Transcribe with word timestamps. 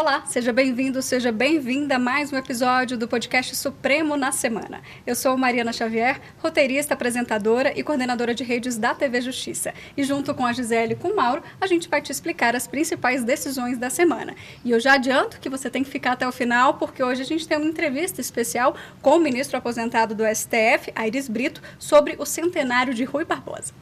Olá, 0.00 0.22
seja 0.26 0.52
bem-vindo, 0.52 1.02
seja 1.02 1.32
bem-vinda 1.32 1.96
a 1.96 1.98
mais 1.98 2.32
um 2.32 2.36
episódio 2.36 2.96
do 2.96 3.08
podcast 3.08 3.56
Supremo 3.56 4.16
na 4.16 4.30
Semana. 4.30 4.80
Eu 5.04 5.16
sou 5.16 5.36
Mariana 5.36 5.72
Xavier, 5.72 6.20
roteirista, 6.38 6.94
apresentadora 6.94 7.76
e 7.76 7.82
coordenadora 7.82 8.32
de 8.32 8.44
redes 8.44 8.78
da 8.78 8.94
TV 8.94 9.20
Justiça. 9.20 9.74
E 9.96 10.04
junto 10.04 10.32
com 10.36 10.46
a 10.46 10.52
Gisele 10.52 10.92
e 10.92 10.96
com 10.96 11.08
o 11.08 11.16
Mauro, 11.16 11.42
a 11.60 11.66
gente 11.66 11.88
vai 11.88 12.00
te 12.00 12.12
explicar 12.12 12.54
as 12.54 12.68
principais 12.68 13.24
decisões 13.24 13.76
da 13.76 13.90
semana. 13.90 14.36
E 14.64 14.70
eu 14.70 14.78
já 14.78 14.92
adianto 14.92 15.40
que 15.40 15.48
você 15.48 15.68
tem 15.68 15.82
que 15.82 15.90
ficar 15.90 16.12
até 16.12 16.28
o 16.28 16.30
final, 16.30 16.74
porque 16.74 17.02
hoje 17.02 17.22
a 17.22 17.26
gente 17.26 17.48
tem 17.48 17.58
uma 17.58 17.68
entrevista 17.68 18.20
especial 18.20 18.76
com 19.02 19.16
o 19.16 19.20
ministro 19.20 19.58
aposentado 19.58 20.14
do 20.14 20.22
STF, 20.32 20.92
Aires 20.94 21.28
Brito, 21.28 21.60
sobre 21.76 22.14
o 22.20 22.24
centenário 22.24 22.94
de 22.94 23.02
Rui 23.02 23.24
Barbosa. 23.24 23.74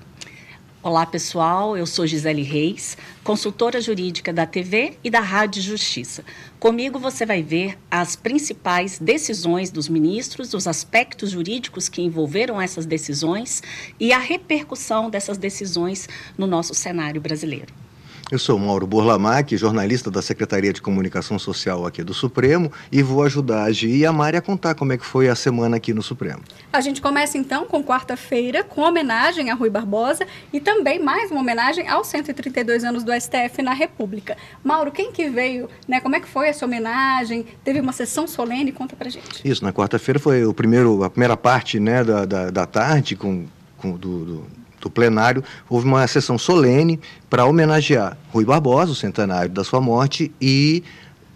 Olá, 0.88 1.04
pessoal. 1.04 1.76
Eu 1.76 1.84
sou 1.84 2.06
Gisele 2.06 2.44
Reis, 2.44 2.96
consultora 3.24 3.80
jurídica 3.80 4.32
da 4.32 4.46
TV 4.46 4.96
e 5.02 5.10
da 5.10 5.18
Rádio 5.18 5.60
Justiça. 5.60 6.24
Comigo 6.60 6.96
você 6.96 7.26
vai 7.26 7.42
ver 7.42 7.76
as 7.90 8.14
principais 8.14 8.96
decisões 8.96 9.68
dos 9.72 9.88
ministros, 9.88 10.54
os 10.54 10.68
aspectos 10.68 11.32
jurídicos 11.32 11.88
que 11.88 12.02
envolveram 12.02 12.62
essas 12.62 12.86
decisões 12.86 13.64
e 13.98 14.12
a 14.12 14.18
repercussão 14.18 15.10
dessas 15.10 15.36
decisões 15.36 16.08
no 16.38 16.46
nosso 16.46 16.72
cenário 16.72 17.20
brasileiro. 17.20 17.85
Eu 18.28 18.40
sou 18.40 18.58
Mauro 18.58 18.88
Borlamac, 18.88 19.56
jornalista 19.56 20.10
da 20.10 20.20
Secretaria 20.20 20.72
de 20.72 20.82
Comunicação 20.82 21.38
Social 21.38 21.86
aqui 21.86 22.02
do 22.02 22.12
Supremo 22.12 22.72
e 22.90 23.00
vou 23.00 23.22
ajudar 23.22 23.62
a 23.62 23.70
Gi 23.70 23.98
e 23.98 24.04
a 24.04 24.12
Mari 24.12 24.36
a 24.36 24.42
contar 24.42 24.74
como 24.74 24.92
é 24.92 24.98
que 24.98 25.06
foi 25.06 25.28
a 25.28 25.36
semana 25.36 25.76
aqui 25.76 25.94
no 25.94 26.02
Supremo. 26.02 26.42
A 26.72 26.80
gente 26.80 27.00
começa 27.00 27.38
então 27.38 27.66
com 27.66 27.84
quarta-feira, 27.84 28.64
com 28.64 28.80
homenagem 28.80 29.52
a 29.52 29.54
Rui 29.54 29.70
Barbosa 29.70 30.26
e 30.52 30.58
também 30.58 31.00
mais 31.00 31.30
uma 31.30 31.40
homenagem 31.40 31.86
aos 31.86 32.08
132 32.08 32.82
anos 32.82 33.04
do 33.04 33.12
STF 33.12 33.62
na 33.62 33.72
República. 33.72 34.36
Mauro, 34.64 34.90
quem 34.90 35.12
que 35.12 35.30
veio, 35.30 35.68
né? 35.86 36.00
Como 36.00 36.16
é 36.16 36.20
que 36.20 36.26
foi 36.26 36.48
essa 36.48 36.64
homenagem? 36.64 37.46
Teve 37.62 37.78
uma 37.78 37.92
sessão 37.92 38.26
solene? 38.26 38.72
Conta 38.72 38.96
pra 38.96 39.08
gente. 39.08 39.48
Isso, 39.48 39.62
na 39.62 39.72
quarta-feira 39.72 40.18
foi 40.18 40.44
o 40.44 40.52
primeiro, 40.52 41.04
a 41.04 41.10
primeira 41.10 41.36
parte 41.36 41.78
né, 41.78 42.02
da, 42.02 42.24
da, 42.24 42.50
da 42.50 42.66
tarde 42.66 43.14
com, 43.14 43.46
com 43.76 43.92
do, 43.92 44.24
do 44.24 44.65
do 44.86 44.90
plenário, 44.90 45.42
houve 45.68 45.86
uma 45.86 46.06
sessão 46.06 46.38
solene 46.38 47.00
para 47.28 47.44
homenagear 47.44 48.16
Rui 48.32 48.44
Barbosa, 48.44 48.92
o 48.92 48.94
centenário 48.94 49.50
da 49.50 49.64
sua 49.64 49.80
morte, 49.80 50.32
e 50.40 50.82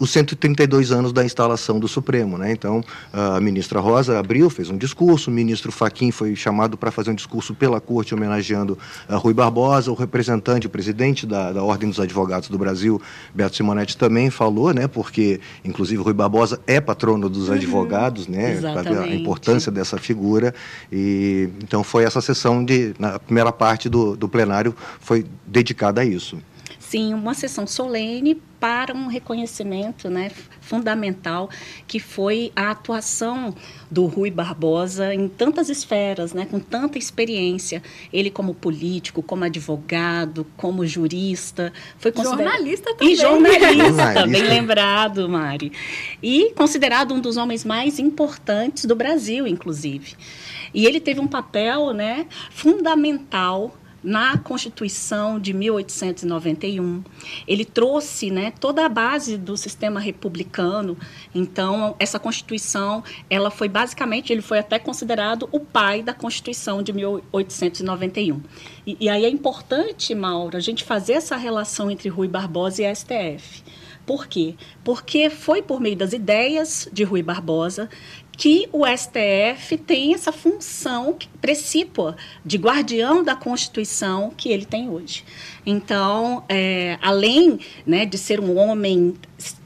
os 0.01 0.09
132 0.09 0.91
anos 0.91 1.13
da 1.13 1.23
instalação 1.23 1.79
do 1.79 1.87
Supremo. 1.87 2.35
Né? 2.35 2.51
Então, 2.51 2.83
a 3.13 3.39
ministra 3.39 3.79
Rosa 3.79 4.17
abriu, 4.17 4.49
fez 4.49 4.67
um 4.71 4.75
discurso, 4.75 5.29
o 5.29 5.33
ministro 5.33 5.71
Faquim 5.71 6.09
foi 6.09 6.35
chamado 6.35 6.75
para 6.75 6.89
fazer 6.89 7.11
um 7.11 7.13
discurso 7.13 7.53
pela 7.53 7.79
corte 7.79 8.15
homenageando 8.15 8.79
a 9.07 9.15
Rui 9.15 9.31
Barbosa, 9.31 9.91
o 9.91 9.93
representante, 9.93 10.65
o 10.65 10.71
presidente 10.71 11.27
da, 11.27 11.53
da 11.53 11.61
Ordem 11.61 11.87
dos 11.87 11.99
Advogados 11.99 12.49
do 12.49 12.57
Brasil, 12.57 12.99
Beto 13.31 13.55
Simonetti, 13.55 13.95
também 13.95 14.31
falou, 14.31 14.73
né? 14.73 14.87
porque, 14.87 15.39
inclusive, 15.63 16.01
Rui 16.01 16.13
Barbosa 16.13 16.59
é 16.65 16.81
patrono 16.81 17.29
dos 17.29 17.49
uhum, 17.49 17.53
advogados, 17.53 18.27
né? 18.27 18.59
a 19.03 19.07
importância 19.13 19.71
dessa 19.71 19.99
figura. 19.99 20.51
E, 20.91 21.47
então, 21.61 21.83
foi 21.83 22.05
essa 22.05 22.21
sessão, 22.21 22.65
de, 22.65 22.95
na 22.97 23.19
primeira 23.19 23.51
parte 23.51 23.87
do, 23.87 24.17
do 24.17 24.27
plenário, 24.27 24.75
foi 24.99 25.27
dedicada 25.45 26.01
a 26.01 26.05
isso. 26.05 26.39
Sim, 26.79 27.13
uma 27.13 27.35
sessão 27.35 27.67
solene 27.67 28.41
para 28.61 28.93
um 28.93 29.07
reconhecimento 29.07 30.07
né, 30.07 30.29
fundamental, 30.61 31.49
que 31.87 31.99
foi 31.99 32.51
a 32.55 32.69
atuação 32.69 33.55
do 33.89 34.05
Rui 34.05 34.29
Barbosa 34.29 35.15
em 35.15 35.27
tantas 35.27 35.67
esferas, 35.67 36.31
né, 36.31 36.45
com 36.45 36.59
tanta 36.59 36.99
experiência. 36.99 37.81
Ele 38.13 38.29
como 38.29 38.53
político, 38.53 39.23
como 39.23 39.43
advogado, 39.43 40.45
como 40.55 40.85
jurista. 40.85 41.73
Foi 41.97 42.11
considerado... 42.11 42.51
Jornalista 42.51 42.93
também. 42.95 43.13
E 43.13 43.15
jornalista, 43.15 44.27
bem 44.27 44.43
lembrado, 44.43 45.27
Mari. 45.27 45.71
E 46.21 46.53
considerado 46.55 47.15
um 47.15 47.19
dos 47.19 47.37
homens 47.37 47.65
mais 47.65 47.97
importantes 47.97 48.85
do 48.85 48.95
Brasil, 48.95 49.47
inclusive. 49.47 50.13
E 50.71 50.85
ele 50.85 50.99
teve 50.99 51.19
um 51.19 51.27
papel 51.27 51.93
né, 51.93 52.27
fundamental 52.51 53.75
na 54.03 54.37
Constituição 54.37 55.39
de 55.39 55.53
1891. 55.53 57.03
Ele 57.47 57.65
trouxe 57.65 58.31
né, 58.31 58.51
toda 58.59 58.85
a 58.85 58.89
base 58.89 59.37
do 59.37 59.55
sistema 59.55 59.99
republicano. 59.99 60.97
Então, 61.33 61.95
essa 61.99 62.19
Constituição, 62.19 63.03
ela 63.29 63.51
foi 63.51 63.69
basicamente, 63.69 64.31
ele 64.31 64.41
foi 64.41 64.59
até 64.59 64.79
considerado 64.79 65.47
o 65.51 65.59
pai 65.59 66.01
da 66.01 66.13
Constituição 66.13 66.81
de 66.81 66.93
1891. 66.93 68.41
E, 68.85 68.97
e 68.99 69.09
aí 69.09 69.25
é 69.25 69.29
importante, 69.29 70.13
Mauro, 70.15 70.57
a 70.57 70.61
gente 70.61 70.83
fazer 70.83 71.13
essa 71.13 71.35
relação 71.35 71.91
entre 71.91 72.09
Rui 72.09 72.27
Barbosa 72.27 72.83
e 72.83 72.95
STF. 72.95 73.63
Por 74.05 74.27
quê? 74.27 74.55
Porque 74.83 75.29
foi 75.29 75.61
por 75.61 75.79
meio 75.79 75.95
das 75.95 76.11
ideias 76.11 76.89
de 76.91 77.03
Rui 77.03 77.21
Barbosa 77.21 77.87
que 78.41 78.67
o 78.71 78.87
STF 78.87 79.77
tem 79.77 80.15
essa 80.15 80.31
função 80.31 81.15
precípua 81.39 82.17
de 82.43 82.57
guardião 82.57 83.23
da 83.23 83.35
Constituição 83.35 84.31
que 84.35 84.49
ele 84.49 84.65
tem 84.65 84.89
hoje. 84.89 85.23
Então, 85.63 86.43
é, 86.49 86.97
além 87.03 87.59
né, 87.85 88.03
de 88.03 88.17
ser 88.17 88.39
um 88.39 88.57
homem 88.57 89.13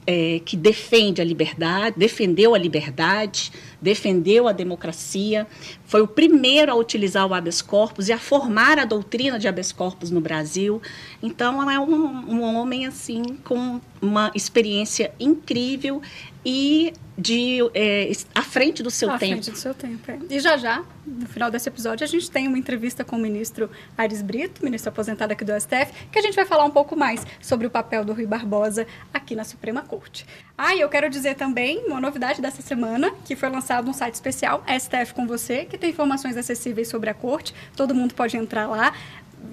é, 0.06 0.42
que 0.44 0.58
defende 0.58 1.22
a 1.22 1.24
liberdade, 1.24 1.96
defendeu 1.98 2.54
a 2.54 2.58
liberdade, 2.58 3.50
defendeu 3.82 4.46
a 4.46 4.52
democracia, 4.52 5.48
foi 5.86 6.02
o 6.02 6.08
primeiro 6.08 6.70
a 6.70 6.76
utilizar 6.76 7.26
o 7.26 7.34
habeas 7.34 7.62
corpus 7.62 8.10
e 8.10 8.12
a 8.12 8.20
formar 8.20 8.78
a 8.78 8.84
doutrina 8.84 9.40
de 9.40 9.48
habeas 9.48 9.72
corpus 9.72 10.12
no 10.12 10.20
Brasil. 10.20 10.82
Então, 11.24 11.72
é 11.72 11.80
um, 11.80 11.94
um 12.30 12.42
homem 12.42 12.86
assim 12.86 13.24
com 13.42 13.80
uma 14.02 14.32
experiência 14.36 15.14
incrível 15.20 16.02
e 16.46 16.94
de 17.18 17.60
é, 17.74 18.12
à 18.34 18.42
frente 18.42 18.84
do 18.84 18.92
seu 18.92 19.10
à 19.10 19.18
tempo. 19.18 19.26
À 19.26 19.36
frente 19.36 19.52
do 19.52 19.58
seu 19.58 19.74
tempo. 19.74 20.12
É. 20.12 20.20
E 20.30 20.40
já 20.40 20.58
já, 20.58 20.84
no 21.06 21.26
final 21.28 21.50
desse 21.50 21.70
episódio, 21.70 22.04
a 22.04 22.08
gente 22.08 22.30
tem 22.30 22.48
uma 22.48 22.58
entrevista 22.58 23.04
com 23.06 23.16
o 23.16 23.20
ministro 23.20 23.70
Aires 23.98 24.22
Brito, 24.22 24.64
ministro 24.64 24.90
aposentado 24.90 25.32
aqui 25.32 25.46
do 25.46 25.54
STF, 25.60 26.08
que 26.12 26.20
a 26.20 26.22
gente 26.22 26.36
vai 26.36 26.46
falar 26.46 26.66
um 26.66 26.72
pouco 26.72 26.96
mais 26.96 27.26
sobre 27.42 27.66
o 27.66 27.70
papel 27.70 28.04
do 28.04 28.14
Rui 28.14 28.26
Barbosa 28.26 28.86
aqui 29.14 29.34
na 29.34 29.46
Suprema 29.46 29.82
Corte. 29.82 30.26
Ah, 30.58 30.76
e 30.76 30.82
eu 30.82 30.90
quero 30.90 31.10
dizer 31.10 31.36
também 31.36 31.86
uma 31.86 32.02
novidade 32.02 32.42
dessa 32.42 32.62
semana, 32.62 33.12
que 33.24 33.36
foi 33.36 33.50
lançado 33.50 33.90
um 33.90 33.94
site 33.94 34.16
especial, 34.16 34.64
STF 34.68 35.14
com 35.14 35.26
você, 35.26 35.66
que 35.66 35.78
tem 35.78 35.92
informações 35.92 36.36
acessíveis 36.36 36.90
sobre 36.90 37.10
a 37.10 37.14
corte. 37.14 37.54
Todo 37.76 37.96
mundo 37.96 38.14
pode 38.14 38.36
entrar 38.36 38.68
lá 38.68 38.94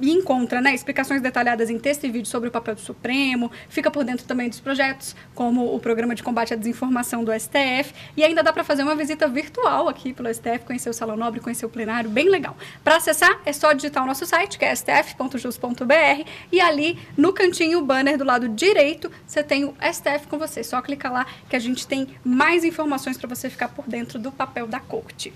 e 0.01 0.11
encontra 0.11 0.61
né, 0.61 0.75
explicações 0.75 1.21
detalhadas 1.21 1.71
em 1.71 1.79
texto 1.79 2.05
e 2.05 2.11
vídeo 2.11 2.29
sobre 2.29 2.49
o 2.49 2.53
papel 2.53 2.75
do 2.75 2.81
Supremo, 2.81 3.51
fica 3.69 3.91
por 3.91 4.05
dentro 4.05 4.27
também 4.27 4.49
dos 4.49 4.61
projetos, 4.61 5.15
como 5.35 5.75
o 5.75 5.79
Programa 5.79 6.15
de 6.15 6.23
Combate 6.23 6.55
à 6.55 6.57
Desinformação 6.57 7.25
do 7.25 7.33
STF, 7.33 7.93
e 8.17 8.25
ainda 8.25 8.43
dá 8.43 8.53
para 8.53 8.65
fazer 8.65 8.83
uma 8.83 8.95
visita 8.95 9.29
virtual 9.29 9.89
aqui 9.89 10.13
pelo 10.13 10.33
STF, 10.33 10.61
conhecer 10.65 10.91
o 10.91 10.95
Salão 10.95 11.17
Nobre, 11.17 11.41
conhecer 11.41 11.67
o 11.67 11.69
plenário, 11.69 12.11
bem 12.11 12.29
legal. 12.29 12.57
Para 12.83 12.97
acessar, 12.97 13.41
é 13.45 13.53
só 13.53 13.73
digitar 13.73 14.03
o 14.03 14.07
nosso 14.07 14.27
site, 14.27 14.59
que 14.59 14.65
é 14.65 14.73
stf.jus.br, 14.73 16.29
e 16.51 16.61
ali 16.61 16.99
no 17.17 17.33
cantinho, 17.33 17.79
o 17.79 17.85
banner 17.85 18.17
do 18.17 18.25
lado 18.25 18.49
direito, 18.49 19.11
você 19.27 19.43
tem 19.43 19.65
o 19.65 19.75
STF 19.93 20.27
com 20.29 20.39
você. 20.39 20.63
Só 20.63 20.81
clicar 20.81 21.13
lá 21.13 21.27
que 21.49 21.57
a 21.57 21.59
gente 21.59 21.87
tem 21.87 22.09
mais 22.25 22.65
informações 22.65 23.17
para 23.17 23.29
você 23.29 23.51
ficar 23.51 23.69
por 23.69 23.87
dentro 23.87 24.19
do 24.19 24.31
papel 24.31 24.67
da 24.67 24.81
corte. 24.81 25.33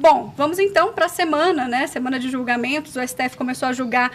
Bom, 0.00 0.32
vamos 0.36 0.60
então 0.60 0.92
para 0.92 1.06
a 1.06 1.08
semana, 1.08 1.66
né? 1.66 1.88
Semana 1.88 2.20
de 2.20 2.30
julgamentos. 2.30 2.94
O 2.94 3.02
STF 3.04 3.36
começou 3.36 3.68
a 3.68 3.72
julgar 3.72 4.12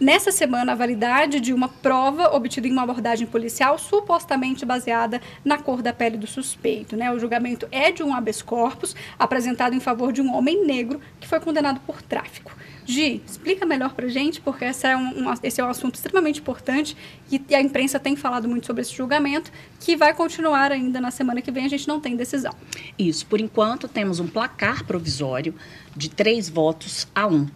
nessa 0.00 0.32
semana 0.32 0.72
a 0.72 0.74
validade 0.74 1.40
de 1.40 1.52
uma 1.52 1.68
prova 1.68 2.34
obtida 2.34 2.66
em 2.66 2.72
uma 2.72 2.84
abordagem 2.84 3.26
policial 3.26 3.76
supostamente 3.76 4.64
baseada 4.64 5.20
na 5.44 5.58
cor 5.58 5.82
da 5.82 5.92
pele 5.92 6.16
do 6.16 6.26
suspeito. 6.26 6.96
Né? 6.96 7.12
O 7.12 7.18
julgamento 7.18 7.68
é 7.70 7.92
de 7.92 8.02
um 8.02 8.14
habeas 8.14 8.40
corpus 8.40 8.96
apresentado 9.18 9.74
em 9.74 9.80
favor 9.80 10.10
de 10.10 10.22
um 10.22 10.34
homem 10.34 10.64
negro 10.64 11.02
que 11.20 11.28
foi 11.28 11.38
condenado 11.38 11.80
por 11.80 12.00
tráfico. 12.00 12.50
Gi, 12.86 13.20
explica 13.26 13.66
melhor 13.66 13.94
para 13.94 14.06
gente, 14.08 14.40
porque 14.40 14.64
esse 14.64 14.86
é 14.86 14.96
um, 14.96 15.28
um, 15.28 15.34
esse 15.42 15.60
é 15.60 15.64
um 15.64 15.68
assunto 15.68 15.96
extremamente 15.96 16.38
importante 16.38 16.96
e, 17.30 17.42
e, 17.48 17.54
a 17.54 17.60
imprensa 17.60 17.98
tem 17.98 18.14
falado 18.14 18.48
muito 18.48 18.64
sobre 18.64 18.82
esse 18.82 18.94
julgamento, 18.94 19.50
que 19.80 19.96
vai 19.96 20.14
continuar 20.14 20.70
ainda 20.70 21.00
na 21.00 21.10
semana 21.10 21.42
que 21.42 21.50
vem, 21.50 21.64
a 21.64 21.68
gente 21.68 21.88
não 21.88 22.00
tem 22.00 22.14
decisão. 22.14 22.52
Isso, 22.96 23.26
por 23.26 23.40
enquanto 23.40 23.88
temos 23.88 24.20
um 24.20 24.28
placar 24.28 24.84
provisório 24.84 25.52
de 25.96 26.08
três 26.08 26.48
votos 26.48 27.08
a 27.12 27.26
um. 27.26 27.48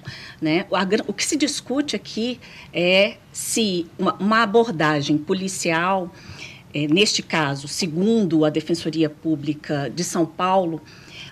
Né? 0.43 0.67
O, 0.69 1.11
o 1.11 1.15
que 1.15 1.25
se 1.25 1.37
discute 1.37 1.95
aqui 1.95 2.41
é 2.73 3.17
se 3.33 3.87
uma, 3.97 4.15
uma 4.15 4.43
abordagem 4.43 5.17
policial, 5.17 6.13
é, 6.75 6.89
neste 6.89 7.23
caso, 7.23 7.69
segundo 7.69 8.45
a 8.45 8.51
Defensoria 8.51 9.09
Pública 9.09 9.89
de 9.95 10.03
São 10.03 10.27
Paulo, 10.27 10.83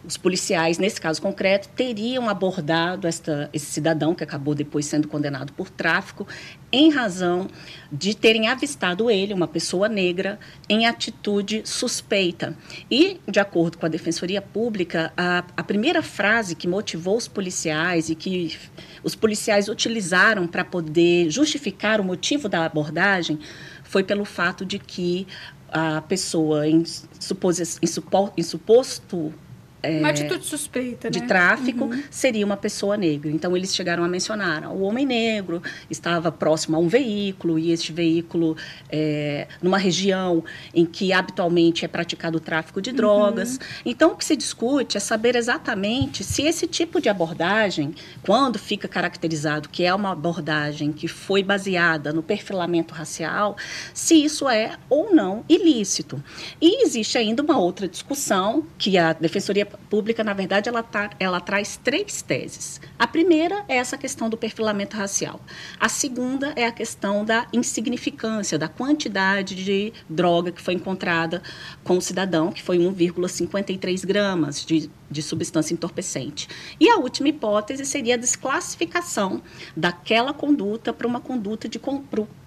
os 0.08 0.16
policiais, 0.16 0.78
nesse 0.78 0.98
caso 0.98 1.20
concreto, 1.20 1.68
teriam 1.68 2.30
abordado 2.30 3.06
esta, 3.06 3.50
esse 3.52 3.66
cidadão 3.66 4.14
que 4.14 4.24
acabou 4.24 4.54
depois 4.54 4.86
sendo 4.86 5.06
condenado 5.06 5.52
por 5.52 5.68
tráfico, 5.68 6.26
em 6.72 6.90
razão 6.90 7.46
de 7.92 8.16
terem 8.16 8.48
avistado 8.48 9.10
ele, 9.10 9.34
uma 9.34 9.46
pessoa 9.46 9.86
negra, 9.86 10.38
em 10.66 10.86
atitude 10.86 11.60
suspeita. 11.66 12.56
E, 12.90 13.20
de 13.28 13.38
acordo 13.38 13.76
com 13.76 13.84
a 13.84 13.88
Defensoria 13.88 14.40
Pública, 14.40 15.12
a, 15.14 15.44
a 15.54 15.62
primeira 15.62 16.02
frase 16.02 16.54
que 16.54 16.66
motivou 16.66 17.18
os 17.18 17.28
policiais 17.28 18.08
e 18.08 18.14
que 18.14 18.56
os 19.04 19.14
policiais 19.14 19.68
utilizaram 19.68 20.46
para 20.46 20.64
poder 20.64 21.28
justificar 21.28 22.00
o 22.00 22.04
motivo 22.04 22.48
da 22.48 22.64
abordagem 22.64 23.38
foi 23.84 24.02
pelo 24.02 24.24
fato 24.24 24.64
de 24.64 24.78
que 24.78 25.26
a 25.70 26.00
pessoa 26.00 26.66
em, 26.66 26.82
supos, 27.20 27.78
em, 27.82 27.86
supo, 27.86 28.32
em 28.38 28.42
suposto 28.42 29.34
é, 29.82 30.00
uma 30.00 30.08
atitude 30.08 30.44
suspeita, 30.44 31.10
de 31.10 31.20
né? 31.20 31.26
tráfico 31.26 31.84
uhum. 31.84 32.02
seria 32.10 32.44
uma 32.44 32.56
pessoa 32.56 32.96
negra. 32.96 33.30
Então 33.30 33.56
eles 33.56 33.74
chegaram 33.74 34.02
a 34.02 34.08
mencionar 34.08 34.70
o 34.72 34.80
homem 34.82 35.06
negro 35.06 35.62
estava 35.88 36.32
próximo 36.32 36.76
a 36.76 36.80
um 36.80 36.88
veículo 36.88 37.58
e 37.58 37.70
este 37.70 37.92
veículo 37.92 38.56
é, 38.90 39.46
numa 39.62 39.78
região 39.78 40.42
em 40.74 40.84
que 40.84 41.12
habitualmente 41.12 41.84
é 41.84 41.88
praticado 41.88 42.38
o 42.38 42.40
tráfico 42.40 42.82
de 42.82 42.92
drogas. 42.92 43.52
Uhum. 43.52 43.58
Então 43.86 44.12
o 44.12 44.16
que 44.16 44.24
se 44.24 44.34
discute 44.34 44.96
é 44.96 45.00
saber 45.00 45.36
exatamente 45.36 46.24
se 46.24 46.42
esse 46.42 46.66
tipo 46.66 47.00
de 47.00 47.08
abordagem, 47.08 47.94
quando 48.22 48.58
fica 48.58 48.88
caracterizado 48.88 49.68
que 49.68 49.84
é 49.84 49.94
uma 49.94 50.12
abordagem 50.12 50.92
que 50.92 51.06
foi 51.06 51.42
baseada 51.42 52.12
no 52.12 52.22
perfilamento 52.22 52.94
racial, 52.94 53.56
se 53.94 54.24
isso 54.24 54.48
é 54.48 54.72
ou 54.88 55.14
não 55.14 55.44
ilícito. 55.48 56.22
E 56.60 56.84
existe 56.84 57.16
ainda 57.16 57.42
uma 57.42 57.58
outra 57.58 57.86
discussão 57.86 58.66
que 58.76 58.98
a 58.98 59.12
defensoria 59.12 59.67
pública, 59.90 60.24
na 60.24 60.32
verdade, 60.32 60.68
ela, 60.68 60.82
tá, 60.82 61.10
ela 61.18 61.40
traz 61.40 61.76
três 61.76 62.22
teses. 62.22 62.80
A 62.98 63.06
primeira 63.06 63.64
é 63.68 63.76
essa 63.76 63.98
questão 63.98 64.30
do 64.30 64.36
perfilamento 64.36 64.96
racial. 64.96 65.40
A 65.78 65.88
segunda 65.88 66.52
é 66.56 66.66
a 66.66 66.72
questão 66.72 67.24
da 67.24 67.46
insignificância, 67.52 68.58
da 68.58 68.68
quantidade 68.68 69.54
de 69.54 69.92
droga 70.08 70.52
que 70.52 70.62
foi 70.62 70.74
encontrada 70.74 71.42
com 71.84 71.98
o 71.98 72.00
cidadão, 72.00 72.52
que 72.52 72.62
foi 72.62 72.78
1,53 72.78 74.06
gramas 74.06 74.64
de, 74.64 74.90
de 75.10 75.22
substância 75.22 75.74
entorpecente. 75.74 76.48
E 76.80 76.88
a 76.88 76.96
última 76.96 77.28
hipótese 77.28 77.84
seria 77.84 78.14
a 78.14 78.18
desclassificação 78.18 79.42
daquela 79.76 80.32
conduta 80.32 80.92
para 80.92 81.06
uma 81.06 81.20
conduta 81.20 81.68
de 81.68 81.78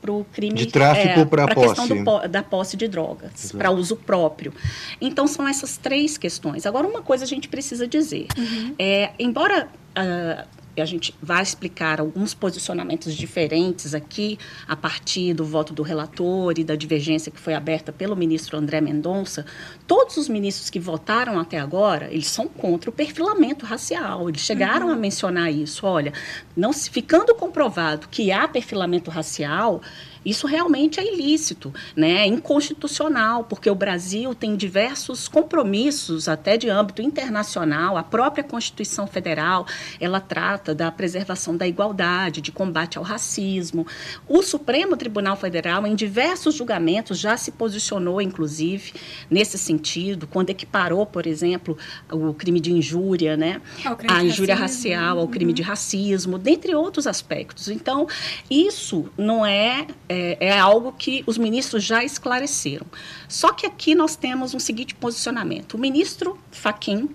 para 0.02 0.12
o 0.12 0.26
crime 0.26 0.56
de 0.56 0.66
tráfico 0.66 1.20
é, 1.20 1.26
para 1.26 1.44
a 1.46 1.56
questão 1.56 1.88
do, 1.88 2.28
da 2.28 2.42
posse 2.42 2.76
de 2.76 2.88
drogas 2.88 3.52
para 3.52 3.70
uso 3.70 3.96
próprio. 3.96 4.54
Então 5.00 5.28
são 5.28 5.48
essas 5.48 5.78
três 5.78 6.18
questões. 6.18 6.66
Agora 6.66 6.88
uma 6.88 7.02
coisa 7.02 7.24
a 7.24 7.28
gente 7.28 7.48
precisa 7.48 7.88
dizer. 7.88 8.28
Uhum. 8.38 8.76
É, 8.80 9.12
embora 9.20 9.70
uh, 9.98 10.61
a 10.78 10.86
gente 10.86 11.14
vai 11.22 11.42
explicar 11.44 12.00
alguns 12.00 12.34
posicionamentos 12.34 13.14
diferentes 13.16 13.94
aqui 13.94 14.38
a 14.68 14.76
partir 14.76 15.34
do 15.34 15.44
voto 15.44 15.74
do 15.74 15.84
relator 15.84 16.58
e 16.58 16.64
da 16.64 16.76
divergência 16.76 17.32
que 17.32 17.40
foi 17.40 17.54
aberta 17.54 17.92
pelo 17.92 18.16
ministro 18.16 18.58
André 18.58 18.80
Mendonça, 18.80 19.46
todos 19.86 20.18
os 20.18 20.30
ministros 20.30 20.70
que 20.70 20.80
votaram 20.80 21.40
até 21.40 21.60
agora, 21.60 22.10
eles 22.12 22.28
são 22.28 22.48
contra 22.48 22.90
o 22.90 22.94
perfilamento 22.94 23.66
racial. 23.66 24.30
Eles 24.30 24.42
chegaram 24.42 24.88
uhum. 24.88 24.94
a 24.94 24.96
mencionar 24.96 25.52
isso. 25.52 25.86
Olha, 25.86 26.14
não 26.56 26.72
se, 26.72 26.90
ficando 26.90 27.36
comprovado 27.36 28.08
que 28.10 28.32
há 28.32 28.48
perfilamento 28.48 29.10
racial, 29.10 29.82
isso 30.26 30.46
realmente 30.46 31.00
é 31.00 31.14
ilícito, 31.14 31.74
né? 31.96 32.22
é 32.22 32.28
inconstitucional, 32.28 33.44
porque 33.44 33.70
o 33.70 33.76
Brasil 33.76 34.36
tem 34.36 34.56
diversos 34.56 35.28
compromissos, 35.28 36.28
até 36.28 36.58
de 36.58 36.70
âmbito 36.70 37.02
internacional. 37.02 37.98
A 37.98 38.04
própria 38.04 38.44
Constituição 38.44 39.08
Federal 39.08 39.66
ela 40.00 40.20
trata 40.20 40.76
da 40.76 40.92
preservação 40.92 41.58
da 41.58 41.68
igualdade, 41.68 42.42
de 42.42 42.52
combate 42.52 42.98
ao 42.98 43.04
racismo. 43.04 43.86
O 44.28 44.42
Supremo 44.44 44.96
Tribunal 44.96 45.36
Federal, 45.36 45.86
em 45.88 45.96
diversos 45.96 46.56
julgamentos, 46.56 47.18
já 47.18 47.36
se 47.36 47.52
posicionou, 47.52 48.22
inclusive, 48.22 48.94
nesse 49.30 49.58
sentido, 49.58 50.28
quando 50.28 50.50
equiparou, 50.50 51.06
por 51.06 51.26
exemplo, 51.26 51.78
o 52.12 52.34
crime 52.34 52.60
de 52.60 52.72
injúria, 52.72 53.36
né? 53.36 53.62
a 54.08 54.24
injúria 54.24 54.56
racial, 54.56 55.20
ao 55.20 55.28
crime 55.28 55.52
uhum. 55.52 55.56
de 55.56 55.62
racismo, 55.62 56.38
dentre 56.38 56.76
outros 56.76 57.08
aspectos. 57.08 57.68
Então, 57.70 58.08
isso 58.50 59.10
não 59.18 59.46
é 59.46 59.88
é, 60.12 60.38
é 60.40 60.60
algo 60.60 60.92
que 60.92 61.24
os 61.26 61.38
ministros 61.38 61.84
já 61.84 62.04
esclareceram. 62.04 62.86
Só 63.30 63.54
que 63.54 63.66
aqui 63.66 63.96
nós 63.96 64.18
temos 64.18 64.54
um 64.54 64.60
seguinte 64.60 64.94
posicionamento. 64.94 65.76
O 65.76 65.78
ministro 65.78 66.38
Faquim, 66.52 67.10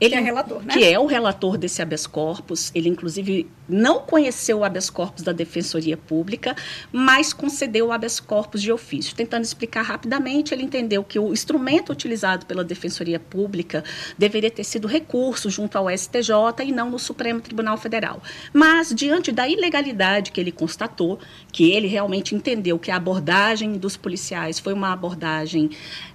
ele, 0.00 0.14
que 0.14 0.16
é 0.16 0.20
relator, 0.20 0.62
né? 0.62 0.72
Que 0.72 0.84
é 0.84 0.98
o 0.98 1.04
relator 1.04 1.58
desse 1.58 1.82
habeas 1.82 2.06
corpus, 2.06 2.72
ele 2.74 2.88
inclusive 2.88 3.46
não 3.68 4.00
conheceu 4.00 4.60
o 4.60 4.64
habeas 4.64 4.88
corpus 4.88 5.22
da 5.22 5.32
Defensoria 5.32 5.96
Pública, 5.96 6.56
mas 6.90 7.34
concedeu 7.34 7.88
o 7.88 7.92
habeas 7.92 8.18
corpus 8.18 8.62
de 8.62 8.72
ofício. 8.72 9.14
Tentando 9.14 9.44
explicar 9.44 9.82
rapidamente, 9.82 10.54
ele 10.54 10.62
entendeu 10.62 11.04
que 11.04 11.18
o 11.18 11.32
instrumento 11.32 11.92
utilizado 11.92 12.46
pela 12.46 12.64
Defensoria 12.64 13.20
Pública 13.20 13.84
deveria 14.16 14.50
ter 14.50 14.64
sido 14.64 14.88
recurso 14.88 15.50
junto 15.50 15.76
ao 15.76 15.90
STJ 15.90 16.64
e 16.64 16.72
não 16.72 16.90
no 16.90 16.98
Supremo 16.98 17.42
Tribunal 17.42 17.76
Federal. 17.76 18.22
Mas, 18.54 18.94
diante 18.94 19.30
da 19.30 19.46
ilegalidade 19.46 20.32
que 20.32 20.40
ele 20.40 20.50
constatou, 20.50 21.18
que 21.52 21.70
ele 21.72 21.88
realmente 21.88 22.34
entendeu 22.38 22.78
que 22.78 22.90
a 22.90 22.96
abordagem 22.96 23.72
dos 23.72 23.96
policiais 23.96 24.58
foi 24.58 24.72
uma 24.72 24.92
abordagem 24.92 25.70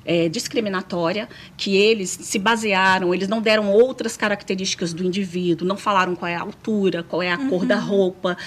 é, 0.06 0.28
discriminatória, 0.28 1.30
que 1.56 1.76
eles 1.76 2.10
se 2.10 2.40
basearam, 2.40 3.14
eles 3.14 3.28
não 3.28 3.42
deram 3.42 3.72
outras 3.72 4.18
características 4.18 4.94
do 4.94 5.04
indivíduo, 5.04 5.68
não 5.68 5.78
falaram 5.78 6.16
qual 6.16 6.30
é 6.30 6.36
a 6.36 6.42
altura, 6.42 7.04
qual 7.04 7.22
é 7.22 7.32
a 7.32 7.38
uhum. 7.38 7.50
cor 7.50 7.66
da 7.66 7.78
uhum. 7.78 7.88
roupa. 7.88 8.38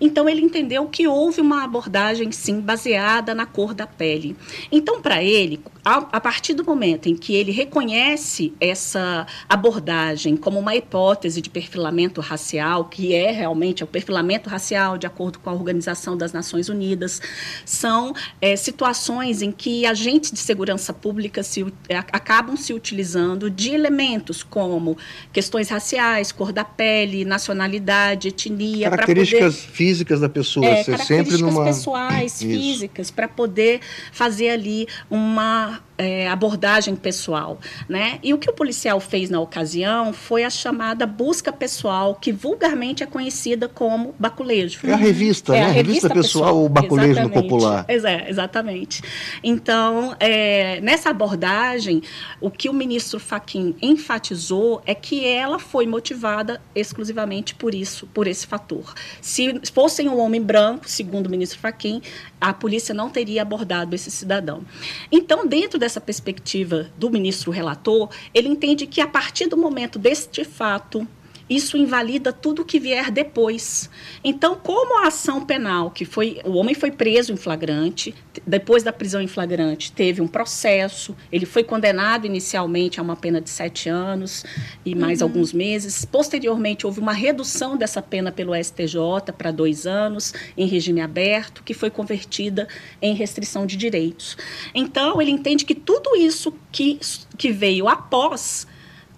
Então 0.00 0.28
ele 0.28 0.42
entendeu 0.42 0.86
que 0.86 1.06
houve 1.06 1.40
uma 1.40 1.64
abordagem 1.64 2.30
sim 2.32 2.60
baseada 2.60 3.34
na 3.34 3.46
cor 3.46 3.74
da 3.74 3.86
pele. 3.86 4.36
Então 4.70 5.00
para 5.00 5.22
ele, 5.22 5.60
a, 5.84 5.98
a, 6.12 6.20
partir 6.20 6.54
do 6.54 6.64
momento 6.64 7.08
em 7.08 7.16
que 7.16 7.34
ele 7.34 7.52
reconhece 7.52 8.52
essa 8.60 9.26
abordagem 9.48 10.36
como 10.36 10.58
uma 10.58 10.74
hipótese 10.74 11.40
de 11.40 11.48
perfilamento 11.48 12.20
racial, 12.20 12.86
que 12.86 13.14
é 13.14 13.30
realmente 13.30 13.84
o 13.84 13.86
perfilamento 13.86 14.50
racial 14.50 14.98
de 14.98 15.06
acordo 15.06 15.38
com 15.38 15.48
a 15.48 15.52
Organização 15.52 16.16
das 16.16 16.32
Nações 16.32 16.68
Unidas, 16.68 17.22
são 17.64 18.14
é, 18.40 18.56
situações 18.56 19.42
em 19.42 19.50
que 19.50 19.86
agentes 19.86 20.30
de 20.30 20.38
segurança 20.38 20.92
pública 20.92 21.42
se, 21.42 21.64
é, 21.88 21.96
acabam 21.96 22.56
se 22.56 22.72
utilizando 22.72 23.50
de 23.50 23.70
elementos 23.70 24.42
como 24.42 24.96
questões 25.32 25.68
raciais, 25.68 26.32
cor 26.32 26.52
da 26.52 26.64
pele, 26.64 27.24
nacionalidade, 27.24 28.28
etnia. 28.28 28.90
Características 28.90 29.56
poder, 29.56 29.72
físicas 29.72 30.20
da 30.20 30.28
pessoa, 30.28 30.66
é, 30.66 30.82
sempre 30.98 31.36
numa... 31.38 31.64
pessoais, 31.64 32.40
Isso. 32.40 32.46
físicas, 32.46 33.10
para 33.10 33.28
poder 33.28 33.80
fazer 34.12 34.50
ali 34.50 34.86
uma 35.10 35.80
é, 35.98 36.28
abordagem 36.28 36.94
pessoal, 36.94 37.58
né? 37.88 38.18
E 38.22 38.34
o 38.34 38.38
que 38.38 38.50
o 38.50 38.52
policial 38.52 39.00
fez 39.00 39.30
na 39.30 39.40
ocasião 39.40 40.12
foi 40.12 40.44
a 40.44 40.50
chamada 40.50 41.06
busca 41.06 41.52
pessoal, 41.52 42.14
que 42.14 42.32
vulgarmente 42.32 43.02
é 43.02 43.06
conhecida 43.06 43.68
como 43.68 44.14
baculejo. 44.18 44.80
É 44.84 44.92
a 44.92 44.96
revista, 44.96 45.56
é, 45.56 45.60
né? 45.60 45.64
A 45.64 45.68
revista, 45.68 46.08
revista 46.08 46.10
pessoal, 46.10 46.64
o 46.64 46.68
baculejo 46.68 47.12
exatamente. 47.12 47.34
no 47.34 47.42
popular. 47.42 47.84
É, 47.88 48.30
exatamente. 48.30 49.02
Então, 49.42 50.14
é, 50.20 50.80
nessa 50.80 51.10
abordagem, 51.10 52.02
o 52.40 52.50
que 52.50 52.68
o 52.68 52.72
ministro 52.72 53.18
Faquim 53.18 53.74
enfatizou 53.80 54.82
é 54.86 54.94
que 54.94 55.26
ela 55.26 55.58
foi 55.58 55.86
motivada 55.86 56.60
exclusivamente 56.74 57.54
por 57.54 57.74
isso, 57.74 58.06
por 58.08 58.26
esse 58.26 58.46
fator. 58.46 58.94
Se 59.20 59.60
fossem 59.72 60.08
um 60.08 60.18
homem 60.18 60.42
branco, 60.42 60.88
segundo 60.88 61.26
o 61.26 61.30
ministro 61.30 61.58
Faquim, 61.58 62.02
a 62.40 62.52
polícia 62.52 62.94
não 62.94 63.08
teria 63.08 63.42
abordado 63.42 63.94
esse 63.94 64.10
cidadão. 64.10 64.62
Então, 65.10 65.46
dentro 65.46 65.78
dessa 65.86 66.00
perspectiva 66.00 66.90
do 66.98 67.08
ministro 67.08 67.52
relator, 67.52 68.10
ele 68.34 68.48
entende 68.48 68.88
que 68.88 69.00
a 69.00 69.06
partir 69.06 69.46
do 69.46 69.56
momento 69.56 70.00
deste 70.00 70.44
fato 70.44 71.06
isso 71.48 71.76
invalida 71.76 72.32
tudo 72.32 72.64
que 72.64 72.78
vier 72.78 73.10
depois. 73.10 73.88
Então, 74.24 74.56
como 74.56 74.98
a 74.98 75.08
ação 75.08 75.44
penal, 75.44 75.90
que 75.90 76.04
foi 76.04 76.40
o 76.44 76.54
homem 76.54 76.74
foi 76.74 76.90
preso 76.90 77.32
em 77.32 77.36
flagrante, 77.36 78.14
depois 78.46 78.82
da 78.82 78.92
prisão 78.92 79.20
em 79.20 79.28
flagrante 79.28 79.92
teve 79.92 80.20
um 80.20 80.26
processo, 80.26 81.16
ele 81.30 81.46
foi 81.46 81.62
condenado 81.62 82.26
inicialmente 82.26 82.98
a 82.98 83.02
uma 83.02 83.16
pena 83.16 83.40
de 83.40 83.48
sete 83.48 83.88
anos 83.88 84.44
e 84.84 84.94
mais 84.94 85.20
uhum. 85.20 85.28
alguns 85.28 85.52
meses. 85.52 86.04
Posteriormente 86.04 86.86
houve 86.86 87.00
uma 87.00 87.12
redução 87.12 87.76
dessa 87.76 88.02
pena 88.02 88.32
pelo 88.32 88.54
STJ 88.54 89.32
para 89.38 89.50
dois 89.50 89.86
anos 89.86 90.34
em 90.56 90.66
regime 90.66 91.00
aberto, 91.00 91.62
que 91.62 91.74
foi 91.74 91.90
convertida 91.90 92.66
em 93.00 93.14
restrição 93.14 93.66
de 93.66 93.76
direitos. 93.76 94.36
Então, 94.74 95.22
ele 95.22 95.30
entende 95.30 95.64
que 95.64 95.74
tudo 95.74 96.16
isso 96.16 96.52
que, 96.72 96.98
que 97.38 97.52
veio 97.52 97.88
após 97.88 98.66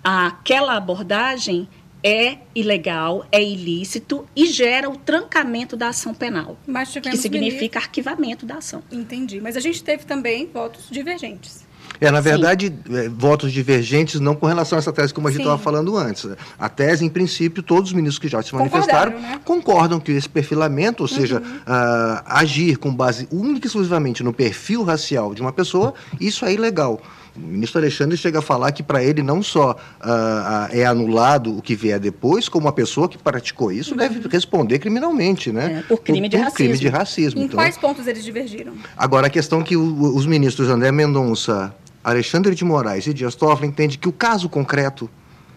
aquela 0.02 0.76
abordagem 0.76 1.68
é 2.02 2.38
ilegal, 2.55 3.26
é 3.31 3.43
ilícito 3.43 4.26
e 4.35 4.47
gera 4.47 4.88
o 4.88 4.97
trancamento 4.97 5.76
da 5.76 5.88
ação 5.88 6.14
penal, 6.14 6.57
que 7.02 7.17
significa 7.17 7.78
arquivamento 7.78 8.47
da 8.47 8.57
ação. 8.57 8.83
Entendi. 8.90 9.40
Mas 9.40 9.57
a 9.57 9.61
gente 9.61 9.83
teve 9.83 10.05
também 10.05 10.49
votos 10.52 10.87
divergentes. 10.90 11.69
É, 12.00 12.11
na 12.11 12.21
verdade, 12.21 12.73
é, 12.90 13.09
votos 13.09 13.52
divergentes 13.52 14.21
não 14.21 14.35
com 14.35 14.47
relação 14.47 14.78
a 14.78 14.81
essa 14.81 14.93
tese 14.93 15.12
como 15.12 15.26
a 15.26 15.31
gente 15.31 15.40
estava 15.40 15.59
falando 15.59 15.97
antes. 15.97 16.28
A 16.59 16.69
tese, 16.69 17.05
em 17.05 17.09
princípio, 17.09 17.62
todos 17.62 17.90
os 17.90 17.97
ministros 17.97 18.21
que 18.21 18.28
já 18.28 18.40
se 18.40 18.55
manifestaram 18.55 19.19
né? 19.19 19.40
concordam 19.45 19.99
que 19.99 20.12
esse 20.12 20.28
perfilamento, 20.28 21.02
ou 21.02 21.09
seja, 21.09 21.40
uh, 21.40 22.23
agir 22.26 22.76
com 22.76 22.95
base 22.95 23.26
única 23.33 23.67
e 23.67 23.69
exclusivamente 23.69 24.23
no 24.23 24.33
perfil 24.33 24.85
racial 24.85 25.35
de 25.35 25.40
uma 25.40 25.52
pessoa, 25.52 25.95
isso 26.21 26.45
é 26.45 26.52
ilegal. 26.52 27.00
O 27.42 27.47
ministro 27.47 27.78
Alexandre 27.78 28.16
chega 28.16 28.40
a 28.40 28.42
falar 28.42 28.73
que 28.73 28.83
para 28.83 29.02
ele 29.02 29.23
não 29.23 29.42
só 29.42 29.73
uh, 29.73 30.68
é 30.71 30.85
anulado 30.85 31.57
o 31.57 31.62
que 31.62 31.75
vier 31.75 32.00
depois, 32.00 32.49
como 32.49 32.68
a 32.68 32.73
pessoa 32.73 33.09
que 33.09 33.16
praticou 33.16 33.71
isso 33.71 33.92
uhum. 33.92 33.97
deve 33.99 34.28
responder 34.28 34.78
criminalmente, 34.78 35.52
né? 35.52 35.78
É, 35.78 35.83
por 35.83 36.02
crime 36.02 36.28
por, 36.28 36.30
de 36.30 36.37
por 36.37 36.42
racismo. 36.42 36.57
crime 36.57 36.78
de 36.78 36.88
racismo. 36.88 37.40
Em 37.40 37.45
então, 37.45 37.57
quais 37.57 37.78
pontos 37.78 38.07
eles 38.07 38.25
divergiram? 38.25 38.73
Agora, 38.97 39.28
a 39.28 39.30
questão 39.30 39.62
que 39.62 39.76
o, 39.76 40.16
os 40.16 40.26
ministros 40.26 40.68
André 40.68 40.90
Mendonça, 40.90 41.75
Alexandre 42.02 42.54
de 42.54 42.64
Moraes 42.64 43.07
e 43.07 43.14
Dias 43.14 43.35
Toffoli 43.35 43.68
entendem 43.68 43.99
que 43.99 44.09
o 44.09 44.12
caso 44.12 44.49
concreto 44.49 45.09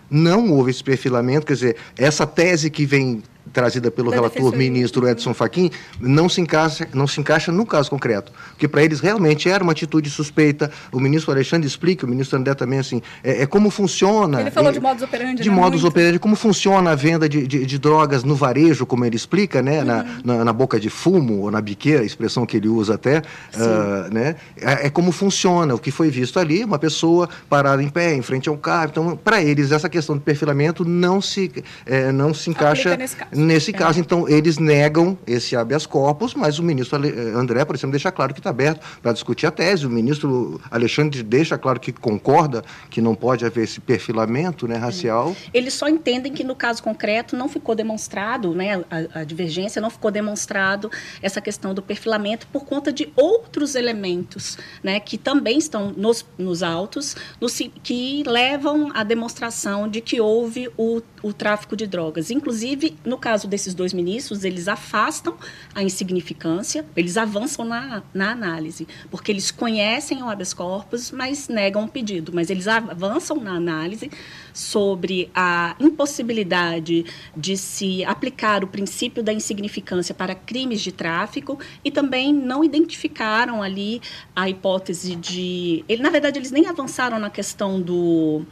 não 0.09 0.51
houve 0.51 0.71
esse 0.71 0.83
perfilamento, 0.83 1.45
quer 1.45 1.53
dizer, 1.53 1.75
essa 1.97 2.27
tese 2.27 2.69
que 2.69 2.85
vem 2.85 3.23
trazida 3.51 3.91
pelo 3.91 4.09
da 4.09 4.15
relator 4.17 4.55
ministro 4.55 5.07
Edson 5.07 5.33
Fachin 5.33 5.71
não 5.99 6.29
se 6.29 6.41
encaixa 6.41 6.87
não 6.93 7.07
se 7.07 7.19
encaixa 7.19 7.51
no 7.51 7.65
caso 7.65 7.89
concreto. 7.89 8.31
Porque 8.49 8.67
para 8.67 8.83
eles 8.83 8.99
realmente 8.99 9.49
era 9.49 9.63
uma 9.63 9.71
atitude 9.71 10.09
suspeita. 10.09 10.71
O 10.91 10.99
ministro 10.99 11.31
Alexandre 11.31 11.67
explica 11.67 12.05
o 12.05 12.09
ministro 12.09 12.37
André 12.37 12.53
também 12.53 12.79
assim 12.79 13.01
é, 13.23 13.43
é 13.43 13.45
como 13.45 13.69
funciona 13.69 14.41
ele 14.41 14.51
falou 14.51 14.69
é, 14.69 14.73
de 14.73 14.79
modus 14.79 15.03
operandi 15.03 15.43
de 15.43 15.49
né? 15.49 15.55
modus 15.55 15.83
operandi 15.83 16.19
como 16.19 16.35
funciona 16.35 16.91
a 16.91 16.95
venda 16.95 17.27
de, 17.27 17.45
de, 17.47 17.65
de, 17.65 17.79
drogas 17.79 18.23
no 18.23 18.35
varejo 18.35 18.85
como 18.85 19.05
ele 19.05 19.15
explica 19.15 19.61
né 19.61 19.79
uhum. 19.79 19.85
na, 19.85 20.05
na, 20.23 20.45
na, 20.45 20.53
boca 20.53 20.79
de 20.79 20.89
fumo 20.89 21.41
ou 21.41 21.51
na 21.51 21.61
biqueira 21.61 22.03
expressão 22.03 22.45
que 22.45 22.57
ele 22.57 22.67
usa 22.67 22.95
até 22.95 23.19
uh, 23.19 24.13
né. 24.13 24.35
É, 24.57 24.87
é, 24.87 24.89
como 24.89 25.11
funciona 25.11 25.73
o 25.73 25.79
que 25.79 25.91
foi 25.91 26.09
visto 26.09 26.39
ali 26.39 26.63
uma 26.63 26.79
pessoa 26.79 27.29
parada 27.49 27.81
em 27.81 27.89
pé 27.89 28.13
em 28.13 28.21
frente 28.21 28.49
ao 28.49 28.57
carro. 28.57 28.89
Então 28.91 29.17
para 29.17 29.41
eles 29.41 29.71
essa 29.71 29.89
questão 29.89 30.17
de 30.17 30.23
perfilamento 30.23 30.85
não 30.85 31.21
se 31.21 31.51
é, 31.85 32.11
não 32.11 32.33
se 32.33 32.49
encaixa 32.49 32.97
Nesse 33.41 33.71
é. 33.71 33.73
caso, 33.73 33.99
então, 33.99 34.27
eles 34.29 34.57
negam 34.57 35.17
esse 35.25 35.55
habeas 35.55 35.85
corpus, 35.85 36.33
mas 36.33 36.59
o 36.59 36.63
ministro 36.63 37.05
eh, 37.05 37.33
André, 37.35 37.65
por 37.65 37.75
exemplo, 37.75 37.91
deixa 37.91 38.11
claro 38.11 38.33
que 38.33 38.39
está 38.39 38.49
aberto 38.49 38.81
para 39.01 39.11
discutir 39.11 39.47
a 39.47 39.51
tese. 39.51 39.85
O 39.85 39.89
ministro 39.89 40.61
Alexandre 40.69 41.23
deixa 41.23 41.57
claro 41.57 41.79
que 41.79 41.91
concorda 41.91 42.63
que 42.89 43.01
não 43.01 43.15
pode 43.15 43.45
haver 43.45 43.63
esse 43.63 43.79
perfilamento 43.79 44.67
né, 44.67 44.75
racial. 44.75 45.35
Eles 45.53 45.73
só 45.73 45.87
entendem 45.87 46.31
que, 46.31 46.43
no 46.43 46.55
caso 46.55 46.83
concreto, 46.83 47.35
não 47.35 47.49
ficou 47.49 47.73
demonstrado, 47.75 48.53
né, 48.53 48.83
a, 48.89 49.21
a 49.21 49.23
divergência, 49.23 49.81
não 49.81 49.89
ficou 49.89 50.11
demonstrado 50.11 50.91
essa 51.21 51.41
questão 51.41 51.73
do 51.73 51.81
perfilamento 51.81 52.47
por 52.47 52.65
conta 52.65 52.93
de 52.93 53.11
outros 53.15 53.75
elementos 53.75 54.57
né, 54.83 54.99
que 54.99 55.17
também 55.17 55.57
estão 55.57 55.93
nos, 55.95 56.25
nos 56.37 56.63
autos, 56.63 57.15
no, 57.39 57.47
que 57.83 58.23
levam 58.25 58.91
à 58.93 59.03
demonstração 59.03 59.87
de 59.87 60.01
que 60.01 60.19
houve 60.19 60.69
o, 60.77 61.01
o 61.21 61.33
tráfico 61.33 61.75
de 61.75 61.87
drogas. 61.87 62.31
Inclusive, 62.31 62.95
no 63.05 63.17
caso 63.17 63.30
desses 63.47 63.73
dois 63.73 63.93
ministros, 63.93 64.43
eles 64.43 64.67
afastam 64.67 65.35
a 65.73 65.83
insignificância, 65.83 66.85
eles 66.95 67.17
avançam 67.17 67.65
na, 67.65 68.03
na 68.13 68.31
análise, 68.31 68.87
porque 69.09 69.31
eles 69.31 69.51
conhecem 69.51 70.21
o 70.21 70.29
habeas 70.29 70.53
corpus, 70.53 71.11
mas 71.11 71.47
negam 71.47 71.85
o 71.85 71.87
pedido. 71.87 72.31
Mas 72.33 72.49
eles 72.49 72.67
avançam 72.67 73.37
na 73.37 73.53
análise 73.53 74.09
sobre 74.53 75.29
a 75.33 75.75
impossibilidade 75.79 77.05
de 77.35 77.57
se 77.57 78.03
aplicar 78.05 78.63
o 78.63 78.67
princípio 78.67 79.23
da 79.23 79.33
insignificância 79.33 80.13
para 80.13 80.35
crimes 80.35 80.81
de 80.81 80.91
tráfico 80.91 81.59
e 81.83 81.91
também 81.91 82.33
não 82.33 82.63
identificaram 82.63 83.63
ali 83.63 84.01
a 84.35 84.49
hipótese 84.49 85.15
de. 85.15 85.85
Ele, 85.87 86.01
na 86.01 86.09
verdade, 86.09 86.37
eles 86.39 86.51
nem 86.51 86.67
avançaram 86.67 87.19
na 87.19 87.29
questão 87.29 87.81
do, 87.81 88.45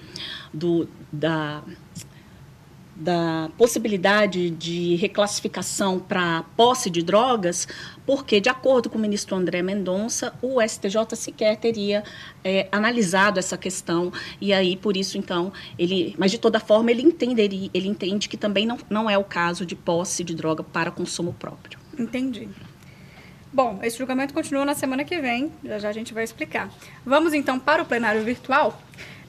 do 0.53 0.87
da 1.11 1.63
da 2.99 3.49
possibilidade 3.57 4.49
de 4.49 4.95
reclassificação 4.95 5.99
para 5.99 6.43
posse 6.57 6.89
de 6.89 7.01
drogas, 7.01 7.65
porque, 8.05 8.41
de 8.41 8.49
acordo 8.49 8.89
com 8.89 8.97
o 8.97 9.01
ministro 9.01 9.37
André 9.37 9.61
Mendonça, 9.61 10.33
o 10.41 10.61
STJ 10.61 11.15
sequer 11.15 11.55
teria 11.55 12.03
é, 12.43 12.67
analisado 12.71 13.39
essa 13.39 13.57
questão, 13.57 14.11
e 14.41 14.51
aí, 14.51 14.75
por 14.75 14.97
isso, 14.97 15.17
então, 15.17 15.53
ele. 15.77 16.13
Mas, 16.17 16.31
de 16.31 16.37
toda 16.37 16.59
forma, 16.59 16.91
ele 16.91 17.01
entenderia, 17.01 17.69
ele 17.73 17.87
entende 17.87 18.27
que 18.27 18.35
também 18.35 18.65
não, 18.65 18.77
não 18.89 19.09
é 19.09 19.17
o 19.17 19.23
caso 19.23 19.65
de 19.65 19.75
posse 19.75 20.23
de 20.23 20.35
droga 20.35 20.61
para 20.61 20.91
consumo 20.91 21.33
próprio. 21.33 21.79
Entendi. 21.97 22.49
Bom, 23.51 23.79
esse 23.81 23.97
julgamento 23.97 24.33
continua 24.33 24.63
na 24.63 24.75
semana 24.75 25.03
que 25.03 25.19
vem, 25.19 25.51
já 25.63 25.79
já 25.79 25.89
a 25.89 25.93
gente 25.93 26.13
vai 26.13 26.23
explicar. 26.23 26.69
Vamos 27.05 27.33
então 27.33 27.57
para 27.57 27.81
o 27.81 27.85
plenário 27.85 28.23
virtual. 28.23 28.79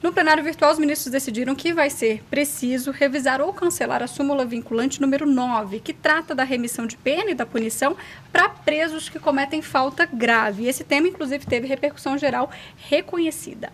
No 0.01 0.11
plenário 0.11 0.43
virtual, 0.43 0.71
os 0.71 0.79
ministros 0.79 1.11
decidiram 1.11 1.53
que 1.53 1.73
vai 1.73 1.87
ser 1.87 2.23
preciso 2.27 2.89
revisar 2.89 3.39
ou 3.39 3.53
cancelar 3.53 4.01
a 4.01 4.07
súmula 4.07 4.43
vinculante 4.43 4.99
número 4.99 5.27
9, 5.27 5.79
que 5.79 5.93
trata 5.93 6.33
da 6.33 6.43
remissão 6.43 6.87
de 6.87 6.97
pena 6.97 7.29
e 7.29 7.35
da 7.35 7.45
punição 7.45 7.95
para 8.31 8.49
presos 8.49 9.09
que 9.09 9.19
cometem 9.19 9.61
falta 9.61 10.07
grave. 10.11 10.67
Esse 10.67 10.83
tema, 10.83 11.07
inclusive, 11.07 11.45
teve 11.45 11.67
repercussão 11.67 12.17
geral 12.17 12.49
reconhecida. 12.89 13.71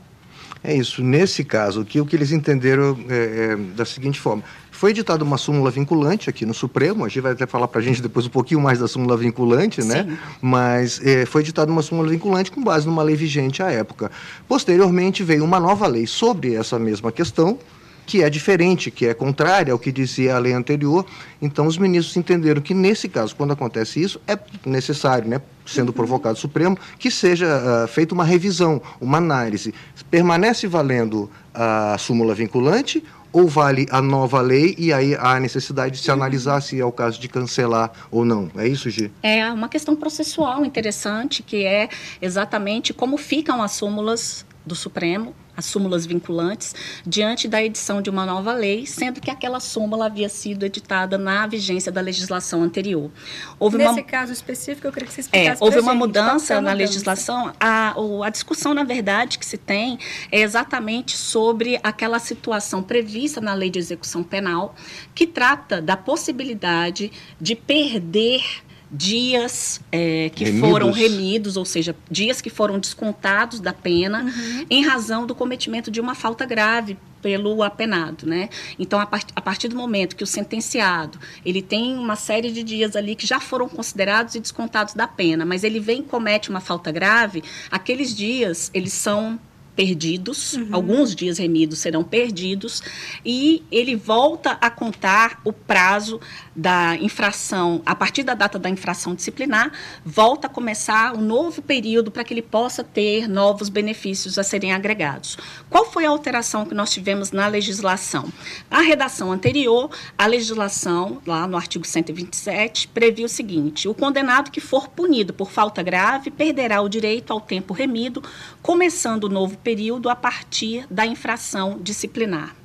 É 0.61 0.75
isso. 0.75 1.01
Nesse 1.01 1.45
caso, 1.45 1.85
que 1.85 2.01
o 2.01 2.05
que 2.05 2.15
eles 2.17 2.33
entenderam 2.33 2.97
é, 3.09 3.53
é, 3.53 3.55
da 3.55 3.85
seguinte 3.85 4.19
forma: 4.19 4.43
foi 4.77 4.91
editada 4.91 5.23
uma 5.23 5.39
súmula 5.39 5.71
vinculante 5.71 6.29
aqui 6.29 6.45
no 6.45 6.53
Supremo, 6.53 7.03
a 7.03 7.07
gente 7.07 7.21
vai 7.21 7.31
até 7.31 7.47
falar 7.47 7.67
para 7.67 7.81
a 7.81 7.83
gente 7.83 7.99
depois 7.99 8.27
um 8.27 8.29
pouquinho 8.29 8.61
mais 8.61 8.77
da 8.77 8.87
súmula 8.87 9.17
vinculante, 9.17 9.83
né? 9.83 10.03
Sim. 10.03 10.17
Mas 10.39 11.01
é, 11.03 11.25
foi 11.25 11.41
editada 11.41 11.71
uma 11.71 11.81
súmula 11.81 12.09
vinculante 12.09 12.51
com 12.51 12.63
base 12.63 12.85
numa 12.85 13.01
lei 13.01 13.15
vigente 13.15 13.63
à 13.63 13.71
época. 13.71 14.11
Posteriormente 14.47 15.23
veio 15.23 15.43
uma 15.43 15.59
nova 15.59 15.87
lei 15.87 16.05
sobre 16.05 16.53
essa 16.53 16.77
mesma 16.77 17.11
questão, 17.11 17.57
que 18.05 18.21
é 18.21 18.29
diferente, 18.29 18.91
que 18.91 19.07
é 19.07 19.15
contrária 19.15 19.73
ao 19.73 19.79
que 19.79 19.91
dizia 19.91 20.35
a 20.35 20.39
lei 20.39 20.53
anterior. 20.53 21.03
Então, 21.41 21.65
os 21.65 21.77
ministros 21.77 22.15
entenderam 22.15 22.61
que, 22.61 22.75
nesse 22.75 23.09
caso, 23.09 23.35
quando 23.35 23.53
acontece 23.53 23.99
isso, 24.01 24.21
é 24.27 24.37
necessário, 24.63 25.27
né, 25.27 25.41
sendo 25.65 25.89
uhum. 25.89 25.93
provocado 25.93 26.35
o 26.35 26.39
Supremo, 26.39 26.77
que 26.99 27.09
seja 27.11 27.47
uh, 27.47 27.87
feita 27.87 28.13
uma 28.13 28.23
revisão, 28.23 28.81
uma 29.01 29.17
análise. 29.17 29.73
Permanece 30.09 30.67
valendo 30.67 31.29
a 31.53 31.97
súmula 31.97 32.35
vinculante 32.35 33.03
ou 33.31 33.47
vale 33.47 33.87
a 33.91 34.01
nova 34.01 34.41
lei 34.41 34.75
e 34.77 34.91
aí 34.91 35.15
há 35.15 35.35
a 35.35 35.39
necessidade 35.39 35.95
de 35.95 36.03
se 36.03 36.11
analisar 36.11 36.61
se 36.61 36.79
é 36.79 36.85
o 36.85 36.91
caso 36.91 37.19
de 37.19 37.27
cancelar 37.27 37.91
ou 38.09 38.25
não. 38.25 38.49
É 38.57 38.67
isso, 38.67 38.89
Gi? 38.89 39.11
É 39.21 39.51
uma 39.51 39.69
questão 39.69 39.95
processual 39.95 40.65
interessante, 40.65 41.43
que 41.43 41.65
é 41.65 41.89
exatamente 42.21 42.93
como 42.93 43.17
ficam 43.17 43.61
as 43.61 43.73
súmulas 43.73 44.45
do 44.67 44.75
Supremo 44.75 45.33
as 45.57 45.65
súmulas 45.65 46.05
vinculantes, 46.05 46.75
diante 47.03 47.47
da 47.47 47.63
edição 47.63 47.99
de 47.99 48.11
uma 48.11 48.27
nova 48.27 48.53
lei, 48.53 48.85
sendo 48.85 49.19
que 49.19 49.31
aquela 49.31 49.59
súmula 49.59 50.05
havia 50.05 50.29
sido 50.29 50.63
editada 50.63 51.17
na 51.17 51.47
vigência 51.47 51.91
da 51.91 51.99
legislação 51.99 52.61
anterior. 52.61 53.09
Houve 53.57 53.79
Nesse 53.79 53.93
uma... 53.93 54.03
caso 54.03 54.31
específico, 54.31 54.85
eu 54.85 54.91
queria 54.91 55.07
que 55.07 55.13
você 55.13 55.21
explicasse 55.21 55.59
é, 55.59 55.65
Houve 55.65 55.79
uma 55.79 55.93
gente, 55.93 55.99
mudança 55.99 56.61
na 56.61 56.73
legislação. 56.73 57.51
A, 57.59 57.95
a 58.23 58.29
discussão, 58.29 58.75
na 58.75 58.83
verdade, 58.83 59.39
que 59.39 59.45
se 59.45 59.57
tem 59.57 59.97
é 60.31 60.41
exatamente 60.41 61.17
sobre 61.17 61.79
aquela 61.81 62.19
situação 62.19 62.83
prevista 62.83 63.41
na 63.41 63.55
lei 63.55 63.71
de 63.71 63.79
execução 63.79 64.21
penal, 64.21 64.75
que 65.15 65.25
trata 65.25 65.81
da 65.81 65.97
possibilidade 65.97 67.11
de 67.41 67.55
perder 67.55 68.66
dias 68.91 69.81
é, 69.91 70.29
que 70.33 70.45
remidos. 70.45 70.69
foram 70.69 70.91
remidos, 70.91 71.57
ou 71.57 71.65
seja, 71.65 71.95
dias 72.09 72.41
que 72.41 72.49
foram 72.49 72.79
descontados 72.79 73.59
da 73.59 73.73
pena 73.73 74.23
uhum. 74.23 74.65
em 74.69 74.85
razão 74.85 75.25
do 75.25 75.35
cometimento 75.35 75.91
de 75.91 75.99
uma 75.99 76.15
falta 76.15 76.45
grave 76.45 76.97
pelo 77.21 77.63
apenado, 77.63 78.25
né? 78.25 78.47
Então, 78.79 78.99
a, 78.99 79.05
part 79.05 79.25
a, 79.35 79.41
partir 79.41 79.67
do 79.67 79.75
momento 79.75 80.15
que 80.15 80.23
o 80.23 80.27
sentenciado 80.27 81.19
ele 81.45 81.61
tem 81.61 81.97
uma 81.97 82.15
série 82.15 82.51
de 82.51 82.63
dias 82.63 82.95
ali 82.95 83.15
que 83.15 83.27
já 83.27 83.39
foram 83.39 83.67
considerados 83.67 84.35
e 84.35 84.39
descontados 84.39 84.93
da 84.93 85.07
pena, 85.07 85.45
mas 85.45 85.63
ele 85.63 85.79
vem 85.79 85.99
e 85.99 86.03
comete 86.03 86.49
uma 86.49 86.61
falta 86.61 86.91
grave, 86.91 87.43
aqueles 87.71 88.15
dias 88.15 88.71
eles 88.73 88.93
são 88.93 89.39
perdidos, 89.77 90.53
uhum. 90.53 90.69
alguns 90.71 91.15
dias 91.15 91.37
remidos 91.37 91.77
serão 91.77 92.03
perdidos, 92.03 92.81
e 93.23 93.63
ele 93.71 93.95
volta 93.95 94.57
a 94.59 94.71
contar 94.71 95.39
o 95.45 95.53
prazo 95.53 96.19
da 96.55 96.95
infração, 96.95 97.83
a 97.85 97.93
partir 97.93 98.23
da 98.23 98.33
data 98.33 98.57
da 98.57 98.67
infração 98.67 99.13
disciplinar, 99.13 99.71
volta 100.03 100.47
a 100.47 100.49
começar 100.49 101.15
um 101.15 101.21
novo 101.21 101.61
período 101.61 102.09
para 102.09 102.23
que 102.23 102.33
ele 102.33 102.41
possa 102.41 102.83
ter 102.83 103.29
novos 103.29 103.69
benefícios 103.69 104.39
a 104.39 104.43
serem 104.43 104.73
agregados. 104.73 105.37
Qual 105.69 105.85
foi 105.85 106.07
a 106.07 106.09
alteração 106.09 106.65
que 106.65 106.73
nós 106.73 106.91
tivemos 106.91 107.31
na 107.31 107.45
legislação? 107.45 108.25
A 108.71 108.81
redação 108.81 109.31
anterior, 109.31 109.91
a 110.17 110.25
legislação, 110.25 111.21
lá 111.27 111.47
no 111.47 111.55
artigo 111.55 111.85
127, 111.85 112.87
previa 112.87 113.27
o 113.27 113.29
seguinte: 113.29 113.87
o 113.87 113.93
condenado 113.93 114.49
que 114.49 114.59
for 114.59 114.87
punido 114.87 115.33
por 115.33 115.51
falta 115.51 115.83
grave 115.83 116.31
perderá 116.31 116.81
o 116.81 116.89
direito 116.89 117.31
ao 117.31 117.39
tempo 117.39 117.71
remido, 117.71 118.23
começando 118.63 119.25
o 119.25 119.29
novo 119.29 119.55
período 119.67 120.09
a 120.09 120.15
partir 120.15 120.87
da 120.89 121.05
infração 121.05 121.77
disciplinar. 121.81 122.55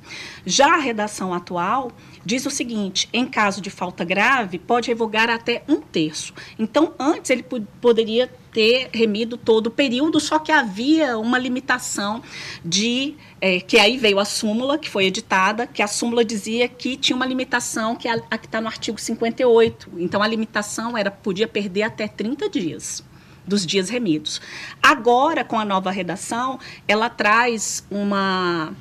Já 0.45 0.75
a 0.75 0.77
redação 0.77 1.33
atual 1.33 1.91
diz 2.25 2.45
o 2.45 2.49
seguinte: 2.49 3.09
em 3.11 3.25
caso 3.25 3.59
de 3.59 3.69
falta 3.69 4.05
grave, 4.05 4.57
pode 4.57 4.87
revogar 4.87 5.29
até 5.29 5.63
um 5.67 5.81
terço. 5.81 6.33
Então, 6.57 6.93
antes 6.97 7.29
ele 7.29 7.43
poderia 7.81 8.31
ter 8.53 8.89
remido 8.93 9.35
todo 9.35 9.67
o 9.67 9.71
período, 9.71 10.17
só 10.17 10.39
que 10.39 10.49
havia 10.49 11.17
uma 11.17 11.37
limitação 11.37 12.23
de. 12.63 13.15
É, 13.41 13.59
que 13.59 13.77
aí 13.77 13.97
veio 13.97 14.17
a 14.17 14.23
súmula, 14.23 14.77
que 14.77 14.89
foi 14.89 15.03
editada, 15.07 15.67
que 15.67 15.81
a 15.81 15.87
súmula 15.87 16.23
dizia 16.23 16.69
que 16.69 16.95
tinha 16.95 17.17
uma 17.17 17.25
limitação, 17.25 17.97
que 17.97 18.07
é 18.07 18.13
a, 18.13 18.21
a 18.31 18.37
que 18.37 18.45
está 18.45 18.61
no 18.61 18.67
artigo 18.67 18.97
58. 18.97 19.91
Então, 19.97 20.23
a 20.23 20.27
limitação 20.27 20.97
era 20.97 21.11
podia 21.11 21.49
perder 21.49 21.83
até 21.83 22.07
30 22.07 22.49
dias. 22.49 23.03
Dos 23.45 23.65
dias 23.65 23.89
remidos. 23.89 24.41
Agora, 24.81 25.43
com 25.43 25.59
a 25.59 25.65
nova 25.65 25.91
redação, 25.91 26.59
ela 26.87 27.09
traz 27.09 27.85
uma 27.89 28.73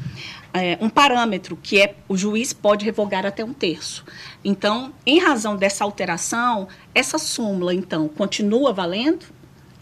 é, 0.54 0.76
um 0.81 0.88
parâmetro 0.88 1.57
que 1.57 1.81
é 1.81 1.95
o 2.09 2.16
juiz 2.16 2.52
pode 2.52 2.85
revogar 2.85 3.25
até 3.25 3.45
um 3.45 3.52
terço. 3.52 4.04
Então, 4.45 4.92
em 5.07 5.19
razão 5.19 5.57
dessa 5.57 5.85
alteração, 5.85 6.69
essa 6.95 7.19
súmula 7.19 7.75
então 7.75 8.09
continua 8.09 8.73
valendo 8.73 9.26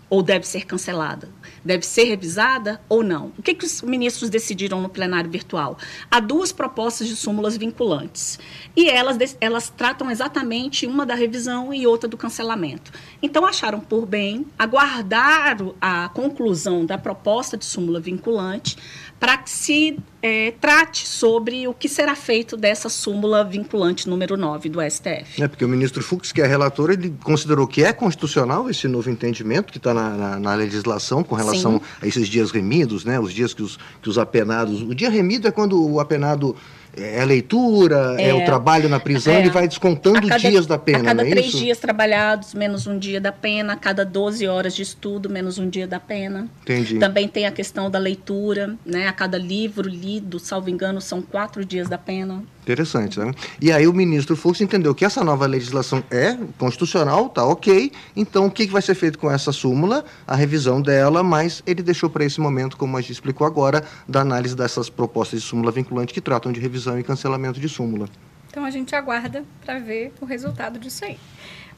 ou 0.08 0.22
deve 0.22 0.46
ser 0.46 0.66
cancelada? 0.66 1.28
Deve 1.64 1.84
ser 1.84 2.04
revisada 2.04 2.80
ou 2.88 3.02
não? 3.02 3.32
O 3.38 3.42
que, 3.42 3.54
que 3.54 3.64
os 3.64 3.82
ministros 3.82 4.30
decidiram 4.30 4.80
no 4.80 4.88
plenário 4.88 5.30
virtual? 5.30 5.76
Há 6.10 6.20
duas 6.20 6.52
propostas 6.52 7.08
de 7.08 7.16
súmulas 7.16 7.56
vinculantes. 7.56 8.38
E 8.74 8.88
elas, 8.88 9.36
elas 9.40 9.68
tratam 9.68 10.10
exatamente 10.10 10.86
uma 10.86 11.04
da 11.04 11.14
revisão 11.14 11.72
e 11.72 11.86
outra 11.86 12.08
do 12.08 12.16
cancelamento. 12.16 12.92
Então, 13.22 13.44
acharam 13.44 13.80
por 13.80 14.06
bem 14.06 14.46
aguardar 14.58 15.58
a 15.80 16.08
conclusão 16.10 16.86
da 16.86 16.96
proposta 16.96 17.56
de 17.56 17.64
súmula 17.64 18.00
vinculante 18.00 18.76
para 19.20 19.36
que 19.36 19.50
se 19.50 19.98
é, 20.22 20.52
trate 20.52 21.06
sobre 21.06 21.68
o 21.68 21.74
que 21.74 21.90
será 21.90 22.14
feito 22.14 22.56
dessa 22.56 22.88
súmula 22.88 23.44
vinculante 23.44 24.08
número 24.08 24.34
9 24.34 24.70
do 24.70 24.80
STF. 24.80 25.42
É, 25.42 25.46
porque 25.46 25.62
o 25.62 25.68
ministro 25.68 26.02
Fux, 26.02 26.32
que 26.32 26.40
é 26.40 26.46
relator, 26.46 26.90
ele 26.90 27.14
considerou 27.22 27.66
que 27.66 27.84
é 27.84 27.92
constitucional 27.92 28.70
esse 28.70 28.88
novo 28.88 29.10
entendimento 29.10 29.70
que 29.70 29.76
está 29.76 29.92
na, 29.92 30.10
na, 30.10 30.40
na, 30.40 30.54
legislação 30.54 31.22
com 31.22 31.34
relação 31.34 31.49
Sim. 31.56 31.80
a 32.00 32.06
esses 32.06 32.28
dias 32.28 32.50
remidos, 32.50 33.04
né, 33.04 33.18
os 33.18 33.32
dias 33.32 33.54
que 33.54 33.62
os, 33.62 33.78
que 34.02 34.08
os 34.08 34.18
apenados... 34.18 34.82
O 34.82 34.94
dia 34.94 35.10
remido 35.10 35.48
é 35.48 35.50
quando 35.50 35.82
o 35.82 36.00
apenado 36.00 36.56
é 36.96 37.20
a 37.20 37.24
leitura, 37.24 38.16
é, 38.18 38.30
é 38.30 38.34
o 38.34 38.44
trabalho 38.44 38.88
na 38.88 38.98
prisão, 38.98 39.34
é, 39.34 39.40
ele 39.40 39.50
vai 39.50 39.68
descontando 39.68 40.26
cada, 40.26 40.38
dias 40.38 40.66
da 40.66 40.78
pena, 40.78 40.98
A 40.98 41.04
cada 41.04 41.26
é 41.26 41.30
três 41.30 41.46
isso? 41.46 41.58
dias 41.58 41.78
trabalhados, 41.78 42.52
menos 42.54 42.86
um 42.86 42.98
dia 42.98 43.20
da 43.20 43.32
pena, 43.32 43.74
a 43.74 43.76
cada 43.76 44.04
12 44.04 44.46
horas 44.48 44.74
de 44.74 44.82
estudo, 44.82 45.30
menos 45.30 45.58
um 45.58 45.68
dia 45.68 45.86
da 45.86 46.00
pena. 46.00 46.48
Entendi. 46.62 46.98
Também 46.98 47.28
tem 47.28 47.46
a 47.46 47.52
questão 47.52 47.90
da 47.90 47.98
leitura, 47.98 48.76
né? 48.84 49.06
A 49.06 49.12
cada 49.12 49.38
livro 49.38 49.88
lido, 49.88 50.38
salvo 50.38 50.68
engano, 50.68 51.00
são 51.00 51.22
quatro 51.22 51.64
dias 51.64 51.88
da 51.88 51.98
pena. 51.98 52.42
Interessante, 52.62 53.18
né? 53.18 53.32
E 53.60 53.72
aí 53.72 53.86
o 53.86 53.92
ministro 53.92 54.36
Fux 54.36 54.60
entendeu 54.60 54.94
que 54.94 55.04
essa 55.04 55.24
nova 55.24 55.46
legislação 55.46 56.04
é 56.10 56.36
constitucional, 56.58 57.28
tá 57.28 57.44
ok, 57.44 57.90
então 58.14 58.46
o 58.46 58.50
que 58.50 58.66
vai 58.66 58.82
ser 58.82 58.94
feito 58.94 59.18
com 59.18 59.30
essa 59.30 59.50
súmula? 59.50 60.04
A 60.26 60.36
revisão 60.36 60.80
dela, 60.80 61.22
mas 61.22 61.62
ele 61.66 61.82
deixou 61.82 62.10
para 62.10 62.24
esse 62.24 62.40
momento, 62.40 62.76
como 62.76 62.96
a 62.96 63.00
gente 63.00 63.12
explicou 63.12 63.46
agora, 63.46 63.82
da 64.06 64.20
análise 64.20 64.54
dessas 64.54 64.90
propostas 64.90 65.40
de 65.40 65.46
súmula 65.46 65.72
vinculante 65.72 66.12
que 66.12 66.20
tratam 66.20 66.52
de 66.52 66.60
revisão 66.60 66.98
e 66.98 67.02
cancelamento 67.02 67.58
de 67.58 67.68
súmula. 67.68 68.08
Então 68.50 68.64
a 68.64 68.70
gente 68.70 68.94
aguarda 68.94 69.44
para 69.64 69.78
ver 69.78 70.12
o 70.20 70.24
resultado 70.24 70.78
disso 70.78 71.04
aí. 71.04 71.16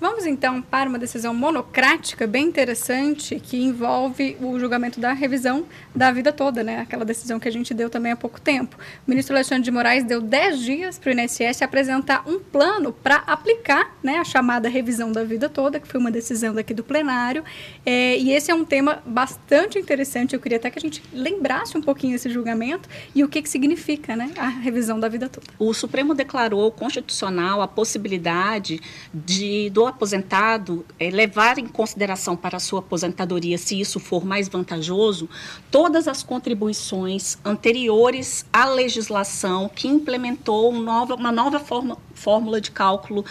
Vamos 0.02 0.26
então 0.26 0.61
para 0.61 0.88
uma 0.88 0.99
decisão 0.99 1.32
monocrática 1.32 2.26
bem 2.26 2.44
interessante 2.44 3.38
que 3.38 3.56
envolve 3.56 4.37
o 4.40 4.59
julgamento 4.59 4.99
da 4.99 5.12
revisão 5.12 5.64
da 5.94 6.11
vida 6.11 6.32
toda, 6.32 6.64
né? 6.64 6.80
Aquela 6.80 7.04
decisão 7.04 7.38
que 7.38 7.47
a 7.47 7.52
gente 7.52 7.73
deu 7.73 7.88
também 7.88 8.11
há 8.11 8.16
pouco 8.16 8.40
tempo. 8.40 8.76
O 9.06 9.09
ministro 9.09 9.32
Alexandre 9.37 9.62
de 9.62 9.71
Moraes 9.71 10.02
deu 10.02 10.21
10 10.21 10.59
dias 10.59 10.99
para 10.99 11.11
o 11.11 11.12
INSS 11.12 11.62
apresentar 11.62 12.28
um 12.28 12.40
plano 12.40 12.92
para 12.92 13.18
aplicar 13.28 13.97
né, 14.02 14.16
a 14.16 14.25
chamada 14.25 14.68
revisão 14.68 15.12
da 15.12 15.23
vida 15.23 15.49
toda, 15.49 15.78
que 15.78 15.87
foi 15.87 16.00
uma 16.00 16.11
decisão 16.11 16.52
daqui 16.52 16.75
do 16.75 16.82
plenário. 16.82 17.44
É, 17.87 18.18
e 18.18 18.32
esse 18.32 18.50
é 18.50 18.54
um 18.56 18.64
tema 18.64 19.00
bastante 19.06 19.78
interessante. 19.78 20.35
Eu 20.35 20.40
queria 20.40 20.59
até 20.59 20.68
que 20.68 20.80
a 20.80 20.82
gente 20.82 21.00
lembrasse 21.12 21.78
um 21.78 21.80
pouquinho 21.80 22.16
esse 22.16 22.28
julgamento 22.28 22.88
e 23.14 23.23
o 23.23 23.28
que, 23.28 23.40
que 23.40 23.49
significa 23.49 24.16
né, 24.16 24.32
a 24.37 24.49
revisão 24.49 24.99
da 24.99 25.09
vida 25.09 25.28
toda. 25.28 25.47
O 25.61 25.73
Supremo 25.73 26.12
declarou 26.12 26.73
constitucional 26.73 27.62
a 27.62 27.68
possibilidade 27.68 28.80
de 29.14 29.71
do 29.71 29.91
aposentado 29.92 30.84
é, 30.99 31.11
levar 31.11 31.58
em 31.58 31.66
consideração 31.66 32.37
para 32.37 32.56
a 32.56 32.61
sua 32.61 32.80
aposentadoria, 32.80 33.56
se 33.56 33.78
isso 33.80 34.00
for 34.00 34.25
mais 34.25 34.49
vantajoso, 34.49 35.28
todas 35.70 36.08
as 36.08 36.22
contribuições 36.22 37.38
anteriores 37.44 38.44
à 38.52 38.64
legislação 38.64 39.68
que 39.68 39.88
implementou 39.88 40.70
uma 40.70 40.82
nova, 40.82 41.14
uma 41.14 41.32
nova 41.32 41.61
forma, 41.61 41.96
fórmula 42.14 42.61
de 42.61 42.70
cálculo 42.70 43.25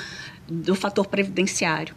do 0.47 0.75
fator 0.75 1.07
previdenciário. 1.07 1.95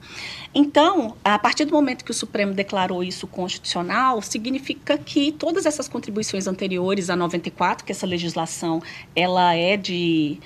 Então, 0.55 1.17
a 1.25 1.37
partir 1.37 1.65
do 1.65 1.73
momento 1.73 2.05
que 2.05 2.13
o 2.13 2.15
Supremo 2.15 2.55
declarou 2.55 3.03
isso 3.03 3.27
constitucional, 3.27 4.23
significa 4.23 4.97
que 4.97 5.33
todas 5.33 5.67
essas 5.67 5.89
contribuições 5.89 6.47
anteriores 6.47 7.11
a 7.11 7.17
94, 7.17 7.85
que 7.85 7.91
essa 7.91 8.07
legislação 8.07 8.81
ela 9.17 9.55
é 9.55 9.77
de 9.77 10.39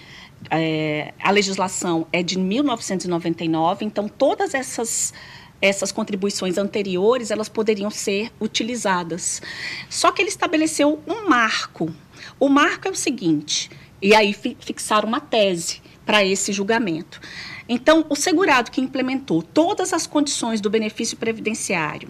é, 0.50 1.12
a 1.20 1.30
legislação 1.30 2.06
é 2.12 2.22
de 2.22 2.38
1999, 2.38 3.84
então 3.84 4.08
todas 4.08 4.54
essas 4.54 5.12
essas 5.60 5.90
contribuições 5.90 6.56
anteriores 6.56 7.32
elas 7.32 7.48
poderiam 7.48 7.90
ser 7.90 8.30
utilizadas. 8.40 9.42
Só 9.88 10.12
que 10.12 10.22
ele 10.22 10.28
estabeleceu 10.28 11.02
um 11.04 11.28
marco. 11.28 11.92
O 12.38 12.48
marco 12.48 12.86
é 12.86 12.90
o 12.92 12.94
seguinte, 12.94 13.68
e 14.00 14.14
aí 14.14 14.32
fi, 14.32 14.56
fixaram 14.60 15.08
uma 15.08 15.20
tese 15.20 15.82
para 16.06 16.24
esse 16.24 16.52
julgamento. 16.52 17.20
Então, 17.68 18.06
o 18.08 18.16
segurado 18.16 18.70
que 18.70 18.80
implementou 18.80 19.42
todas 19.42 19.92
as 19.92 20.06
condições 20.06 20.60
do 20.60 20.70
benefício 20.70 21.16
previdenciário, 21.16 22.08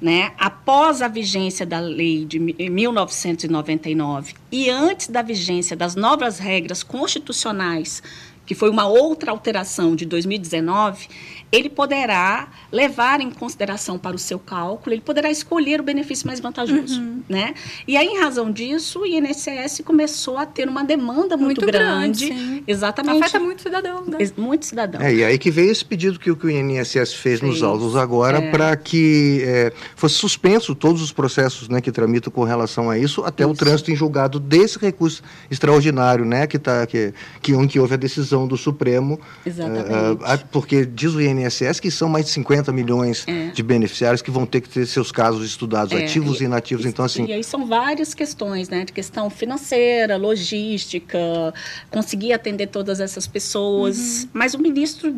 né, 0.00 0.32
após 0.38 1.00
a 1.00 1.08
vigência 1.08 1.64
da 1.64 1.80
lei 1.80 2.24
de 2.24 2.38
1999 2.38 4.34
e 4.52 4.68
antes 4.68 5.08
da 5.08 5.22
vigência 5.22 5.76
das 5.76 5.94
novas 5.94 6.38
regras 6.38 6.82
constitucionais, 6.82 8.02
que 8.46 8.54
foi 8.54 8.70
uma 8.70 8.86
outra 8.86 9.32
alteração 9.32 9.96
de 9.96 10.06
2019, 10.06 11.08
ele 11.50 11.68
poderá 11.68 12.48
levar 12.72 13.20
em 13.20 13.30
consideração 13.30 13.98
para 13.98 14.16
o 14.16 14.18
seu 14.18 14.38
cálculo, 14.38 14.94
ele 14.94 15.02
poderá 15.02 15.30
escolher 15.30 15.80
o 15.80 15.82
benefício 15.82 16.26
mais 16.26 16.40
vantajoso, 16.40 17.00
uhum. 17.00 17.22
né? 17.28 17.54
E 17.86 17.96
aí, 17.96 18.06
em 18.06 18.18
razão 18.18 18.50
disso, 18.50 19.00
o 19.00 19.06
INSS 19.06 19.82
começou 19.84 20.38
a 20.38 20.44
ter 20.44 20.68
uma 20.68 20.84
demanda 20.84 21.36
muito, 21.36 21.60
muito 21.60 21.66
grande. 21.66 22.28
grande 22.28 22.64
exatamente. 22.66 23.22
Afeta 23.22 23.40
muito 23.40 23.62
cidadão, 23.62 24.04
né? 24.06 24.18
Muito 24.36 24.66
cidadão. 24.66 25.00
É, 25.00 25.14
e 25.14 25.24
aí 25.24 25.38
que 25.38 25.50
veio 25.50 25.70
esse 25.70 25.84
pedido 25.84 26.18
que, 26.18 26.34
que 26.34 26.46
o 26.46 26.50
INSS 26.50 26.92
fez, 26.92 27.14
fez. 27.14 27.40
nos 27.40 27.62
autos 27.62 27.96
agora 27.96 28.38
é. 28.38 28.50
para 28.50 28.76
que 28.76 29.42
é, 29.44 29.72
fosse 29.94 30.16
suspenso 30.16 30.74
todos 30.74 31.00
os 31.00 31.12
processos 31.12 31.68
né, 31.68 31.80
que 31.80 31.92
tramitam 31.92 32.32
com 32.32 32.44
relação 32.44 32.90
a 32.90 32.98
isso, 32.98 33.22
até 33.24 33.44
isso. 33.44 33.52
o 33.52 33.56
trânsito 33.56 33.90
em 33.90 33.96
julgado 33.96 34.38
desse 34.38 34.78
recurso 34.78 35.22
extraordinário, 35.50 36.24
né? 36.24 36.46
Que, 36.46 36.58
tá, 36.58 36.86
que, 36.86 37.14
que, 37.40 37.66
que 37.68 37.80
houve 37.80 37.94
a 37.94 37.96
decisão 37.96 38.35
do 38.44 38.56
Supremo. 38.56 39.20
Exatamente. 39.46 39.88
Uh, 39.88 40.48
porque 40.50 40.84
diz 40.84 41.14
o 41.14 41.20
INSS 41.20 41.78
que 41.78 41.92
são 41.92 42.08
mais 42.08 42.24
de 42.24 42.32
50 42.32 42.72
milhões 42.72 43.22
é. 43.28 43.50
de 43.50 43.62
beneficiários 43.62 44.20
que 44.20 44.30
vão 44.32 44.44
ter 44.44 44.60
que 44.60 44.68
ter 44.68 44.84
seus 44.86 45.12
casos 45.12 45.46
estudados, 45.46 45.92
é. 45.92 46.02
ativos 46.02 46.40
e, 46.40 46.42
e 46.42 46.46
inativos. 46.46 46.84
E, 46.84 46.88
então, 46.88 47.04
assim. 47.04 47.26
E 47.26 47.32
aí 47.32 47.44
são 47.44 47.66
várias 47.66 48.14
questões, 48.14 48.68
né? 48.68 48.84
De 48.84 48.92
questão 48.92 49.30
financeira, 49.30 50.16
logística, 50.16 51.54
conseguir 51.88 52.32
atender 52.32 52.66
todas 52.66 52.98
essas 52.98 53.28
pessoas. 53.28 54.24
Uhum. 54.24 54.30
Mas 54.32 54.54
o 54.54 54.58
ministro 54.58 55.14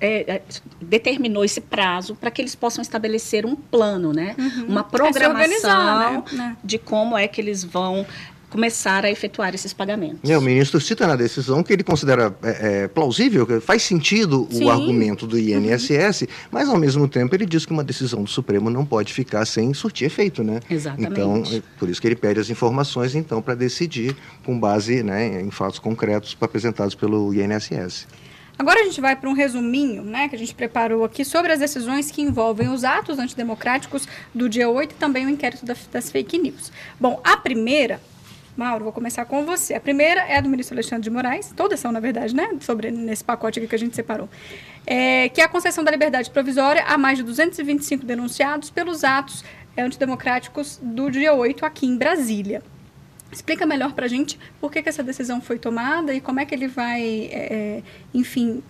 é, 0.00 0.36
é, 0.36 0.42
determinou 0.80 1.44
esse 1.44 1.60
prazo 1.60 2.14
para 2.14 2.30
que 2.30 2.40
eles 2.40 2.54
possam 2.54 2.80
estabelecer 2.80 3.44
um 3.44 3.54
plano, 3.54 4.12
né? 4.12 4.34
Uhum. 4.38 4.66
Uma 4.66 4.82
programação 4.82 6.24
né? 6.32 6.56
de 6.64 6.78
como 6.78 7.16
é 7.16 7.28
que 7.28 7.40
eles 7.40 7.62
vão 7.62 8.06
começar 8.50 9.04
a 9.04 9.10
efetuar 9.10 9.54
esses 9.54 9.72
pagamentos. 9.72 10.28
É, 10.28 10.36
o 10.36 10.42
ministro 10.42 10.80
cita 10.80 11.06
na 11.06 11.16
decisão 11.16 11.62
que 11.62 11.72
ele 11.72 11.84
considera 11.84 12.34
é, 12.42 12.82
é, 12.82 12.88
plausível, 12.88 13.46
que 13.46 13.60
faz 13.60 13.82
sentido 13.82 14.46
Sim. 14.50 14.64
o 14.64 14.70
argumento 14.70 15.26
do 15.26 15.38
INSS, 15.38 16.22
uhum. 16.22 16.28
mas 16.50 16.68
ao 16.68 16.76
mesmo 16.76 17.08
tempo 17.08 17.34
ele 17.34 17.46
diz 17.46 17.64
que 17.64 17.72
uma 17.72 17.84
decisão 17.84 18.22
do 18.22 18.28
Supremo 18.28 18.68
não 18.68 18.84
pode 18.84 19.12
ficar 19.12 19.46
sem 19.46 19.72
surtir 19.72 20.06
efeito, 20.06 20.42
né? 20.42 20.60
Exatamente. 20.68 21.12
Então, 21.12 21.42
é 21.50 21.62
por 21.78 21.88
isso 21.88 22.00
que 22.00 22.08
ele 22.08 22.16
pede 22.16 22.40
as 22.40 22.50
informações, 22.50 23.14
então, 23.14 23.40
para 23.40 23.54
decidir 23.54 24.16
com 24.44 24.58
base 24.58 25.02
né, 25.02 25.40
em 25.40 25.50
fatos 25.50 25.78
concretos 25.78 26.36
apresentados 26.40 26.94
pelo 26.94 27.32
INSS. 27.32 28.06
Agora 28.60 28.80
a 28.80 28.84
gente 28.84 29.00
vai 29.00 29.16
para 29.16 29.30
um 29.30 29.32
resuminho, 29.32 30.02
né, 30.02 30.28
que 30.28 30.36
a 30.36 30.38
gente 30.38 30.54
preparou 30.54 31.02
aqui 31.02 31.24
sobre 31.24 31.50
as 31.50 31.60
decisões 31.60 32.10
que 32.10 32.20
envolvem 32.20 32.68
os 32.68 32.84
atos 32.84 33.18
antidemocráticos 33.18 34.06
do 34.34 34.50
dia 34.50 34.68
8 34.68 34.92
e 34.92 34.94
também 34.96 35.24
o 35.24 35.30
inquérito 35.30 35.64
das 35.64 36.10
fake 36.10 36.36
news. 36.38 36.70
Bom, 37.00 37.18
a 37.24 37.38
primeira 37.38 38.02
Mauro, 38.60 38.84
vou 38.84 38.92
começar 38.92 39.24
com 39.24 39.46
você. 39.46 39.72
A 39.72 39.80
primeira 39.80 40.20
é 40.20 40.36
a 40.36 40.40
do 40.42 40.48
ministro 40.50 40.74
Alexandre 40.74 41.04
de 41.04 41.08
Moraes, 41.08 41.50
todas 41.56 41.80
são, 41.80 41.90
na 41.90 41.98
verdade, 41.98 42.36
né? 42.36 42.46
Sobre 42.60 42.90
nesse 42.90 43.24
pacote 43.24 43.58
aqui 43.58 43.66
que 43.66 43.74
a 43.74 43.78
gente 43.78 43.96
separou. 43.96 44.28
É, 44.86 45.30
que 45.30 45.40
é 45.40 45.44
a 45.44 45.48
concessão 45.48 45.82
da 45.82 45.90
liberdade 45.90 46.30
provisória 46.30 46.84
a 46.84 46.98
mais 46.98 47.16
de 47.16 47.24
225 47.24 48.04
denunciados 48.04 48.68
pelos 48.68 49.02
atos 49.02 49.42
é, 49.74 49.80
antidemocráticos 49.80 50.78
do 50.82 51.10
dia 51.10 51.32
8 51.32 51.64
aqui 51.64 51.86
em 51.86 51.96
Brasília. 51.96 52.62
Explica 53.32 53.64
melhor 53.64 53.94
para 53.94 54.04
a 54.04 54.08
gente 54.08 54.38
por 54.60 54.70
que, 54.70 54.82
que, 54.82 54.90
essa 54.90 55.02
decisão 55.02 55.40
foi 55.40 55.58
tomada 55.58 56.12
e 56.12 56.20
como 56.20 56.38
é 56.38 56.44
que 56.44 56.54
ele 56.54 56.68
vai, 56.68 57.00
é, 57.32 57.78
é 57.78 57.82
enfim, 58.12 58.62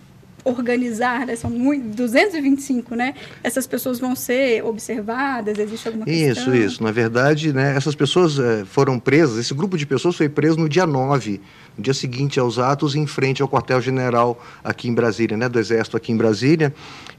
organizar, 0.43 1.25
né? 1.25 1.35
São 1.35 1.49
muito, 1.49 1.95
225, 1.95 2.95
né? 2.95 3.13
Essas 3.43 3.67
pessoas 3.67 3.99
vão 3.99 4.15
ser 4.15 4.63
observadas? 4.63 5.57
Existe 5.57 5.87
alguma 5.87 6.05
questão? 6.05 6.53
Isso, 6.53 6.55
isso. 6.55 6.83
Na 6.83 6.91
verdade, 6.91 7.53
né, 7.53 7.75
essas 7.75 7.95
pessoas 7.95 8.39
é, 8.39 8.65
foram 8.65 8.99
presas, 8.99 9.37
esse 9.37 9.53
grupo 9.53 9.77
de 9.77 9.85
pessoas 9.85 10.15
foi 10.15 10.29
preso 10.29 10.57
no 10.57 10.67
dia 10.67 10.85
9, 10.85 11.41
no 11.77 11.83
dia 11.83 11.93
seguinte 11.93 12.39
aos 12.39 12.59
atos, 12.59 12.95
em 12.95 13.05
frente 13.05 13.41
ao 13.41 13.47
quartel-general 13.47 14.41
aqui 14.63 14.87
em 14.87 14.93
Brasília, 14.93 15.37
né, 15.37 15.47
do 15.47 15.59
Exército 15.59 15.97
aqui 15.97 16.11
em 16.11 16.17
Brasília. 16.17 16.73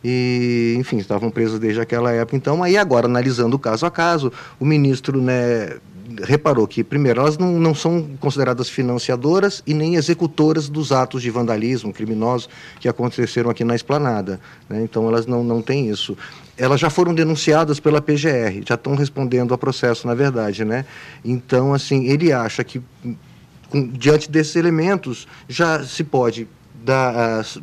E, 0.04 0.74
enfim, 0.78 0.98
estavam 0.98 1.30
presos 1.30 1.60
desde 1.60 1.80
aquela 1.80 2.10
época. 2.10 2.36
Então, 2.36 2.62
aí 2.62 2.76
agora, 2.76 3.06
analisando 3.06 3.58
caso 3.58 3.86
a 3.86 3.90
caso, 3.90 4.32
o 4.58 4.64
ministro, 4.64 5.20
né, 5.20 5.76
reparou 6.22 6.66
que, 6.66 6.82
primeiro, 6.82 7.20
elas 7.20 7.38
não, 7.38 7.52
não 7.58 7.74
são 7.74 8.02
consideradas 8.20 8.68
financiadoras 8.68 9.62
e 9.66 9.74
nem 9.74 9.96
executoras 9.96 10.68
dos 10.68 10.92
atos 10.92 11.22
de 11.22 11.30
vandalismo 11.30 11.92
criminoso 11.92 12.48
que 12.80 12.88
aconteceram 12.88 13.50
aqui 13.50 13.64
na 13.64 13.74
esplanada. 13.74 14.40
Né? 14.68 14.82
Então, 14.82 15.08
elas 15.08 15.26
não, 15.26 15.42
não 15.42 15.62
têm 15.62 15.88
isso. 15.88 16.16
Elas 16.56 16.80
já 16.80 16.90
foram 16.90 17.14
denunciadas 17.14 17.80
pela 17.80 18.00
PGR, 18.00 18.62
já 18.66 18.74
estão 18.74 18.94
respondendo 18.94 19.52
ao 19.52 19.58
processo, 19.58 20.06
na 20.06 20.14
verdade. 20.14 20.64
Né? 20.64 20.84
Então, 21.24 21.72
assim, 21.72 22.06
ele 22.06 22.32
acha 22.32 22.62
que, 22.62 22.82
com, 23.70 23.88
diante 23.88 24.30
desses 24.30 24.56
elementos, 24.56 25.26
já 25.48 25.82
se 25.84 26.04
pode 26.04 26.48
dar. 26.84 27.44
Uh, 27.44 27.62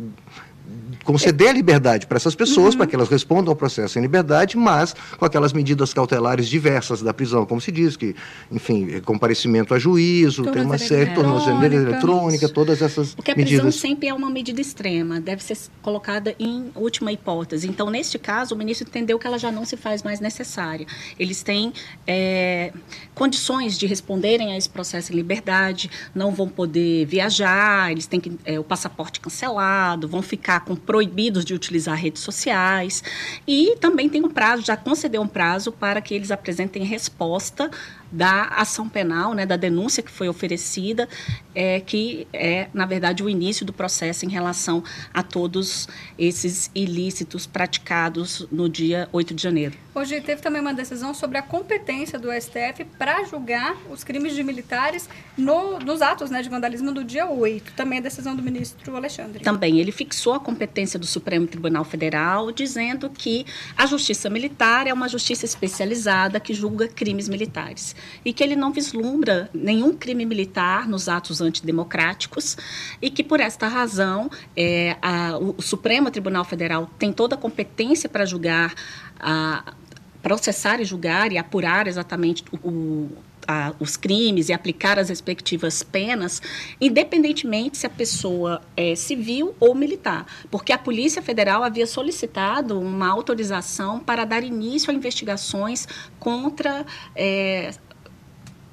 conceder 1.04 1.50
a 1.50 1.54
liberdade 1.54 2.08
para 2.08 2.18
essas 2.18 2.36
pessoas, 2.36 2.74
uhum. 2.74 2.80
para 2.80 2.88
que 2.88 2.96
elas 2.96 3.10
respondam 3.10 3.52
ao 3.52 3.56
processo 3.56 3.98
em 3.98 4.02
liberdade, 4.02 4.58
mas 4.58 4.96
com 5.18 5.26
aquelas 5.26 5.54
medidas 5.54 5.94
cautelares 5.94 6.48
diversas 6.48 7.02
da 7.02 7.14
prisão, 7.14 7.46
como 7.46 7.60
se 7.60 7.72
diz, 7.72 7.96
que, 7.96 8.16
enfim, 8.52 9.00
comparecimento 9.02 9.74
a 9.74 9.80
juízo, 9.80 10.44
tem 10.52 10.64
uma 10.64 10.78
série, 10.78 11.14
tornozeleira 11.14 11.76
eletrônica, 11.76 12.48
todas 12.50 12.82
essas 12.82 13.16
Porque 13.16 13.32
a 13.32 13.36
medidas. 13.36 13.62
prisão 13.62 13.72
sempre 13.72 14.08
é 14.08 14.14
uma 14.14 14.30
medida 14.30 14.62
extrema, 14.62 15.20
deve 15.20 15.44
ser 15.44 15.58
colocada 15.82 16.36
em 16.40 16.72
última 16.76 17.12
hipótese. 17.12 17.68
Então, 17.68 17.90
neste 17.90 18.20
caso, 18.20 18.56
o 18.56 18.58
ministro 18.58 18.88
entendeu 18.88 19.18
que 19.18 19.26
ela 19.26 19.38
já 19.38 19.52
não 19.52 19.66
se 19.66 19.78
faz 19.78 20.04
mais 20.04 20.20
necessária. 20.20 20.86
Eles 21.18 21.44
têm 21.44 21.74
é, 22.06 22.72
condições 23.14 23.78
de 23.78 23.86
responderem 23.86 24.54
a 24.54 24.58
esse 24.58 24.70
processo 24.70 25.12
em 25.12 25.16
liberdade, 25.16 25.90
não 26.14 26.32
vão 26.32 26.48
poder 26.48 27.06
viajar, 27.06 27.92
eles 27.92 28.08
têm 28.08 28.20
que, 28.20 28.32
é, 28.46 28.60
o 28.60 28.64
passaporte 28.64 29.20
cancelado, 29.20 30.08
vão 30.08 30.22
ficar 30.22 30.62
com 30.62 30.76
proibidos 30.89 31.45
de 31.45 31.54
utilizar 31.54 31.95
redes 31.95 32.23
sociais 32.23 33.04
e 33.47 33.75
também 33.80 34.10
tem 34.10 34.25
um 34.25 34.30
prazo, 34.32 34.65
já 34.65 34.75
concedeu 34.75 35.21
um 35.21 35.28
prazo 35.28 35.71
para 35.71 36.02
que 36.02 36.15
eles 36.15 36.32
apresentem 36.32 36.84
resposta 36.84 37.69
da 38.12 38.45
ação 38.45 38.88
penal, 38.88 39.34
né, 39.34 39.45
da 39.45 39.56
denúncia 39.56 40.02
que 40.02 40.12
foi 40.12 40.28
oferecida, 40.28 41.08
é, 41.54 41.80
que 41.80 42.28
é, 42.34 42.67
na 42.74 42.86
verdade, 42.86 43.24
o 43.24 43.30
início 43.30 43.65
do 43.65 43.74
processo 43.74 44.26
em 44.26 44.30
relação 44.30 44.84
a 45.13 45.22
todos 45.22 45.88
esses 46.17 46.72
ilícitos 46.74 47.45
praticados 47.45 48.48
no 48.52 48.69
dia 48.69 49.08
8 49.12 49.34
de 49.34 49.41
janeiro. 49.41 49.78
Hoje 49.93 50.22
teve 50.22 50.41
também 50.41 50.62
uma 50.62 50.74
decisão 50.74 51.13
sobre 51.13 51.38
a 51.38 51.41
competência 51.41 52.17
do 52.17 52.30
STF 52.32 52.86
para 52.98 53.24
julgar 53.26 53.76
os 53.89 54.04
crimes 54.04 54.34
de 54.34 54.43
militares 54.43 55.10
no, 55.38 55.80
nos 55.80 56.02
atos 56.02 56.30
né, 56.30 56.41
de 56.41 56.50
vandalismo 56.50 56.91
do 56.91 57.04
dia 57.04 57.28
8. 57.28 57.74
Também 57.74 58.00
a 58.00 58.02
decisão 58.02 58.36
do 58.36 58.41
ministro 58.41 58.95
Alexandre. 58.95 59.43
Também 59.43 59.80
ele 59.80 59.91
fixou 59.91 60.34
a 60.34 60.39
competência 60.39 60.98
do 60.98 61.06
Supremo 61.06 61.48
Tribunal 61.48 61.84
Federal, 61.84 62.52
dizendo 62.52 63.10
que 63.10 63.45
a 63.76 63.86
justiça 63.86 64.30
militar 64.30 64.88
é 64.88 64.93
uma 64.93 65.10
justiça 65.10 65.43
especializada 65.43 66.39
que 66.39 66.54
julga 66.54 66.88
crimes 66.88 67.28
militares 67.28 67.95
e 68.24 68.34
que 68.34 68.44
ele 68.44 68.56
não 68.56 68.72
vislumbra 68.72 69.50
nenhum 69.54 69.96
crime 69.96 70.26
militar 70.26 70.88
nos 70.88 71.08
atos 71.10 71.42
antidemocráticos 71.42 72.58
e 73.02 73.10
que, 73.10 73.24
por 73.24 73.40
esta 73.40 73.68
razão, 73.68 74.30
é, 74.56 74.98
a, 75.02 75.38
o 75.38 75.62
Supremo 75.62 76.12
Tribunal 76.12 76.46
Federal 76.46 76.90
tem 76.98 77.12
toda 77.12 77.36
a 77.36 77.38
competência 77.38 78.10
para 78.10 78.26
julgar, 78.26 78.74
a, 79.20 79.74
processar 80.22 80.82
e 80.82 80.86
julgar 80.86 81.32
e 81.32 81.38
apurar 81.38 81.88
exatamente 81.88 82.44
o, 82.52 82.70
o 82.70 83.10
a, 83.50 83.74
os 83.80 83.98
crimes 83.98 84.48
e 84.50 84.54
aplicar 84.54 85.00
as 85.00 85.10
respectivas 85.10 85.82
penas, 85.82 86.40
independentemente 86.80 87.80
se 87.80 87.88
a 87.88 87.90
pessoa 87.90 88.62
é 88.78 88.94
civil 88.96 89.56
ou 89.60 89.74
militar, 89.74 90.28
porque 90.52 90.72
a 90.72 90.78
Polícia 90.78 91.20
Federal 91.20 91.64
havia 91.64 91.88
solicitado 91.88 92.80
uma 92.80 93.10
autorização 93.10 94.00
para 94.00 94.24
dar 94.24 94.44
início 94.44 94.92
a 94.92 94.94
investigações 94.94 95.88
contra 96.20 96.86
é, 97.16 97.72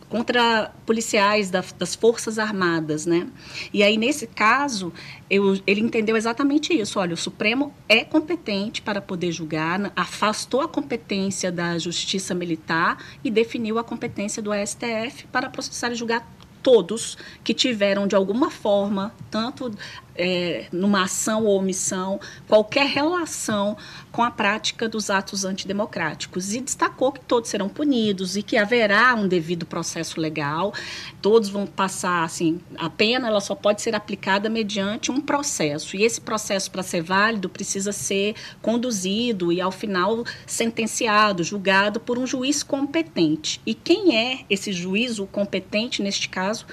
contra 0.09 0.73
policiais 0.85 1.51
da, 1.51 1.65
das 1.79 1.95
Forças 1.95 2.39
Armadas, 2.39 3.07
né? 3.07 3.27
E 3.73 3.83
aí, 3.83 3.97
nesse 3.97 4.27
caso, 4.27 4.93
eu, 5.29 5.59
ele 5.67 5.81
entendeu 5.81 6.17
exatamente 6.17 6.73
isso. 6.73 6.99
Olha, 6.99 7.15
o 7.15 7.17
Supremo 7.17 7.75
é 7.89 8.05
competente 8.05 8.83
para 8.83 9.01
poder 9.01 9.33
julgar, 9.33 9.93
afastou 9.97 10.61
a 10.61 10.69
competência 10.69 11.51
da 11.51 11.79
Justiça 11.79 12.35
Militar 12.35 13.05
e 13.25 13.31
definiu 13.31 13.79
a 13.79 13.85
competência 13.85 14.43
do 14.43 14.51
STF 14.53 15.27
para 15.33 15.51
processar 15.51 15.91
e 15.91 15.95
julgar 15.95 16.27
todos 16.63 17.17
que 17.45 17.55
tiveram, 17.55 18.09
de 18.09 18.17
alguma 18.17 18.51
forma, 18.51 19.15
tanto 19.31 19.73
é, 20.17 20.67
numa 20.73 21.05
ação 21.05 21.45
ou 21.45 21.59
omissão, 21.59 22.21
qualquer 22.49 22.87
relação 22.87 23.77
com 24.13 24.23
a 24.23 24.31
prática 24.31 24.89
dos 24.89 25.11
atos 25.11 25.45
antidemocráticos. 25.45 26.55
E 26.55 26.61
destacou 26.61 27.13
que 27.13 27.21
todos 27.21 27.51
serão 27.51 27.69
punidos 27.69 28.37
e 28.37 28.43
que 28.43 28.57
haverá 28.57 29.15
um 29.15 29.29
devido 29.29 29.67
processo 29.67 30.21
legal, 30.21 30.73
todos 31.21 31.49
vão 31.49 31.67
passar, 31.67 32.25
assim, 32.25 32.61
a 32.77 32.89
pena 32.89 33.29
ela 33.29 33.41
só 33.41 33.55
pode 33.55 33.83
ser 33.83 33.95
aplicada 33.95 34.49
mediante 34.49 35.11
um 35.11 35.21
processo. 35.21 35.97
E 35.97 36.03
esse 36.03 36.21
processo, 36.21 36.71
para 36.71 36.83
ser 36.83 37.03
válido, 37.03 37.49
precisa 37.49 37.93
ser 37.93 38.35
conduzido 38.63 39.53
e, 39.53 39.61
ao 39.61 39.71
final, 39.71 40.25
sentenciado, 40.47 41.45
julgado 41.45 42.01
por 42.01 42.19
um 42.19 42.27
juiz 42.27 42.63
competente. 42.63 43.61
E 43.67 43.75
quem 43.75 44.17
é 44.17 44.45
esse 44.49 44.73
juiz, 44.73 45.19
o 45.19 45.27
competente 45.27 46.03
neste 46.03 46.29
caso, 46.29 46.67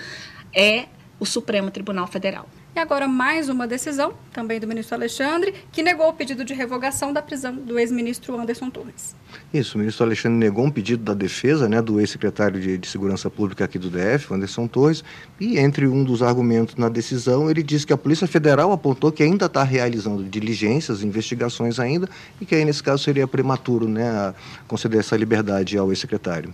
é 0.53 0.85
o 1.19 1.25
Supremo 1.25 1.71
Tribunal 1.71 2.07
Federal. 2.07 2.47
E 2.75 2.79
agora 2.79 3.07
mais 3.07 3.49
uma 3.49 3.67
decisão, 3.67 4.15
também 4.31 4.59
do 4.59 4.65
ministro 4.65 4.95
Alexandre, 4.95 5.53
que 5.71 5.83
negou 5.83 6.09
o 6.09 6.13
pedido 6.13 6.43
de 6.43 6.55
revogação 6.55 7.13
da 7.13 7.21
prisão 7.21 7.53
do 7.55 7.77
ex-ministro 7.77 8.35
Anderson 8.35 8.71
Torres. 8.71 9.15
Isso, 9.53 9.75
o 9.75 9.79
ministro 9.79 10.03
Alexandre 10.03 10.39
negou 10.39 10.65
um 10.65 10.71
pedido 10.71 11.03
da 11.03 11.13
defesa, 11.13 11.69
né, 11.69 11.83
do 11.83 11.99
ex-secretário 11.99 12.59
de, 12.59 12.79
de, 12.79 12.87
Segurança 12.87 13.29
Pública 13.29 13.65
aqui 13.65 13.77
do 13.77 13.91
DF, 13.91 14.33
Anderson 14.33 14.67
Torres, 14.67 15.03
e 15.39 15.59
entre 15.59 15.85
um 15.87 16.03
dos 16.03 16.23
argumentos 16.23 16.75
na 16.75 16.89
decisão, 16.89 17.47
ele 17.47 17.61
disse 17.61 17.85
que 17.85 17.93
a 17.93 17.97
Polícia 17.97 18.25
Federal 18.25 18.71
apontou 18.71 19.11
que 19.11 19.21
ainda 19.21 19.45
está 19.45 19.63
realizando 19.63 20.23
diligências, 20.23 21.03
investigações 21.03 21.79
ainda, 21.79 22.09
e 22.41 22.45
que 22.45 22.55
aí 22.55 22.65
nesse 22.65 22.81
caso 22.81 23.03
seria 23.03 23.27
prematuro, 23.27 23.87
né, 23.87 24.33
conceder 24.67 24.99
essa 24.99 25.15
liberdade 25.15 25.77
ao 25.77 25.91
ex-secretário. 25.91 26.51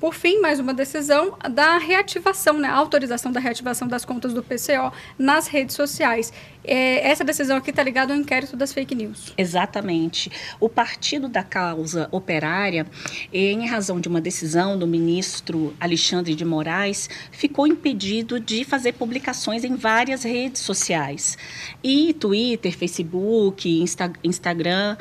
Por 0.00 0.14
fim, 0.14 0.40
mais 0.40 0.58
uma 0.58 0.72
decisão 0.72 1.36
da 1.50 1.76
reativação, 1.76 2.58
né, 2.58 2.68
autorização 2.68 3.30
da 3.30 3.38
reativação 3.38 3.86
das 3.86 4.02
contas 4.02 4.32
do 4.32 4.42
PCO 4.42 4.90
nas 5.18 5.46
redes 5.46 5.76
sociais. 5.76 6.32
É, 6.64 7.06
essa 7.06 7.22
decisão 7.22 7.58
aqui 7.58 7.68
está 7.68 7.82
ligada 7.82 8.14
ao 8.14 8.18
inquérito 8.18 8.56
das 8.56 8.72
fake 8.72 8.94
news. 8.94 9.34
Exatamente. 9.36 10.32
O 10.58 10.70
Partido 10.70 11.28
da 11.28 11.42
Causa 11.42 12.08
Operária, 12.10 12.86
em 13.30 13.66
razão 13.66 14.00
de 14.00 14.08
uma 14.08 14.22
decisão 14.22 14.78
do 14.78 14.86
ministro 14.86 15.76
Alexandre 15.78 16.34
de 16.34 16.46
Moraes, 16.46 17.10
ficou 17.30 17.66
impedido 17.66 18.40
de 18.40 18.64
fazer 18.64 18.94
publicações 18.94 19.64
em 19.64 19.76
várias 19.76 20.22
redes 20.22 20.62
sociais. 20.62 21.36
E 21.84 22.14
Twitter, 22.14 22.74
Facebook, 22.74 23.68
Insta 23.68 24.10
Instagram. 24.24 24.96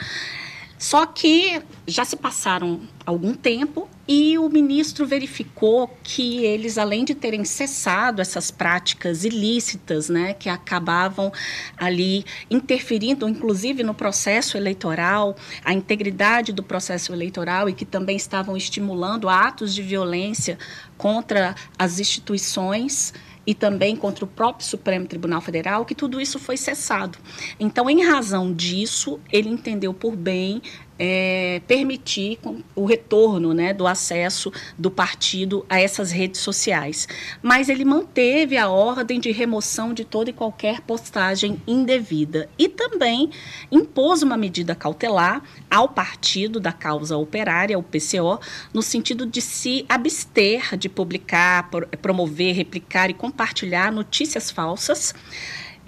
Só 0.78 1.06
que 1.06 1.62
já 1.90 2.06
se 2.06 2.16
passaram 2.16 2.82
algum 3.06 3.34
tempo 3.34 3.90
e 4.08 4.38
o 4.38 4.50
ministro 4.50 5.06
verificou 5.06 5.90
que 6.04 6.44
eles, 6.44 6.78
além 6.78 7.06
de 7.06 7.14
terem 7.14 7.44
cessado 7.44 8.22
essas 8.22 8.50
práticas 8.52 9.24
ilícitas, 9.24 10.10
né, 10.10 10.34
que 10.34 10.50
acabavam 10.50 11.32
ali 11.78 12.26
interferindo, 12.50 13.28
inclusive 13.28 13.84
no 13.84 13.94
processo 13.94 14.58
eleitoral, 14.58 15.36
a 15.64 15.74
integridade 15.74 16.52
do 16.52 16.64
processo 16.64 17.14
eleitoral 17.14 17.70
e 17.70 17.74
que 17.74 17.86
também 17.86 18.16
estavam 18.16 18.58
estimulando 18.58 19.30
atos 19.30 19.74
de 19.74 19.82
violência 19.82 20.58
contra 20.98 21.56
as 21.78 22.00
instituições 22.00 23.14
e 23.50 23.56
também 23.56 23.96
contra 23.96 24.26
o 24.26 24.28
próprio 24.28 24.64
Supremo 24.64 25.08
Tribunal 25.08 25.42
Federal, 25.42 25.84
que 25.84 25.96
tudo 25.96 26.22
isso 26.22 26.38
foi 26.38 26.56
cessado. 26.56 27.18
Então, 27.60 27.90
em 27.90 28.04
razão 28.06 28.54
disso, 28.54 29.20
ele 29.32 29.50
entendeu 29.50 29.92
por 29.92 30.16
bem 30.16 30.62
é, 31.00 31.62
permitir 31.66 32.38
o 32.76 32.86
retorno 32.86 33.54
né, 33.54 33.74
do 33.74 33.88
acesso 33.88 34.52
do 34.78 34.92
partido 34.92 35.66
a 35.70 35.80
essas 35.80 36.12
redes 36.12 36.42
sociais. 36.42 37.08
Mas 37.42 37.70
ele 37.70 37.86
manteve 37.86 38.58
a 38.58 38.68
ordem 38.68 39.20
de 39.20 39.32
remoção 39.32 39.94
de 39.94 40.04
toda 40.04 40.30
e 40.30 40.34
qualquer 40.34 40.82
postagem 40.82 41.62
indevida 41.66 42.50
e 42.58 42.68
também 42.68 43.30
impôs 43.72 44.22
uma 44.22 44.36
medida 44.36 44.76
cautelar 44.76 45.42
ao 45.72 45.88
partido 45.88 46.60
da 46.60 46.74
causa 46.74 47.16
operária, 47.16 47.80
o 47.80 47.84
PCO, 47.84 48.40
no 48.74 48.82
sentido 48.82 49.26
de 49.26 49.42
se 49.42 49.86
abster 49.88 50.78
de 50.78 50.90
publicar, 50.90 51.70
promover, 52.02 52.54
replicar 52.54 53.10
e 53.10 53.14
compartilhar 53.14 53.92
notícias 53.92 54.52
falsas 54.52 55.14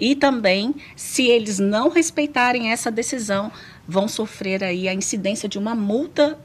E 0.00 0.16
também, 0.16 0.74
se 0.96 1.28
eles 1.28 1.58
não 1.58 1.88
respeitarem 1.88 2.72
essa 2.72 2.90
decisão, 2.90 3.52
vão 3.86 4.08
sofrer 4.08 4.62
aí 4.62 4.88
a 4.88 4.94
incidência 4.94 5.48
de 5.48 5.58
uma 5.58 5.74
multa 5.74 6.38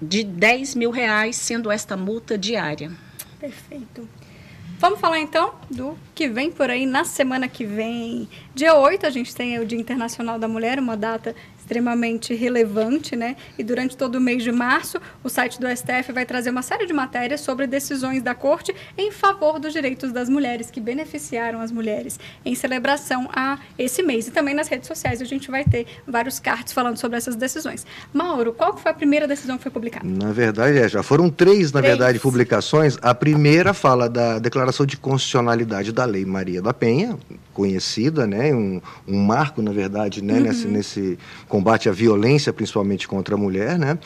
de 0.00 0.22
10 0.24 0.74
mil 0.74 0.90
reais, 0.90 1.36
sendo 1.36 1.70
esta 1.70 1.96
multa 1.96 2.36
diária. 2.36 2.90
Perfeito. 3.38 4.08
Vamos 4.78 5.00
falar 5.00 5.20
então 5.20 5.54
do 5.70 5.96
que 6.14 6.28
vem 6.28 6.50
por 6.50 6.68
aí 6.68 6.84
na 6.84 7.04
semana 7.04 7.48
que 7.48 7.64
vem. 7.64 8.28
Dia 8.54 8.74
8 8.74 9.06
a 9.06 9.10
gente 9.10 9.34
tem 9.34 9.58
o 9.58 9.64
Dia 9.64 9.78
Internacional 9.78 10.38
da 10.38 10.48
Mulher, 10.48 10.78
uma 10.78 10.96
data 10.96 11.34
extremamente 11.64 12.34
relevante, 12.34 13.16
né? 13.16 13.36
E 13.58 13.64
durante 13.64 13.96
todo 13.96 14.16
o 14.16 14.20
mês 14.20 14.42
de 14.42 14.52
março, 14.52 15.00
o 15.22 15.30
site 15.30 15.58
do 15.58 15.66
STF 15.66 16.12
vai 16.12 16.26
trazer 16.26 16.50
uma 16.50 16.60
série 16.60 16.86
de 16.86 16.92
matérias 16.92 17.40
sobre 17.40 17.66
decisões 17.66 18.22
da 18.22 18.34
Corte 18.34 18.74
em 18.98 19.10
favor 19.10 19.58
dos 19.58 19.72
direitos 19.72 20.12
das 20.12 20.28
mulheres, 20.28 20.70
que 20.70 20.78
beneficiaram 20.78 21.60
as 21.60 21.72
mulheres, 21.72 22.20
em 22.44 22.54
celebração 22.54 23.30
a 23.34 23.58
esse 23.78 24.02
mês. 24.02 24.28
E 24.28 24.30
também 24.30 24.54
nas 24.54 24.68
redes 24.68 24.86
sociais 24.86 25.22
a 25.22 25.24
gente 25.24 25.50
vai 25.50 25.64
ter 25.64 25.86
vários 26.06 26.38
cards 26.38 26.72
falando 26.72 26.98
sobre 26.98 27.16
essas 27.16 27.34
decisões. 27.34 27.86
Mauro, 28.12 28.52
qual 28.52 28.76
foi 28.76 28.90
a 28.90 28.94
primeira 28.94 29.26
decisão 29.26 29.56
que 29.56 29.62
foi 29.62 29.72
publicada? 29.72 30.06
Na 30.06 30.32
verdade, 30.32 30.78
é, 30.78 30.86
já 30.86 31.02
foram 31.02 31.30
três, 31.30 31.72
na 31.72 31.80
três. 31.80 31.96
verdade, 31.96 32.18
publicações. 32.18 32.98
A 33.00 33.14
primeira 33.14 33.72
fala 33.72 34.08
da 34.08 34.38
declaração 34.38 34.84
de 34.84 34.98
constitucionalidade 34.98 35.92
da 35.92 36.04
Lei 36.04 36.26
Maria 36.26 36.60
da 36.60 36.74
Penha, 36.74 37.18
conhecida, 37.54 38.26
né? 38.26 38.52
Um, 38.52 38.82
um 39.08 39.18
marco, 39.24 39.62
na 39.62 39.72
verdade, 39.72 40.22
né? 40.22 40.34
Uhum. 40.34 40.40
Nesse, 40.40 40.66
nesse 40.66 41.18
combate 41.54 41.88
à 41.88 41.92
violência, 41.92 42.52
principalmente 42.52 43.06
contra 43.06 43.36
a 43.36 43.38
mulher, 43.38 43.78
né? 43.78 43.96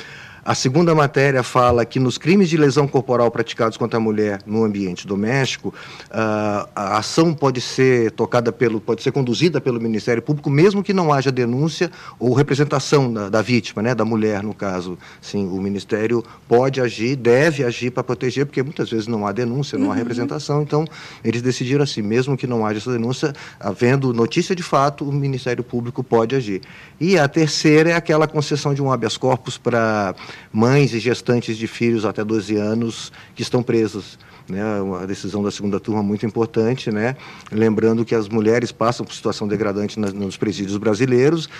A 0.48 0.54
segunda 0.54 0.94
matéria 0.94 1.42
fala 1.42 1.84
que 1.84 2.00
nos 2.00 2.16
crimes 2.16 2.48
de 2.48 2.56
lesão 2.56 2.88
corporal 2.88 3.30
praticados 3.30 3.76
contra 3.76 3.98
a 3.98 4.00
mulher 4.00 4.40
no 4.46 4.64
ambiente 4.64 5.06
doméstico, 5.06 5.68
uh, 5.68 6.66
a 6.74 6.96
ação 6.96 7.34
pode 7.34 7.60
ser 7.60 8.12
tocada 8.12 8.50
pelo, 8.50 8.80
pode 8.80 9.02
ser 9.02 9.12
conduzida 9.12 9.60
pelo 9.60 9.78
Ministério 9.78 10.22
Público, 10.22 10.48
mesmo 10.48 10.82
que 10.82 10.94
não 10.94 11.12
haja 11.12 11.30
denúncia 11.30 11.90
ou 12.18 12.32
representação 12.32 13.12
da, 13.12 13.28
da 13.28 13.42
vítima, 13.42 13.82
né, 13.82 13.94
da 13.94 14.06
mulher 14.06 14.42
no 14.42 14.54
caso. 14.54 14.96
Sim, 15.20 15.46
o 15.48 15.60
Ministério 15.60 16.24
pode 16.48 16.80
agir, 16.80 17.14
deve 17.14 17.62
agir 17.62 17.90
para 17.90 18.02
proteger, 18.02 18.46
porque 18.46 18.62
muitas 18.62 18.88
vezes 18.88 19.06
não 19.06 19.26
há 19.26 19.32
denúncia, 19.32 19.78
não 19.78 19.88
há 19.88 19.90
uhum. 19.90 19.96
representação. 19.96 20.62
Então, 20.62 20.86
eles 21.22 21.42
decidiram 21.42 21.82
assim, 21.82 22.00
mesmo 22.00 22.38
que 22.38 22.46
não 22.46 22.64
haja 22.64 22.78
essa 22.78 22.90
denúncia, 22.90 23.34
havendo 23.60 24.14
notícia 24.14 24.56
de 24.56 24.62
fato, 24.62 25.06
o 25.06 25.12
Ministério 25.12 25.62
Público 25.62 26.02
pode 26.02 26.34
agir. 26.34 26.62
E 26.98 27.18
a 27.18 27.28
terceira 27.28 27.90
é 27.90 27.92
aquela 27.94 28.26
concessão 28.26 28.72
de 28.72 28.80
um 28.80 28.90
habeas 28.90 29.18
corpus 29.18 29.58
para 29.58 30.14
mães 30.52 30.92
e 30.92 30.98
gestantes 30.98 31.56
de 31.56 31.66
filhos 31.66 32.04
até 32.04 32.24
12 32.24 32.56
anos 32.56 33.12
que 33.34 33.42
estão 33.42 33.62
presos. 33.62 34.18
Né, 34.48 34.80
uma 34.80 35.06
decisão 35.06 35.42
da 35.42 35.50
segunda 35.50 35.78
turma 35.78 36.02
muito 36.02 36.24
importante, 36.24 36.90
né? 36.90 37.16
lembrando 37.52 38.02
que 38.02 38.14
as 38.14 38.30
mulheres 38.30 38.72
passam 38.72 39.04
por 39.04 39.14
situação 39.14 39.46
degradante 39.46 40.00
nos 40.00 40.38
presídios 40.38 40.78
brasileiros, 40.78 41.50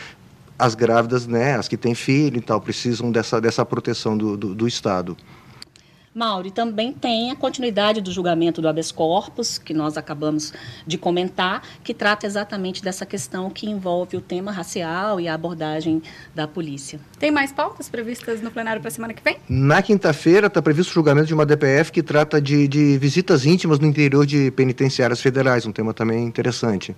as 0.59 0.75
grávidas, 0.75 1.27
né, 1.27 1.55
as 1.55 1.69
que 1.69 1.77
têm 1.77 1.95
filho 1.95 2.39
e 2.39 2.41
tal, 2.41 2.61
precisam 2.61 3.13
dessa, 3.13 3.43
dessa 3.43 3.63
proteção 3.65 4.17
do, 4.17 4.39
do, 4.39 4.55
do 4.55 4.67
Estado. 4.67 5.15
Mauro, 6.15 6.51
também 6.51 6.93
tem 6.93 7.31
a 7.31 7.37
continuidade 7.37 8.01
do 8.01 8.11
julgamento 8.11 8.61
do 8.61 8.69
habeas 8.69 8.91
corpus, 8.91 9.59
que 9.59 9.75
nós 9.75 9.97
acabamos 9.97 10.53
de 10.87 10.97
comentar, 10.97 11.63
que 11.85 11.93
trata 11.93 12.27
exatamente 12.27 12.83
dessa 12.83 13.05
questão 13.05 13.51
que 13.51 13.69
envolve 13.69 14.17
o 14.17 14.21
tema 14.21 14.51
racial 14.51 15.21
e 15.21 15.29
a 15.29 15.35
abordagem 15.35 16.03
da 16.35 16.49
polícia. 16.49 16.99
Tem 17.19 17.31
mais 17.31 17.53
pautas 17.53 17.89
previstas 17.89 18.41
no 18.41 18.51
plenário 18.51 18.81
para 18.81 18.89
a 18.89 18.93
semana 18.93 19.13
que 19.13 19.23
vem? 19.23 19.39
Na 19.49 19.83
quinta-feira 19.83 20.47
está 20.47 20.63
previsto 20.63 20.91
o 20.91 20.95
julgamento 20.95 21.27
de 21.27 21.35
uma 21.35 21.47
DPF 21.47 21.93
que 21.93 22.03
trata 22.03 22.41
de, 22.41 22.67
de 22.67 22.99
visitas 22.99 23.45
íntimas 23.45 23.79
no 23.79 23.87
interior 23.87 24.27
de 24.27 24.51
penitenciárias 24.51 25.21
federais, 25.21 25.67
um 25.67 25.73
tema 25.73 25.93
também 25.93 26.25
interessante. 26.25 26.97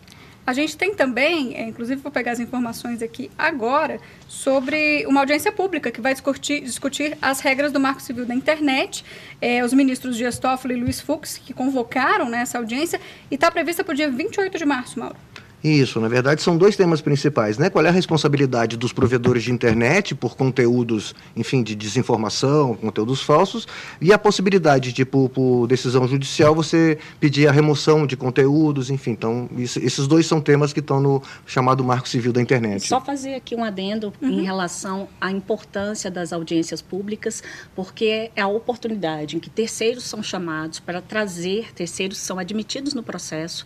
A 0.50 0.52
gente 0.52 0.76
tem 0.76 0.92
também, 0.92 1.54
é, 1.54 1.62
inclusive 1.68 2.00
vou 2.02 2.10
pegar 2.10 2.32
as 2.32 2.40
informações 2.40 3.02
aqui 3.02 3.30
agora, 3.38 4.00
sobre 4.26 5.06
uma 5.06 5.20
audiência 5.20 5.52
pública 5.52 5.92
que 5.92 6.00
vai 6.00 6.12
discutir, 6.12 6.60
discutir 6.62 7.16
as 7.22 7.38
regras 7.38 7.70
do 7.70 7.78
Marco 7.78 8.02
Civil 8.02 8.26
da 8.26 8.34
Internet. 8.34 9.04
É, 9.40 9.64
os 9.64 9.72
ministros 9.72 10.16
Dias 10.16 10.40
Toffoli 10.40 10.74
e 10.74 10.76
Luiz 10.76 11.00
Fux 11.00 11.38
que 11.38 11.54
convocaram 11.54 12.28
né, 12.28 12.38
essa 12.38 12.58
audiência 12.58 13.00
e 13.30 13.36
está 13.36 13.48
prevista 13.48 13.84
para 13.84 13.92
o 13.92 13.94
dia 13.94 14.10
28 14.10 14.58
de 14.58 14.66
março, 14.66 14.98
Mauro. 14.98 15.14
Isso, 15.62 16.00
na 16.00 16.08
verdade, 16.08 16.42
são 16.42 16.56
dois 16.56 16.74
temas 16.74 17.00
principais, 17.00 17.58
né? 17.58 17.68
Qual 17.68 17.84
é 17.84 17.88
a 17.88 17.92
responsabilidade 17.92 18.76
dos 18.76 18.92
provedores 18.92 19.42
de 19.42 19.52
internet 19.52 20.14
por 20.14 20.36
conteúdos, 20.36 21.14
enfim, 21.36 21.62
de 21.62 21.74
desinformação, 21.74 22.74
conteúdos 22.74 23.22
falsos, 23.22 23.68
e 24.00 24.12
a 24.12 24.18
possibilidade 24.18 24.92
de, 24.92 25.04
por, 25.04 25.28
por 25.28 25.66
decisão 25.66 26.08
judicial, 26.08 26.54
você 26.54 26.98
pedir 27.18 27.46
a 27.46 27.52
remoção 27.52 28.06
de 28.06 28.16
conteúdos, 28.16 28.88
enfim. 28.90 29.10
Então, 29.10 29.50
isso, 29.56 29.78
esses 29.80 30.06
dois 30.06 30.26
são 30.26 30.40
temas 30.40 30.72
que 30.72 30.80
estão 30.80 30.98
no 30.98 31.22
chamado 31.46 31.84
Marco 31.84 32.08
Civil 32.08 32.32
da 32.32 32.40
Internet. 32.40 32.86
Só 32.86 33.00
fazer 33.00 33.34
aqui 33.34 33.54
um 33.54 33.62
adendo 33.62 34.12
uhum. 34.22 34.30
em 34.30 34.42
relação 34.42 35.08
à 35.20 35.30
importância 35.30 36.10
das 36.10 36.32
audiências 36.32 36.80
públicas, 36.80 37.42
porque 37.76 38.30
é 38.34 38.40
a 38.40 38.48
oportunidade 38.48 39.36
em 39.36 39.40
que 39.40 39.50
terceiros 39.50 40.04
são 40.04 40.22
chamados 40.22 40.80
para 40.80 41.02
trazer, 41.02 41.72
terceiros 41.74 42.18
são 42.18 42.38
admitidos 42.38 42.94
no 42.94 43.02
processo, 43.02 43.64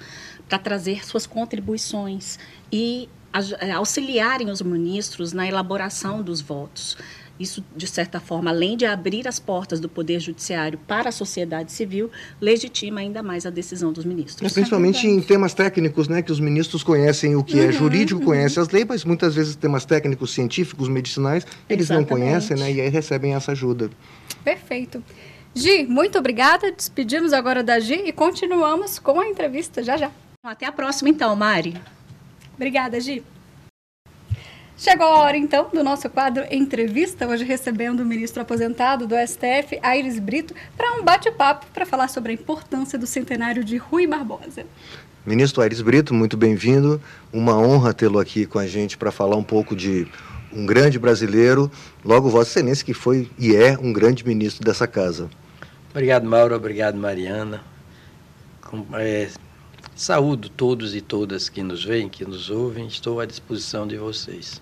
para 0.49 0.59
trazer 0.59 1.05
suas 1.05 1.27
contribuições 1.27 2.39
e 2.71 3.09
é, 3.61 3.73
auxiliarem 3.73 4.51
os 4.51 4.63
ministros 4.63 5.33
na 5.33 5.47
elaboração 5.47 6.23
dos 6.23 6.41
votos. 6.41 6.97
Isso, 7.39 7.65
de 7.77 7.89
certa 7.89 8.21
forma, 8.21 8.51
além 8.51 8.77
de 8.77 8.87
abrir 8.87 9.27
as 9.27 9.41
portas 9.41 9.81
do 9.81 9.89
Poder 9.89 10.21
Judiciário 10.21 10.79
para 10.87 11.09
a 11.09 11.13
sociedade 11.13 11.73
civil, 11.73 12.09
legitima 12.41 13.01
ainda 13.01 13.25
mais 13.25 13.45
a 13.45 13.51
decisão 13.51 13.93
dos 13.93 14.05
ministros. 14.05 14.49
É, 14.49 14.55
principalmente 14.55 15.05
em 15.09 15.21
temas 15.21 15.53
técnicos, 15.53 16.07
né, 16.07 16.23
que 16.23 16.31
os 16.31 16.39
ministros 16.39 16.85
conhecem 16.85 17.35
o 17.35 17.43
que 17.43 17.59
é 17.59 17.65
uhum, 17.65 17.69
é 17.71 17.73
jurídico, 17.73 18.21
uhum. 18.21 18.27
conhecem 18.27 18.63
as 18.63 18.69
leis, 18.69 18.87
mas 18.89 19.05
muitas 19.05 19.35
vezes 19.35 19.57
temas 19.57 19.85
técnicos, 19.85 20.33
científicos, 20.33 20.89
medicinais, 20.89 21.45
eles 21.69 21.87
Exatamente. 21.87 22.11
não 22.11 22.19
conhecem 22.19 22.57
né, 22.57 22.73
e 22.73 22.81
aí 22.81 22.89
recebem 22.89 23.35
essa 23.35 23.51
ajuda. 23.51 23.91
Perfeito. 24.45 25.03
Gi, 25.53 25.85
muito 25.87 26.17
obrigada. 26.19 26.71
Despedimos 26.71 27.33
agora 27.33 27.65
da 27.65 27.81
Gi 27.81 28.03
e 28.07 28.13
continuamos 28.13 29.01
com 29.01 29.19
a 29.19 29.27
entrevista 29.27 29.83
já 29.83 29.97
já. 29.97 30.13
Até 30.45 30.67
a 30.67 30.73
próxima, 30.73 31.09
então, 31.09 31.35
Mari. 31.35 31.75
Obrigada, 32.55 33.01
Gi. 33.01 33.25
Chegou 34.77 35.07
a 35.07 35.21
hora, 35.21 35.39
então, 35.39 35.71
do 35.73 35.83
nosso 35.83 36.11
quadro 36.11 36.45
Entrevista, 36.51 37.27
hoje 37.27 37.45
recebendo 37.45 38.01
o 38.01 38.05
ministro 38.05 38.43
aposentado 38.43 39.07
do 39.07 39.15
STF, 39.15 39.79
Aires 39.83 40.19
Brito, 40.19 40.55
para 40.77 41.01
um 41.01 41.03
bate-papo 41.03 41.65
para 41.73 41.87
falar 41.87 42.09
sobre 42.09 42.33
a 42.33 42.35
importância 42.35 42.99
do 42.99 43.07
centenário 43.07 43.65
de 43.65 43.79
Rui 43.79 44.07
Barbosa. 44.07 44.67
Ministro 45.25 45.63
Aires 45.63 45.81
Brito, 45.81 46.13
muito 46.13 46.37
bem-vindo. 46.37 47.01
Uma 47.33 47.57
honra 47.57 47.95
tê-lo 47.95 48.19
aqui 48.19 48.45
com 48.45 48.59
a 48.59 48.67
gente 48.67 48.99
para 48.99 49.11
falar 49.11 49.37
um 49.37 49.45
pouco 49.45 49.75
de 49.75 50.07
um 50.53 50.67
grande 50.67 50.99
brasileiro, 50.99 51.73
logo 52.05 52.29
Vossa 52.29 52.51
Excelência, 52.51 52.85
que 52.85 52.93
foi 52.93 53.31
e 53.39 53.57
é 53.57 53.79
um 53.79 53.95
grande 53.95 54.27
ministro 54.27 54.63
dessa 54.63 54.87
casa. 54.87 55.31
Obrigado, 55.91 56.29
Mauro. 56.29 56.55
Obrigado, 56.55 56.99
Mariana. 56.99 57.63
Com, 58.61 58.85
é, 58.95 59.31
Saúdo 59.95 60.49
todos 60.49 60.95
e 60.95 61.01
todas 61.01 61.49
que 61.49 61.63
nos 61.63 61.85
veem, 61.85 62.09
que 62.09 62.25
nos 62.25 62.51
ouvem, 62.51 62.87
estou 62.87 63.21
à 63.21 63.27
disposição 63.27 63.87
de 63.87 63.97
vocês. 63.97 64.61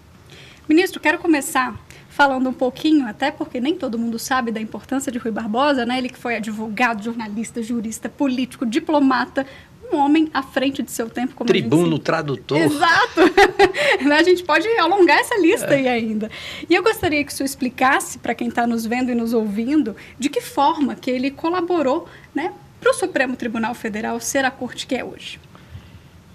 Ministro, 0.68 1.00
quero 1.00 1.18
começar 1.18 1.74
falando 2.08 2.50
um 2.50 2.52
pouquinho, 2.52 3.06
até 3.06 3.30
porque 3.30 3.58
nem 3.58 3.74
todo 3.74 3.98
mundo 3.98 4.18
sabe 4.18 4.52
da 4.52 4.60
importância 4.60 5.10
de 5.10 5.18
Rui 5.18 5.32
Barbosa, 5.32 5.86
né? 5.86 5.98
Ele 5.98 6.10
que 6.10 6.18
foi 6.18 6.36
advogado, 6.36 7.02
jornalista, 7.02 7.62
jurista, 7.62 8.08
político, 8.08 8.66
diplomata, 8.66 9.46
um 9.90 9.96
homem 9.96 10.30
à 10.32 10.42
frente 10.42 10.82
de 10.82 10.90
seu 10.90 11.08
tempo. 11.08 11.34
Como 11.34 11.48
Tribuno, 11.48 11.98
tradutor. 11.98 12.58
Exato! 12.58 13.20
a 14.12 14.22
gente 14.22 14.44
pode 14.44 14.68
alongar 14.78 15.18
essa 15.18 15.38
lista 15.38 15.74
é. 15.74 15.78
aí 15.78 15.88
ainda. 15.88 16.30
E 16.68 16.74
eu 16.74 16.82
gostaria 16.82 17.24
que 17.24 17.32
o 17.32 17.34
senhor 17.34 17.46
explicasse 17.46 18.18
para 18.18 18.34
quem 18.34 18.48
está 18.48 18.66
nos 18.66 18.84
vendo 18.84 19.10
e 19.10 19.14
nos 19.14 19.32
ouvindo 19.32 19.96
de 20.18 20.28
que 20.28 20.40
forma 20.40 20.94
que 20.94 21.10
ele 21.10 21.30
colaborou 21.30 22.06
né, 22.34 22.52
para 22.82 22.90
o 22.90 22.94
Supremo 22.94 23.36
Tribunal 23.36 23.74
Federal 23.76 24.18
ser 24.18 24.44
a 24.44 24.50
corte 24.50 24.88
que 24.88 24.96
é 24.96 25.04
hoje? 25.04 25.38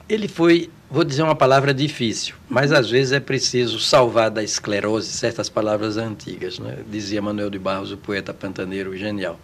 Ele 0.07 0.29
foi, 0.29 0.69
vou 0.89 1.03
dizer 1.03 1.21
uma 1.21 1.35
palavra 1.35 1.73
difícil, 1.73 2.35
mas 2.47 2.71
às 2.71 2.89
vezes 2.89 3.11
é 3.11 3.19
preciso 3.19 3.77
salvar 3.81 4.31
da 4.31 4.41
esclerose 4.41 5.11
certas 5.11 5.49
palavras 5.49 5.97
antigas, 5.97 6.57
né? 6.57 6.77
dizia 6.89 7.21
Manuel 7.21 7.49
de 7.49 7.59
Barros, 7.59 7.91
o 7.91 7.97
poeta 7.97 8.33
pantaneiro 8.33 8.95
genial. 8.95 9.37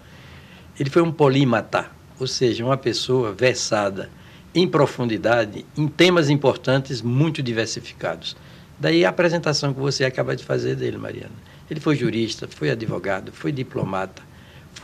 Ele 0.79 0.89
foi 0.89 1.01
um 1.01 1.11
polímata, 1.11 1.91
ou 2.17 2.25
seja, 2.25 2.63
uma 2.63 2.77
pessoa 2.77 3.33
versada 3.33 4.09
em 4.55 4.65
profundidade 4.65 5.65
em 5.77 5.89
temas 5.89 6.29
importantes 6.29 7.01
muito 7.01 7.43
diversificados. 7.43 8.37
Daí 8.79 9.03
a 9.03 9.09
apresentação 9.09 9.73
que 9.73 9.79
você 9.79 10.05
acaba 10.05 10.37
de 10.37 10.43
fazer 10.45 10.77
dele, 10.77 10.97
Mariana. 10.97 11.35
Ele 11.69 11.81
foi 11.81 11.97
jurista, 11.97 12.47
foi 12.47 12.69
advogado, 12.69 13.33
foi 13.33 13.51
diplomata, 13.51 14.21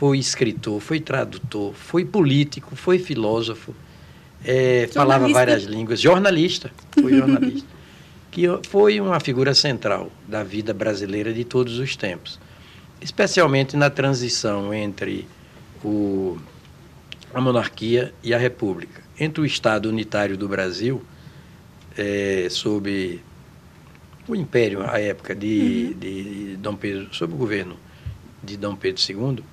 foi 0.00 0.16
escritor, 0.16 0.80
foi 0.80 0.98
tradutor, 0.98 1.74
foi 1.74 2.06
político, 2.06 2.74
foi 2.74 2.98
filósofo, 2.98 3.74
é, 4.42 4.88
falava 4.90 5.28
várias 5.28 5.64
línguas, 5.64 6.00
jornalista, 6.00 6.70
foi 6.98 7.12
jornalista, 7.20 7.68
que 8.30 8.46
foi 8.70 8.98
uma 8.98 9.20
figura 9.20 9.52
central 9.52 10.10
da 10.26 10.42
vida 10.42 10.72
brasileira 10.72 11.34
de 11.34 11.44
todos 11.44 11.78
os 11.78 11.96
tempos, 11.96 12.40
especialmente 12.98 13.76
na 13.76 13.90
transição 13.90 14.72
entre 14.72 15.28
o, 15.84 16.38
a 17.34 17.38
monarquia 17.42 18.14
e 18.24 18.32
a 18.32 18.38
república. 18.38 19.02
Entre 19.18 19.42
o 19.42 19.44
Estado 19.44 19.90
unitário 19.90 20.34
do 20.34 20.48
Brasil, 20.48 21.02
é, 21.94 22.48
sob 22.48 23.20
o 24.26 24.34
império, 24.34 24.80
à 24.80 24.98
época 24.98 25.34
de, 25.34 25.90
uhum. 25.92 25.98
de 25.98 26.56
Dom 26.56 26.74
Pedro, 26.74 27.14
sob 27.14 27.34
o 27.34 27.36
governo 27.36 27.76
de 28.42 28.56
Dom 28.56 28.74
Pedro 28.74 29.02
II, 29.06 29.44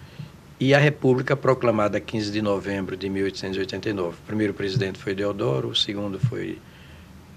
e 0.60 0.74
a 0.74 0.80
República 0.80 1.36
proclamada 1.36 2.00
15 2.00 2.32
de 2.32 2.42
novembro 2.42 2.98
de 2.98 3.10
1889. 3.10 4.18
O 4.18 4.22
primeiro 4.26 4.54
presidente 4.54 4.98
foi 4.98 5.14
Deodoro, 5.14 5.70
o 5.70 5.76
segundo 5.76 6.20
foi 6.20 6.58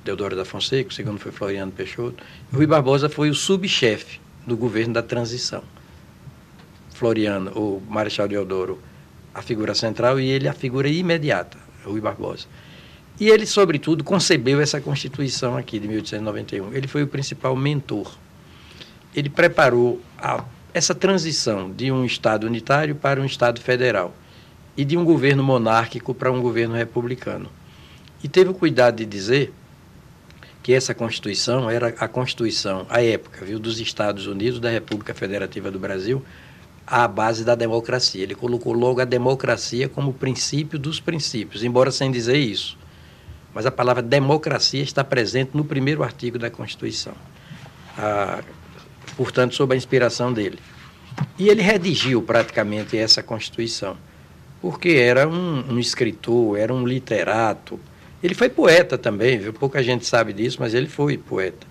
Deodoro 0.05 0.35
da 0.35 0.45
Fonseca, 0.45 0.89
o 0.89 0.93
segundo 0.93 1.19
foi 1.19 1.31
Floriano 1.31 1.71
Peixoto. 1.71 2.25
Rui 2.53 2.67
Barbosa 2.67 3.09
foi 3.09 3.29
o 3.29 3.35
subchefe 3.35 4.21
do 4.47 4.57
governo 4.57 4.95
da 4.95 5.03
transição. 5.03 5.63
Floriano, 6.95 7.51
o 7.53 7.83
Marechal 7.89 8.27
Deodoro, 8.27 8.81
a 9.35 9.43
figura 9.43 9.75
central 9.75 10.19
e 10.19 10.29
ele 10.29 10.49
a 10.49 10.55
figura 10.55 10.89
imediata, 10.89 11.59
Rui 11.85 12.01
Barbosa. 12.01 12.47
E 13.19 13.29
ele, 13.29 13.45
sobretudo, 13.45 14.03
concebeu 14.03 14.63
essa 14.63 14.81
Constituição 14.81 15.57
aqui 15.57 15.79
de 15.79 15.87
1891. 15.87 16.73
Ele 16.73 16.89
foi 16.89 17.03
o 17.03 17.07
principal 17.07 17.55
mentor. 17.55 18.17
Ele 19.15 19.29
preparou 19.29 20.01
a, 20.19 20.43
essa 20.73 20.95
transição 20.95 21.71
de 21.71 21.91
um 21.91 22.05
Estado 22.05 22.47
unitário 22.47 22.95
para 22.95 23.21
um 23.21 23.25
Estado 23.25 23.61
federal 23.61 24.15
e 24.77 24.85
de 24.85 24.97
um 24.97 25.05
governo 25.05 25.43
monárquico 25.43 26.15
para 26.15 26.31
um 26.31 26.41
governo 26.41 26.75
republicano. 26.75 27.51
E 28.23 28.29
teve 28.29 28.51
o 28.51 28.55
cuidado 28.55 28.97
de 28.97 29.07
dizer 29.07 29.53
que 30.63 30.73
essa 30.73 30.95
Constituição 30.95 31.71
era 31.71 31.89
a 31.99 32.07
Constituição, 32.07 32.87
à 32.89 33.03
época, 33.03 33.45
viu, 33.45 33.59
dos 33.59 33.81
Estados 33.81 34.27
Unidos, 34.27 34.61
da 34.61 34.71
República 34.71 35.15
Federativa 35.15 35.71
do 35.71 35.79
Brasil, 35.79 36.23
à 36.87 37.09
base 37.09 37.45
da 37.45 37.55
democracia. 37.55 38.23
Ele 38.23 38.35
colocou 38.35 38.73
logo 38.73 39.01
a 39.01 39.05
democracia 39.05 39.89
como 39.89 40.13
princípio 40.13 40.79
dos 40.79 41.01
princípios, 41.01 41.65
embora 41.65 41.91
sem 41.91 42.11
dizer 42.11 42.37
isso 42.37 42.79
mas 43.55 43.67
a 43.67 43.71
palavra 43.71 44.03
democracia 44.03 44.83
está 44.83 45.03
presente 45.03 45.51
no 45.55 45.65
primeiro 45.65 46.03
artigo 46.03 46.39
da 46.39 46.51
Constituição, 46.51 47.15
ah, 47.99 48.43
portanto, 49.17 49.55
sob 49.55 49.75
a 49.75 49.77
inspiração 49.77 50.33
dele. 50.33 50.59
E 51.39 51.49
ele 51.49 51.63
redigiu 51.63 52.23
praticamente 52.23 52.97
essa 52.97 53.23
Constituição, 53.23 53.97
porque 54.61 54.91
era 54.91 55.29
um, 55.29 55.75
um 55.75 55.79
escritor, 55.79 56.59
era 56.59 56.73
um 56.73 56.87
literato. 56.87 57.79
Ele 58.23 58.35
foi 58.35 58.49
poeta 58.49 58.99
também, 58.99 59.39
viu? 59.39 59.53
pouca 59.53 59.83
gente 59.83 60.07
sabe 60.07 60.33
disso, 60.33 60.59
mas 60.61 60.75
ele 60.75 60.87
foi 60.87 61.17
poeta. 61.17 61.67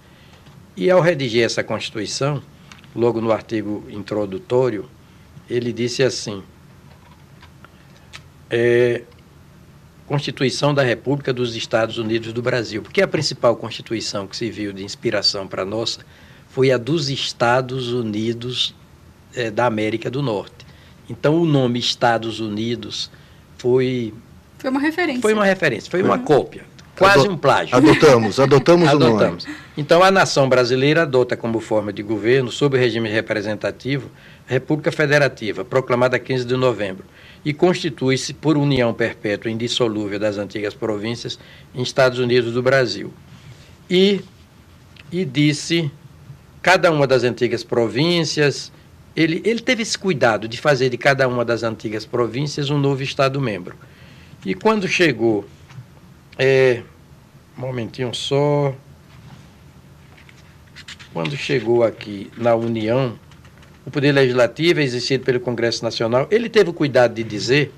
E 0.75 0.89
ao 0.89 1.01
redigir 1.01 1.43
essa 1.43 1.63
Constituição, 1.63 2.41
logo 2.95 3.21
no 3.21 3.31
artigo 3.31 3.85
introdutório, 3.89 4.89
ele 5.49 5.73
disse 5.73 6.03
assim: 6.03 6.43
é, 8.49 9.03
Constituição 10.07 10.73
da 10.73 10.81
República 10.81 11.31
dos 11.31 11.55
Estados 11.55 11.97
Unidos 11.97 12.33
do 12.33 12.41
Brasil, 12.41 12.81
porque 12.81 13.01
a 13.01 13.07
principal 13.07 13.55
Constituição 13.55 14.25
que 14.25 14.35
se 14.35 14.49
viu 14.49 14.73
de 14.73 14.83
inspiração 14.83 15.47
para 15.47 15.61
a 15.61 15.65
nossa 15.65 15.99
foi 16.49 16.71
a 16.71 16.77
dos 16.77 17.09
Estados 17.09 17.91
Unidos 17.91 18.75
é, 19.35 19.49
da 19.49 19.65
América 19.65 20.09
do 20.09 20.21
Norte. 20.21 20.65
Então, 21.09 21.41
o 21.41 21.45
nome 21.45 21.79
Estados 21.79 22.39
Unidos 22.39 23.09
foi. 23.57 24.13
Foi 24.57 24.69
uma 24.69 24.79
referência. 24.79 25.21
Foi 25.21 25.33
uma 25.33 25.45
referência, 25.45 25.89
foi 25.89 26.03
uma 26.03 26.17
uhum. 26.17 26.23
cópia, 26.23 26.63
quase 26.97 27.25
Ado 27.25 27.33
um 27.33 27.37
plágio. 27.37 27.75
Adotamos, 27.75 28.39
adotamos, 28.39 28.87
adotamos 28.89 29.43
o 29.43 29.47
nome. 29.47 29.57
Então, 29.77 30.03
a 30.03 30.11
nação 30.11 30.49
brasileira 30.49 31.03
adota 31.03 31.37
como 31.37 31.59
forma 31.59 31.93
de 31.93 32.03
governo, 32.03 32.51
sob 32.51 32.77
o 32.77 32.79
regime 32.79 33.09
representativo, 33.09 34.11
a 34.47 34.51
República 34.51 34.91
Federativa, 34.91 35.63
proclamada 35.63 36.19
15 36.19 36.45
de 36.45 36.55
novembro 36.55 37.05
e 37.43 37.53
constitui-se 37.53 38.33
por 38.33 38.57
união 38.57 38.93
perpétua 38.93 39.49
indissolúvel 39.49 40.19
das 40.19 40.37
antigas 40.37 40.73
províncias 40.73 41.39
em 41.73 41.81
Estados 41.81 42.19
Unidos 42.19 42.53
do 42.53 42.61
Brasil. 42.61 43.13
E, 43.89 44.21
e 45.11 45.23
disse, 45.23 45.89
cada 46.61 46.91
uma 46.91 47.07
das 47.07 47.23
antigas 47.23 47.63
províncias, 47.63 48.71
ele, 49.15 49.41
ele 49.45 49.59
teve 49.59 49.81
esse 49.81 49.97
cuidado 49.97 50.47
de 50.47 50.59
fazer 50.59 50.89
de 50.89 50.97
cada 50.97 51.27
uma 51.27 51.43
das 51.43 51.63
antigas 51.63 52.05
províncias 52.05 52.69
um 52.69 52.77
novo 52.77 53.01
Estado-membro. 53.01 53.75
E 54.45 54.53
quando 54.53 54.87
chegou, 54.87 55.45
é, 56.37 56.83
um 57.57 57.61
momentinho 57.61 58.13
só, 58.13 58.73
quando 61.13 61.35
chegou 61.35 61.83
aqui 61.83 62.31
na 62.37 62.55
União, 62.55 63.17
o 63.85 63.91
Poder 63.91 64.11
Legislativo 64.11 64.79
exercido 64.79 65.23
pelo 65.23 65.39
Congresso 65.39 65.83
Nacional, 65.83 66.27
ele 66.29 66.47
teve 66.47 66.69
o 66.69 66.73
cuidado 66.73 67.15
de 67.15 67.23
dizer 67.23 67.71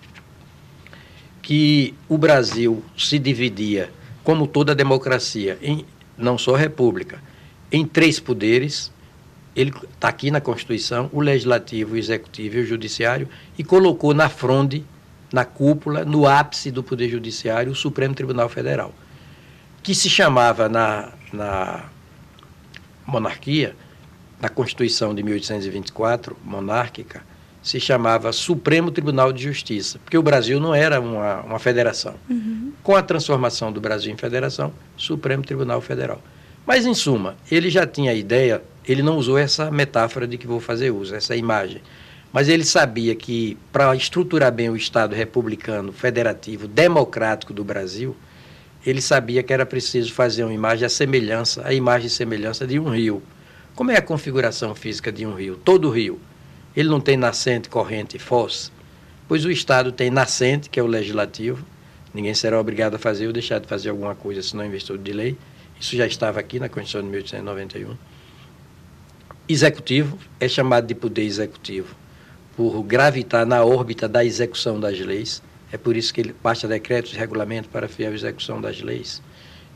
que 1.41 1.95
o 2.07 2.17
Brasil 2.17 2.83
se 2.97 3.17
dividia, 3.17 3.89
como 4.23 4.45
toda 4.45 4.75
democracia, 4.75 5.57
em 5.61 5.85
não 6.17 6.37
só 6.37 6.53
república, 6.55 7.19
em 7.71 7.85
três 7.85 8.19
poderes. 8.19 8.91
Ele 9.55 9.73
está 9.93 10.07
aqui 10.07 10.31
na 10.31 10.39
Constituição, 10.39 11.09
o 11.11 11.19
Legislativo, 11.19 11.93
o 11.93 11.97
Executivo 11.97 12.57
e 12.57 12.61
o 12.61 12.65
Judiciário, 12.65 13.27
e 13.57 13.63
colocou 13.63 14.13
na 14.13 14.29
fronde, 14.29 14.83
na 15.31 15.45
cúpula, 15.45 16.05
no 16.05 16.27
ápice 16.27 16.71
do 16.71 16.81
Poder 16.81 17.09
Judiciário, 17.09 17.71
o 17.71 17.75
Supremo 17.75 18.13
Tribunal 18.13 18.47
Federal, 18.47 18.93
que 19.83 19.93
se 19.93 20.09
chamava 20.09 20.69
na, 20.69 21.11
na 21.33 21.85
monarquia 23.05 23.75
na 24.41 24.49
Constituição 24.49 25.13
de 25.13 25.21
1824, 25.21 26.35
monárquica, 26.43 27.21
se 27.61 27.79
chamava 27.79 28.31
Supremo 28.31 28.89
Tribunal 28.89 29.31
de 29.31 29.43
Justiça, 29.43 29.99
porque 29.99 30.17
o 30.17 30.23
Brasil 30.23 30.59
não 30.59 30.73
era 30.73 30.99
uma, 30.99 31.41
uma 31.41 31.59
federação. 31.59 32.15
Uhum. 32.27 32.73
Com 32.81 32.95
a 32.95 33.03
transformação 33.03 33.71
do 33.71 33.79
Brasil 33.79 34.11
em 34.11 34.17
federação, 34.17 34.73
Supremo 34.97 35.43
Tribunal 35.43 35.79
Federal. 35.79 36.19
Mas, 36.65 36.85
em 36.85 36.93
suma, 36.93 37.35
ele 37.51 37.69
já 37.69 37.85
tinha 37.87 38.11
a 38.11 38.15
ideia, 38.15 38.61
ele 38.87 39.01
não 39.01 39.17
usou 39.17 39.37
essa 39.37 39.71
metáfora 39.71 40.27
de 40.27 40.37
que 40.37 40.47
vou 40.47 40.59
fazer 40.59 40.91
uso, 40.91 41.15
essa 41.15 41.35
imagem, 41.35 41.81
mas 42.31 42.47
ele 42.47 42.63
sabia 42.63 43.13
que, 43.13 43.57
para 43.71 43.93
estruturar 43.95 44.51
bem 44.51 44.69
o 44.69 44.75
Estado 44.75 45.13
republicano, 45.13 45.91
federativo, 45.91 46.67
democrático 46.67 47.53
do 47.53 47.63
Brasil, 47.63 48.15
ele 48.85 49.01
sabia 49.01 49.43
que 49.43 49.51
era 49.51 49.65
preciso 49.65 50.13
fazer 50.13 50.43
uma 50.43 50.53
imagem 50.53 50.85
à 50.85 50.89
semelhança, 50.89 51.61
a 51.65 51.73
imagem 51.73 52.07
e 52.07 52.09
semelhança 52.09 52.65
de 52.65 52.79
um 52.79 52.89
rio. 52.89 53.21
Como 53.75 53.91
é 53.91 53.97
a 53.97 54.01
configuração 54.01 54.73
física 54.73 55.11
de 55.11 55.25
um 55.25 55.35
rio? 55.35 55.55
Todo 55.57 55.89
rio. 55.89 56.19
Ele 56.75 56.89
não 56.89 57.01
tem 57.01 57.17
nascente, 57.17 57.69
corrente 57.69 58.15
e 58.15 58.19
foz? 58.19 58.71
Pois 59.27 59.45
o 59.45 59.51
Estado 59.51 59.91
tem 59.91 60.09
nascente, 60.09 60.69
que 60.69 60.79
é 60.79 60.83
o 60.83 60.87
legislativo. 60.87 61.65
Ninguém 62.13 62.33
será 62.33 62.59
obrigado 62.59 62.95
a 62.95 62.99
fazer 62.99 63.27
ou 63.27 63.33
deixar 63.33 63.59
de 63.59 63.67
fazer 63.67 63.89
alguma 63.89 64.15
coisa 64.15 64.41
se 64.41 64.55
não 64.55 64.65
investiu 64.65 64.97
de 64.97 65.11
lei. 65.11 65.37
Isso 65.81 65.97
já 65.97 66.05
estava 66.05 66.39
aqui 66.39 66.59
na 66.59 66.69
Constituição 66.69 67.01
de 67.01 67.09
1891. 67.09 67.97
Executivo 69.49 70.17
é 70.39 70.47
chamado 70.47 70.85
de 70.85 70.93
poder 70.93 71.23
executivo 71.23 71.95
por 72.55 72.83
gravitar 72.83 73.47
na 73.47 73.65
órbita 73.65 74.07
da 74.07 74.23
execução 74.23 74.79
das 74.79 74.99
leis. 74.99 75.41
É 75.71 75.77
por 75.77 75.97
isso 75.97 76.13
que 76.13 76.21
ele 76.21 76.35
baixa 76.41 76.67
decretos 76.67 77.13
e 77.13 77.17
regulamentos 77.17 77.71
para 77.71 77.87
a 77.87 78.13
execução 78.13 78.61
das 78.61 78.79
leis. 78.79 79.23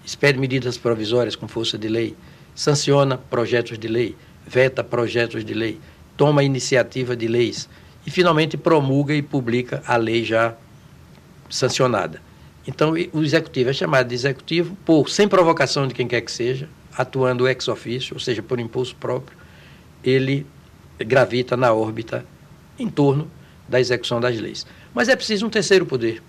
Expede 0.06 0.39
medidas 0.39 0.78
provisórias 0.78 1.36
com 1.36 1.48
força 1.48 1.78
de 1.78 1.89
lei 1.89 2.15
sanciona 2.56 3.18
projetos 3.18 3.78
de 3.78 3.88
lei, 3.88 4.15
veta 4.48 4.82
projetos 4.84 5.44
de 5.44 5.54
lei, 5.54 5.80
toma 6.15 6.44
iniciativa 6.44 7.15
de 7.15 7.28
leis 7.28 7.68
e 8.08 8.10
finalmente 8.12 8.56
promulga 8.56 9.13
e 9.13 9.22
publica 9.22 9.84
a 9.86 9.98
lei 9.98 10.24
já 10.24 10.56
sancionada. 11.50 12.22
Então, 12.67 12.93
o 13.13 13.23
executivo 13.23 13.69
é 13.69 13.73
chamado 13.73 14.08
de 14.08 14.15
executivo 14.15 14.75
por 14.84 15.10
sem 15.10 15.28
provocação 15.28 15.88
de 15.88 15.93
quem 15.93 16.08
quer 16.08 16.21
que 16.21 16.32
seja, 16.32 16.67
atuando 16.97 17.47
ex 17.47 17.67
officio, 17.67 18.15
ou 18.15 18.19
seja, 18.19 18.41
por 18.41 18.60
impulso 18.60 18.95
próprio, 18.95 19.38
ele 20.04 20.45
gravita 20.97 21.56
na 21.56 21.73
órbita 21.73 22.25
em 22.80 22.89
torno 22.89 23.30
da 23.67 23.80
execução 23.80 24.19
das 24.19 24.39
leis. 24.39 24.65
Mas 24.93 25.10
é 25.10 25.15
preciso 25.15 25.45
um 25.45 25.49
terceiro 25.49 25.86
poder 25.86 26.21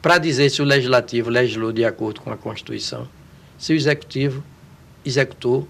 para 0.00 0.18
dizer 0.18 0.50
se 0.50 0.60
o 0.60 0.64
legislativo 0.64 1.30
legislou 1.30 1.72
de 1.72 1.84
acordo 1.84 2.20
com 2.20 2.32
a 2.32 2.36
Constituição, 2.36 3.08
se 3.56 3.72
o 3.72 3.76
executivo 3.76 4.42
executou 5.04 5.68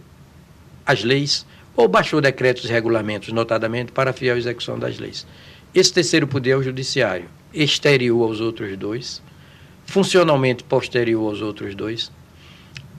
as 0.86 1.04
leis 1.04 1.46
ou 1.76 1.86
baixou 1.88 2.20
decretos 2.20 2.64
e 2.64 2.72
regulamentos, 2.72 3.32
notadamente 3.32 3.92
para 3.92 4.10
a 4.10 4.12
fiel 4.12 4.36
execução 4.36 4.78
das 4.78 4.98
leis. 4.98 5.26
Esse 5.74 5.92
terceiro 5.92 6.26
poder 6.26 6.50
é 6.50 6.56
o 6.56 6.62
judiciário, 6.62 7.26
exterior 7.52 8.22
aos 8.22 8.40
outros 8.40 8.76
dois, 8.76 9.22
funcionalmente 9.92 10.64
posterior 10.64 11.28
aos 11.28 11.42
outros 11.42 11.74
dois 11.74 12.10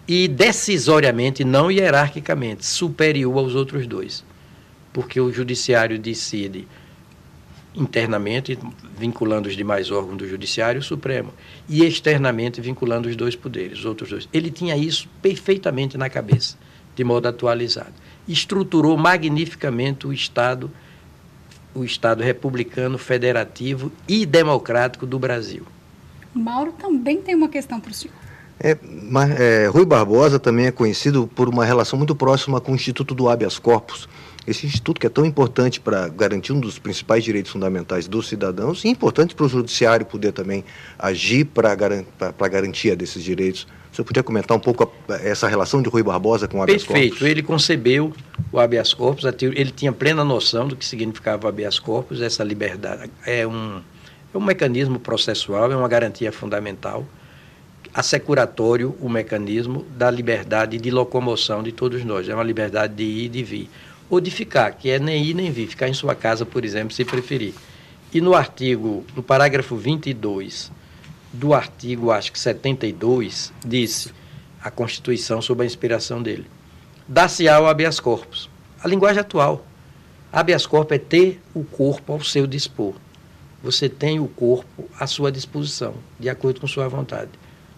e 0.08 0.27
decisoriamente, 0.27 1.43
não 1.43 1.71
hierarquicamente, 1.71 2.63
superior 2.67 3.36
aos 3.36 3.56
outros 3.56 3.88
dois. 3.88 4.23
Porque 4.93 5.19
o 5.19 5.34
judiciário 5.34 5.97
decide 5.97 6.67
internamente, 7.73 8.60
vinculando 8.95 9.49
os 9.49 9.56
demais 9.56 9.89
órgãos 9.89 10.18
do 10.18 10.28
Judiciário, 10.28 10.82
o 10.82 10.84
Supremo, 10.84 11.34
e 11.68 11.84
externamente, 11.84 12.61
vinculando 12.61 13.09
os 13.09 13.15
dois 13.15 13.36
poderes, 13.36 13.80
os 13.80 13.86
outros 13.86 14.11
dois. 14.11 14.30
Ele 14.32 14.51
tinha 14.51 14.78
isso 14.78 15.09
perfeitamente 15.20 15.97
na 15.97 16.11
cabeça, 16.11 16.55
de 16.95 17.03
modo 17.03 17.28
atualizado. 17.28 17.93
Estruturou 18.28 18.95
magnificamente 18.95 20.05
o 20.05 20.13
Estado, 20.13 20.70
o 21.74 21.84
Estado 21.84 22.22
republicano, 22.22 22.99
federativo 22.99 23.91
e 24.07 24.28
democrático 24.28 25.07
do 25.07 25.18
Brasil. 25.18 25.65
Mauro 26.34 26.73
também 26.73 27.21
tem 27.21 27.36
uma 27.36 27.49
questão 27.49 27.79
para 27.79 27.91
o 27.91 27.93
senhor. 27.93 28.15
É, 28.59 28.77
mas, 28.84 29.31
é, 29.39 29.67
Rui 29.67 29.86
Barbosa 29.86 30.39
também 30.39 30.67
é 30.67 30.71
conhecido 30.71 31.27
por 31.27 31.49
uma 31.49 31.65
relação 31.65 31.97
muito 31.97 32.15
próxima 32.15 32.61
com 32.61 32.71
o 32.71 32.75
Instituto 32.75 33.13
do 33.13 33.29
Habeas 33.29 33.59
Corpus. 33.59 34.07
Esse 34.45 34.65
instituto 34.65 34.99
que 34.99 35.07
é 35.07 35.09
tão 35.09 35.25
importante 35.25 35.79
para 35.79 36.09
garantir 36.09 36.51
um 36.51 36.59
dos 36.59 36.77
principais 36.77 37.23
direitos 37.23 37.51
fundamentais 37.51 38.07
dos 38.07 38.27
cidadãos 38.27 38.84
e 38.84 38.89
importante 38.89 39.34
para 39.34 39.45
o 39.45 39.49
judiciário 39.49 40.05
poder 40.05 40.34
também 40.34 40.65
agir 40.99 41.45
para 41.45 41.71
a 41.71 42.47
garantia 42.49 42.93
desses 42.93 43.23
direitos. 43.23 43.65
Você 43.89 44.03
podia 44.03 44.21
comentar 44.21 44.57
um 44.57 44.59
pouco 44.59 44.91
a, 45.07 45.13
essa 45.15 45.47
relação 45.47 45.81
de 45.81 45.88
Rui 45.88 46.03
Barbosa 46.03 46.47
com 46.47 46.57
o 46.57 46.61
habeas 46.61 46.84
corpus? 46.84 47.01
Perfeito. 47.01 47.25
Ele 47.25 47.41
concebeu 47.41 48.11
o 48.51 48.59
habeas 48.59 48.93
corpus, 48.93 49.23
ele 49.41 49.71
tinha 49.71 49.93
plena 49.93 50.25
noção 50.25 50.67
do 50.67 50.75
que 50.75 50.86
significava 50.86 51.45
o 51.45 51.47
habeas 51.47 51.79
corpus, 51.79 52.19
essa 52.19 52.43
liberdade. 52.43 53.09
É 53.25 53.47
um, 53.47 53.81
é 54.34 54.38
um 54.38 54.41
mecanismo 54.41 54.99
processual, 54.99 55.71
é 55.71 55.75
uma 55.75 55.88
garantia 55.88 56.31
fundamental 56.31 57.05
assecuratório 57.93 58.95
o 58.99 59.07
mecanismo 59.07 59.86
da 59.95 60.09
liberdade 60.09 60.79
de 60.79 60.89
locomoção 60.89 61.61
de 61.61 61.71
todos 61.71 62.03
nós. 62.03 62.27
É 62.27 62.34
uma 62.34 62.43
liberdade 62.43 62.95
de 62.95 63.03
ir 63.03 63.25
e 63.25 63.29
de 63.29 63.43
vir. 63.43 63.69
Ou 64.09 64.19
de 64.19 64.31
ficar, 64.31 64.71
que 64.71 64.89
é 64.89 64.99
nem 64.99 65.23
ir 65.23 65.34
nem 65.34 65.51
vir, 65.51 65.67
ficar 65.67 65.88
em 65.88 65.93
sua 65.93 66.15
casa, 66.15 66.45
por 66.45 66.65
exemplo, 66.65 66.93
se 66.93 67.05
preferir. 67.05 67.53
E 68.13 68.19
no 68.19 68.34
artigo, 68.34 69.05
no 69.15 69.21
parágrafo 69.21 69.75
22 69.75 70.71
do 71.31 71.53
artigo, 71.53 72.11
acho 72.11 72.31
que 72.31 72.39
72, 72.39 73.51
disse 73.65 74.11
a 74.61 74.69
Constituição 74.69 75.41
sob 75.41 75.63
a 75.63 75.65
inspiração 75.65 76.21
dele. 76.21 76.45
Dá-se-á 77.07 77.59
o 77.59 77.67
habeas 77.67 77.99
corpus. 77.99 78.49
A 78.84 78.88
linguagem 78.88 79.19
atual. 79.19 79.65
Habeas 80.31 80.65
corpus 80.65 80.95
é 80.95 80.99
ter 80.99 81.41
o 81.53 81.63
corpo 81.63 82.13
ao 82.13 82.23
seu 82.23 82.47
dispor. 82.47 82.93
Você 83.64 83.88
tem 83.88 84.20
o 84.20 84.28
corpo 84.28 84.89
à 84.99 85.07
sua 85.07 85.32
disposição, 85.32 85.95
de 86.20 86.30
acordo 86.30 86.59
com 86.59 86.68
sua 86.68 86.88
vontade 86.88 87.32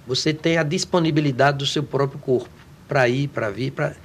você 0.08 0.34
tem 0.34 0.58
a 0.58 0.64
disponibilidade 0.64 1.58
do 1.58 1.66
seu 1.66 1.84
próprio 1.84 2.20
corpo 2.20 2.50
para 2.88 3.08
ir, 3.10 3.28
para 3.28 3.50
vir, 3.50 3.72
para 3.72 3.96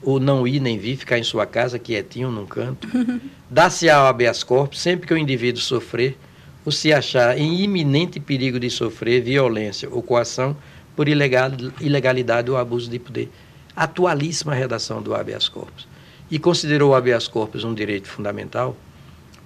ou 0.00 0.20
não 0.20 0.46
ir 0.46 0.60
nem 0.60 0.78
vir, 0.78 0.96
ficar 0.96 1.18
em 1.18 1.24
sua 1.24 1.44
casa 1.44 1.76
quietinho 1.76 2.30
num 2.30 2.46
canto. 2.46 2.86
Dá-se 3.50 3.90
ao 3.90 4.06
habeas 4.06 4.44
corpus 4.44 4.80
sempre 4.80 5.08
que 5.08 5.14
o 5.14 5.18
indivíduo 5.18 5.60
sofrer 5.60 6.16
ou 6.64 6.70
se 6.70 6.92
achar 6.92 7.36
em 7.36 7.60
iminente 7.62 8.20
perigo 8.20 8.60
de 8.60 8.70
sofrer 8.70 9.20
violência 9.20 9.88
ou 9.90 10.00
coação 10.00 10.56
por 10.94 11.08
ilegal, 11.08 11.50
ilegalidade 11.80 12.48
ou 12.48 12.56
abuso 12.56 12.88
de 12.88 12.98
poder. 13.00 13.28
Atualíssima 13.74 14.54
redação 14.54 15.02
do 15.02 15.14
habeas 15.14 15.48
corpus. 15.48 15.88
E 16.30 16.38
considerou 16.38 16.90
o 16.90 16.94
habeas 16.94 17.26
corpus 17.26 17.64
um 17.64 17.74
direito 17.74 18.06
fundamental 18.06 18.76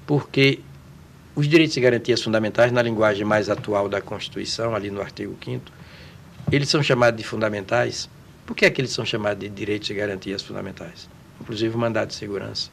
porque 0.07 0.61
os 1.35 1.49
direitos 1.49 1.77
e 1.77 1.81
garantias 1.81 2.23
fundamentais, 2.23 2.71
na 2.73 2.83
linguagem 2.83 3.25
mais 3.25 3.49
atual 3.49 3.89
da 3.89 4.01
Constituição, 4.01 4.75
ali 4.75 4.91
no 4.91 5.01
artigo 5.01 5.37
5 5.43 5.83
eles 6.51 6.69
são 6.69 6.83
chamados 6.83 7.17
de 7.17 7.27
fundamentais. 7.27 8.11
Por 8.45 8.55
que 8.55 8.67
é 8.67 8.71
que 8.71 8.81
eles 8.81 8.91
são 8.91 9.07
chamados 9.07 9.41
de 9.41 9.49
direitos 9.49 9.89
e 9.89 9.95
garantias 9.95 10.43
fundamentais? 10.43 11.09
Inclusive 11.41 11.75
o 11.75 11.79
mandado 11.79 12.09
de 12.09 12.15
segurança, 12.15 12.71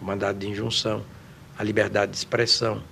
o 0.00 0.04
mandado 0.04 0.38
de 0.38 0.48
injunção, 0.48 1.04
a 1.58 1.62
liberdade 1.62 2.12
de 2.12 2.18
expressão, 2.18 2.82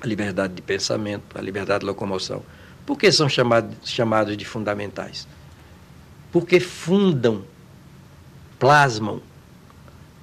a 0.00 0.06
liberdade 0.06 0.54
de 0.54 0.62
pensamento, 0.62 1.38
a 1.38 1.42
liberdade 1.42 1.80
de 1.80 1.86
locomoção. 1.86 2.42
Por 2.84 2.98
que 2.98 3.10
são 3.12 3.28
chamados, 3.28 3.76
chamados 3.84 4.36
de 4.36 4.44
fundamentais? 4.44 5.28
Porque 6.32 6.58
fundam, 6.58 7.44
plasmam, 8.58 9.22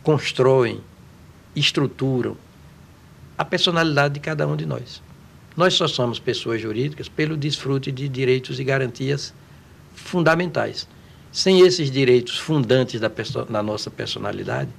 constroem, 0.01 0.81
estruturam 1.55 2.35
a 3.43 3.45
personalidade 3.45 4.15
de 4.15 4.19
cada 4.21 4.47
um 4.47 4.55
de 4.55 4.65
nós. 4.65 5.01
Nós 5.55 5.73
só 5.75 5.87
somos 5.87 6.17
pessoas 6.17 6.61
jurídicas 6.61 7.07
pelo 7.07 7.37
desfrute 7.37 7.91
de 7.91 8.07
direitos 8.07 8.59
e 8.59 8.63
garantias 8.63 9.33
fundamentais. 9.93 10.87
Sem 11.31 11.59
esses 11.59 11.91
direitos 11.91 12.37
fundantes 12.37 12.99
da, 12.99 13.11
da 13.49 13.61
nossa 13.61 13.91
personalidade, 13.91 14.69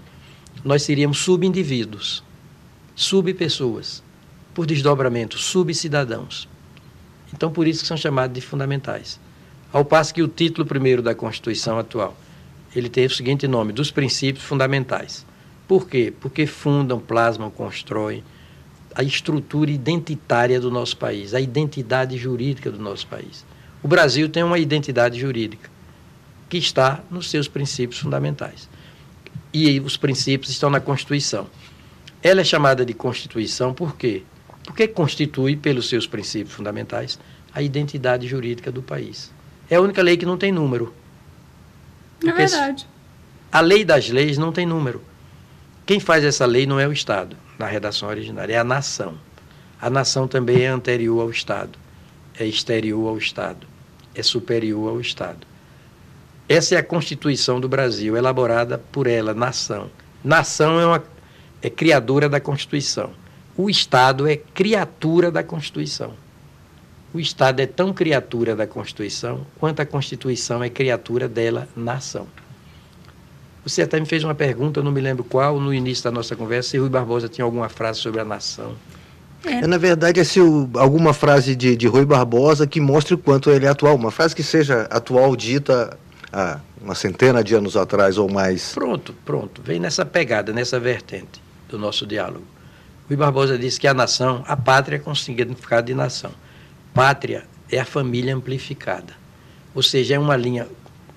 nós 0.64 0.82
seríamos 0.82 1.18
subindivíduos, 1.18 2.24
subpessoas, 2.94 4.02
por 4.54 4.66
desdobramento, 4.66 5.36
subcidadãos. 5.36 6.48
Então, 7.32 7.50
por 7.50 7.66
isso 7.66 7.82
que 7.82 7.88
são 7.88 7.96
chamados 7.96 8.34
de 8.34 8.40
fundamentais. 8.40 9.20
Ao 9.72 9.84
passo 9.84 10.14
que 10.14 10.22
o 10.22 10.28
título 10.28 10.66
primeiro 10.66 11.02
da 11.02 11.14
Constituição 11.14 11.78
atual, 11.78 12.16
ele 12.74 12.88
tem 12.88 13.06
o 13.06 13.10
seguinte 13.10 13.46
nome, 13.46 13.72
dos 13.72 13.90
princípios 13.90 14.44
fundamentais. 14.44 15.26
Por 15.66 15.88
quê? 15.88 16.12
Porque 16.20 16.46
fundam, 16.46 17.00
plasmam, 17.00 17.50
constroem, 17.50 18.22
a 18.94 19.02
estrutura 19.02 19.70
identitária 19.70 20.60
do 20.60 20.70
nosso 20.70 20.96
país, 20.96 21.34
a 21.34 21.40
identidade 21.40 22.16
jurídica 22.16 22.70
do 22.70 22.78
nosso 22.78 23.06
país. 23.06 23.44
O 23.82 23.88
Brasil 23.88 24.28
tem 24.28 24.42
uma 24.42 24.58
identidade 24.58 25.18
jurídica 25.18 25.68
que 26.48 26.56
está 26.56 27.02
nos 27.10 27.28
seus 27.28 27.48
princípios 27.48 28.00
fundamentais. 28.00 28.68
E 29.52 29.80
os 29.80 29.96
princípios 29.96 30.50
estão 30.50 30.70
na 30.70 30.80
Constituição. 30.80 31.48
Ela 32.22 32.42
é 32.42 32.44
chamada 32.44 32.84
de 32.84 32.94
Constituição 32.94 33.74
por 33.74 33.96
quê? 33.96 34.22
Porque 34.64 34.88
constitui, 34.88 35.56
pelos 35.56 35.88
seus 35.88 36.06
princípios 36.06 36.54
fundamentais, 36.54 37.18
a 37.52 37.60
identidade 37.60 38.26
jurídica 38.26 38.72
do 38.72 38.82
país. 38.82 39.30
É 39.68 39.76
a 39.76 39.80
única 39.80 40.02
lei 40.02 40.16
que 40.16 40.24
não 40.24 40.38
tem 40.38 40.50
número. 40.50 40.94
É 42.24 42.32
verdade. 42.32 42.86
A 43.52 43.60
lei 43.60 43.84
das 43.84 44.08
leis 44.08 44.38
não 44.38 44.52
tem 44.52 44.64
número. 44.64 45.02
Quem 45.84 46.00
faz 46.00 46.24
essa 46.24 46.46
lei 46.46 46.66
não 46.66 46.80
é 46.80 46.88
o 46.88 46.92
Estado 46.92 47.36
na 47.58 47.66
redação 47.66 48.08
originária, 48.08 48.54
é 48.54 48.58
a 48.58 48.64
nação. 48.64 49.14
A 49.80 49.90
nação 49.90 50.26
também 50.26 50.62
é 50.62 50.68
anterior 50.68 51.20
ao 51.20 51.30
Estado, 51.30 51.78
é 52.38 52.46
exterior 52.46 53.08
ao 53.08 53.18
Estado, 53.18 53.66
é 54.14 54.22
superior 54.22 54.90
ao 54.90 55.00
Estado. 55.00 55.46
Essa 56.48 56.74
é 56.74 56.78
a 56.78 56.82
Constituição 56.82 57.60
do 57.60 57.68
Brasil, 57.68 58.16
elaborada 58.16 58.78
por 58.78 59.06
ela, 59.06 59.32
nação. 59.32 59.90
Nação 60.22 60.78
é, 60.78 60.86
uma, 60.86 61.04
é 61.62 61.70
criadora 61.70 62.28
da 62.28 62.40
Constituição. 62.40 63.12
O 63.56 63.70
Estado 63.70 64.26
é 64.26 64.36
criatura 64.36 65.30
da 65.30 65.42
Constituição. 65.42 66.12
O 67.14 67.20
Estado 67.20 67.60
é 67.60 67.66
tão 67.66 67.92
criatura 67.92 68.56
da 68.56 68.66
Constituição 68.66 69.46
quanto 69.58 69.80
a 69.80 69.86
Constituição 69.86 70.62
é 70.64 70.68
criatura 70.68 71.28
dela, 71.28 71.68
nação. 71.76 72.26
Você 73.64 73.82
até 73.82 73.98
me 73.98 74.04
fez 74.04 74.22
uma 74.22 74.34
pergunta, 74.34 74.80
eu 74.80 74.84
não 74.84 74.92
me 74.92 75.00
lembro 75.00 75.24
qual, 75.24 75.58
no 75.58 75.72
início 75.72 76.04
da 76.04 76.10
nossa 76.10 76.36
conversa, 76.36 76.70
se 76.70 76.78
Rui 76.78 76.90
Barbosa 76.90 77.28
tinha 77.28 77.44
alguma 77.44 77.68
frase 77.68 77.98
sobre 77.98 78.20
a 78.20 78.24
nação. 78.24 78.74
É. 79.44 79.60
é 79.60 79.66
na 79.66 79.78
verdade, 79.78 80.20
é 80.20 80.24
se 80.24 80.40
o, 80.40 80.68
alguma 80.74 81.14
frase 81.14 81.56
de, 81.56 81.74
de 81.74 81.86
Rui 81.86 82.04
Barbosa 82.04 82.66
que 82.66 82.78
mostre 82.80 83.14
o 83.14 83.18
quanto 83.18 83.50
ele 83.50 83.64
é 83.64 83.68
atual. 83.68 83.96
Uma 83.96 84.10
frase 84.10 84.34
que 84.34 84.42
seja 84.42 84.82
atual, 84.90 85.34
dita 85.34 85.96
há 86.30 86.60
uma 86.80 86.94
centena 86.94 87.42
de 87.42 87.54
anos 87.54 87.74
atrás 87.74 88.18
ou 88.18 88.30
mais. 88.30 88.74
Pronto, 88.74 89.14
pronto. 89.24 89.62
Vem 89.62 89.80
nessa 89.80 90.04
pegada, 90.04 90.52
nessa 90.52 90.78
vertente 90.78 91.42
do 91.68 91.78
nosso 91.78 92.06
diálogo. 92.06 92.44
Rui 93.08 93.16
Barbosa 93.16 93.58
disse 93.58 93.80
que 93.80 93.86
a 93.86 93.94
nação, 93.94 94.44
a 94.46 94.56
pátria 94.56 94.98
com 94.98 95.14
significado 95.14 95.86
de 95.86 95.94
nação. 95.94 96.32
Pátria 96.92 97.44
é 97.70 97.80
a 97.80 97.84
família 97.84 98.36
amplificada. 98.36 99.14
Ou 99.74 99.82
seja, 99.82 100.16
é 100.16 100.18
uma 100.18 100.36
linha. 100.36 100.66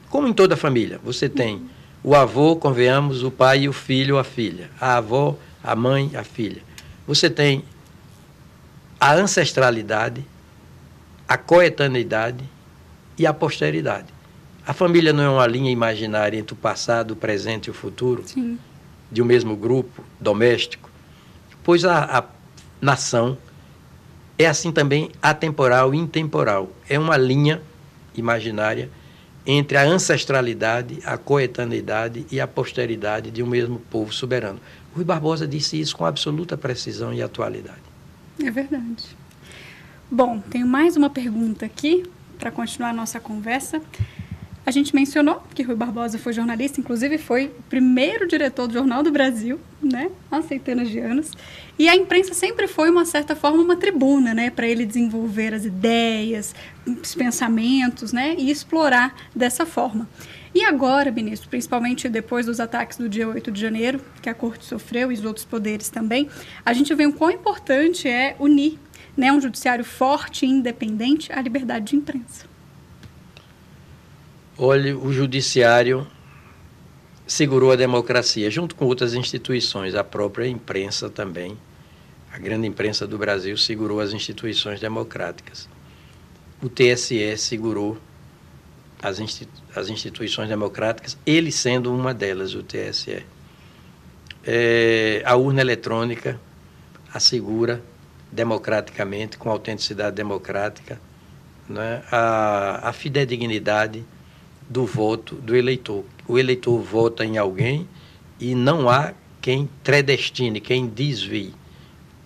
Como 0.09 0.27
em 0.27 0.33
toda 0.33 0.55
família, 0.55 0.99
você 1.03 1.27
tem 1.27 1.61
o 2.03 2.15
avô, 2.15 2.55
convenhamos, 2.55 3.23
o 3.23 3.31
pai 3.31 3.61
e 3.61 3.69
o 3.69 3.73
filho, 3.73 4.17
a 4.17 4.23
filha. 4.23 4.69
A 4.79 4.97
avó, 4.97 5.37
a 5.63 5.75
mãe, 5.75 6.11
a 6.15 6.23
filha. 6.23 6.61
Você 7.05 7.29
tem 7.29 7.63
a 8.99 9.13
ancestralidade, 9.13 10.25
a 11.27 11.37
coetaneidade 11.37 12.43
e 13.17 13.25
a 13.25 13.33
posteridade. 13.33 14.07
A 14.65 14.73
família 14.73 15.13
não 15.13 15.23
é 15.23 15.29
uma 15.29 15.47
linha 15.47 15.71
imaginária 15.71 16.37
entre 16.37 16.53
o 16.53 16.57
passado, 16.57 17.11
o 17.11 17.15
presente 17.15 17.67
e 17.67 17.71
o 17.71 17.73
futuro, 17.73 18.23
Sim. 18.25 18.59
de 19.11 19.21
um 19.21 19.25
mesmo 19.25 19.55
grupo 19.55 20.03
doméstico, 20.19 20.89
pois 21.63 21.85
a, 21.85 22.19
a 22.19 22.23
nação 22.81 23.37
é 24.37 24.45
assim 24.45 24.71
também 24.71 25.09
atemporal 25.21 25.93
e 25.93 25.97
intemporal. 25.97 26.69
É 26.87 26.99
uma 26.99 27.17
linha 27.17 27.61
imaginária 28.15 28.89
entre 29.49 29.77
a 29.77 29.83
ancestralidade, 29.83 30.99
a 31.05 31.17
coetaneidade 31.17 32.25
e 32.29 32.41
a 32.41 32.45
posteridade 32.45 33.31
de 33.31 33.41
um 33.41 33.47
mesmo 33.47 33.79
povo 33.89 34.13
soberano. 34.13 34.59
Rui 34.93 35.05
Barbosa 35.05 35.47
disse 35.47 35.79
isso 35.79 35.95
com 35.95 36.05
absoluta 36.05 36.57
precisão 36.57 37.13
e 37.13 37.21
atualidade. 37.21 37.79
É 38.43 38.51
verdade. 38.51 39.05
Bom, 40.11 40.39
tenho 40.39 40.67
mais 40.67 40.97
uma 40.97 41.09
pergunta 41.09 41.65
aqui 41.65 42.03
para 42.37 42.51
continuar 42.51 42.89
a 42.89 42.93
nossa 42.93 43.21
conversa. 43.21 43.81
A 44.67 44.71
gente 44.71 44.93
mencionou 44.93 45.41
que 45.55 45.63
Rui 45.63 45.77
Barbosa 45.77 46.19
foi 46.19 46.33
jornalista, 46.33 46.81
inclusive 46.81 47.17
foi 47.17 47.45
o 47.45 47.63
primeiro 47.69 48.27
diretor 48.27 48.67
do 48.67 48.73
Jornal 48.73 49.01
do 49.01 49.09
Brasil, 49.09 49.57
né, 49.81 50.11
há 50.29 50.41
centenas 50.41 50.89
de 50.89 50.99
anos. 50.99 51.31
E 51.79 51.87
a 51.87 51.95
imprensa 51.95 52.33
sempre 52.33 52.67
foi, 52.67 52.89
uma 52.89 53.05
certa 53.05 53.33
forma, 53.33 53.63
uma 53.63 53.77
tribuna, 53.77 54.33
né, 54.33 54.49
para 54.49 54.67
ele 54.67 54.85
desenvolver 54.85 55.53
as 55.53 55.63
ideias, 55.63 56.53
os 56.85 57.15
pensamentos, 57.15 58.11
né, 58.11 58.35
e 58.37 58.51
explorar 58.51 59.15
dessa 59.33 59.65
forma. 59.65 60.05
E 60.53 60.65
agora, 60.65 61.11
ministro, 61.11 61.47
principalmente 61.47 62.09
depois 62.09 62.45
dos 62.45 62.59
ataques 62.59 62.97
do 62.97 63.07
dia 63.07 63.25
8 63.25 63.49
de 63.49 63.61
janeiro, 63.61 64.01
que 64.21 64.29
a 64.29 64.33
corte 64.33 64.65
sofreu 64.65 65.13
e 65.13 65.15
os 65.15 65.23
outros 65.23 65.45
poderes 65.45 65.87
também, 65.87 66.27
a 66.65 66.73
gente 66.73 66.93
vê 66.93 67.07
o 67.07 67.13
quão 67.13 67.31
importante 67.31 68.09
é 68.09 68.35
unir 68.37 68.77
né, 69.15 69.31
um 69.31 69.39
judiciário 69.39 69.85
forte 69.85 70.45
e 70.45 70.49
independente 70.49 71.31
à 71.31 71.41
liberdade 71.41 71.85
de 71.85 71.95
imprensa. 71.95 72.56
Olha, 74.59 74.97
o 74.97 75.13
judiciário 75.13 76.07
segurou 77.27 77.71
a 77.71 77.75
democracia, 77.75 78.49
junto 78.49 78.73
com 78.73 78.85
outras 78.85 79.13
instituições, 79.13 79.93
a 79.93 80.03
própria 80.03 80.47
imprensa 80.47 81.11
também. 81.11 81.55
A 82.33 82.39
grande 82.39 82.65
imprensa 82.65 83.05
do 83.05 83.19
Brasil 83.19 83.55
segurou 83.55 83.99
as 83.99 84.13
instituições 84.13 84.79
democráticas. 84.79 85.69
O 86.59 86.67
TSE 86.69 87.37
segurou 87.37 87.99
as, 88.99 89.19
institu 89.19 89.51
as 89.75 89.89
instituições 89.89 90.49
democráticas, 90.49 91.15
ele 91.23 91.51
sendo 91.51 91.93
uma 91.93 92.11
delas, 92.11 92.55
o 92.55 92.63
TSE. 92.63 93.23
É, 94.43 95.21
a 95.23 95.35
urna 95.35 95.61
eletrônica 95.61 96.39
assegura 97.13 97.79
democraticamente, 98.31 99.37
com 99.37 99.51
autenticidade 99.51 100.15
democrática, 100.15 100.99
né, 101.69 102.01
a, 102.11 102.89
a 102.89 102.93
fidedignidade 102.93 104.03
do 104.69 104.85
voto 104.85 105.35
do 105.35 105.55
eleitor. 105.55 106.03
O 106.27 106.37
eleitor 106.37 106.79
vota 106.81 107.25
em 107.25 107.37
alguém 107.37 107.87
e 108.39 108.53
não 108.53 108.89
há 108.89 109.13
quem 109.41 109.69
predestine, 109.83 110.59
quem 110.59 110.87
desvie, 110.87 111.53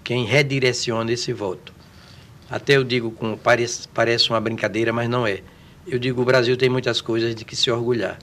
quem 0.03 0.25
redirecione 0.25 1.13
esse 1.13 1.31
voto. 1.31 1.73
Até 2.49 2.75
eu 2.75 2.83
digo 2.83 3.11
com 3.11 3.37
parece, 3.37 3.87
parece 3.87 4.29
uma 4.29 4.41
brincadeira, 4.41 4.91
mas 4.91 5.07
não 5.07 5.25
é. 5.25 5.41
Eu 5.87 5.97
digo 5.97 6.21
o 6.21 6.25
Brasil 6.25 6.57
tem 6.57 6.69
muitas 6.69 6.99
coisas 6.99 7.33
de 7.33 7.45
que 7.45 7.55
se 7.55 7.71
orgulhar. 7.71 8.19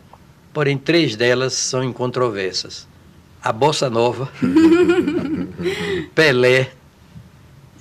Porém, 0.53 0.77
três 0.77 1.17
delas 1.17 1.55
são 1.55 1.85
incontroversas. 1.85 2.89
A 3.43 3.53
bossa 3.53 3.89
nova, 3.89 4.31
Pelé 6.15 6.73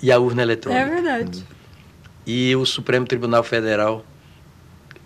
e 0.01 0.11
a 0.11 0.19
urna 0.19 0.43
eletrônica. 0.43 0.81
É 0.81 0.89
verdade. 0.89 1.43
E 2.25 2.55
o 2.55 2.65
Supremo 2.65 3.05
Tribunal 3.05 3.43
Federal 3.43 4.05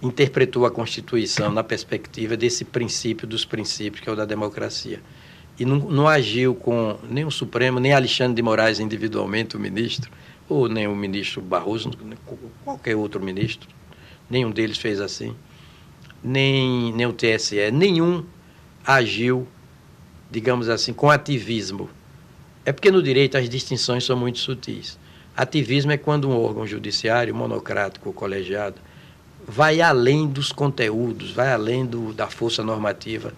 interpretou 0.01 0.65
a 0.65 0.71
Constituição 0.71 1.51
na 1.51 1.63
perspectiva 1.63 2.35
desse 2.35 2.65
princípio 2.65 3.27
dos 3.27 3.45
princípios, 3.45 4.03
que 4.03 4.09
é 4.09 4.11
o 4.11 4.15
da 4.15 4.25
democracia. 4.25 5.01
E 5.59 5.65
não, 5.65 5.77
não 5.77 6.07
agiu 6.07 6.55
com 6.55 6.97
nem 7.07 7.23
o 7.23 7.31
Supremo, 7.31 7.79
nem 7.79 7.93
Alexandre 7.93 8.35
de 8.35 8.41
Moraes 8.41 8.79
individualmente, 8.79 9.55
o 9.55 9.59
ministro, 9.59 10.09
ou 10.49 10.67
nem 10.67 10.87
o 10.87 10.95
ministro 10.95 11.41
Barroso, 11.41 11.91
qualquer 12.63 12.95
outro 12.95 13.21
ministro. 13.21 13.69
Nenhum 14.29 14.49
deles 14.49 14.77
fez 14.77 14.99
assim. 14.99 15.35
Nem, 16.23 16.91
nem 16.93 17.05
o 17.05 17.13
TSE. 17.13 17.71
Nenhum 17.71 18.25
agiu, 18.85 19.47
digamos 20.31 20.67
assim, 20.69 20.93
com 20.93 21.11
ativismo. 21.11 21.89
É 22.65 22.71
porque 22.71 22.91
no 22.91 23.03
direito 23.03 23.37
as 23.37 23.49
distinções 23.49 24.03
são 24.03 24.15
muito 24.15 24.39
sutis. 24.39 24.97
Ativismo 25.35 25.91
é 25.91 25.97
quando 25.97 26.29
um 26.29 26.37
órgão 26.37 26.65
judiciário, 26.65 27.33
monocrático 27.33 28.09
ou 28.09 28.13
colegiado, 28.13 28.81
vai 29.51 29.81
além 29.81 30.29
dos 30.29 30.53
conteúdos, 30.53 31.31
vai 31.31 31.51
além 31.51 31.85
do, 31.85 32.13
da 32.13 32.27
força 32.27 32.63
normativa 32.63 33.33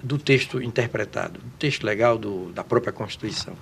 do 0.00 0.16
texto 0.16 0.62
interpretado, 0.62 1.40
do 1.40 1.50
texto 1.58 1.82
legal 1.82 2.16
do, 2.16 2.52
da 2.52 2.62
própria 2.62 2.92
Constituição. 2.92 3.56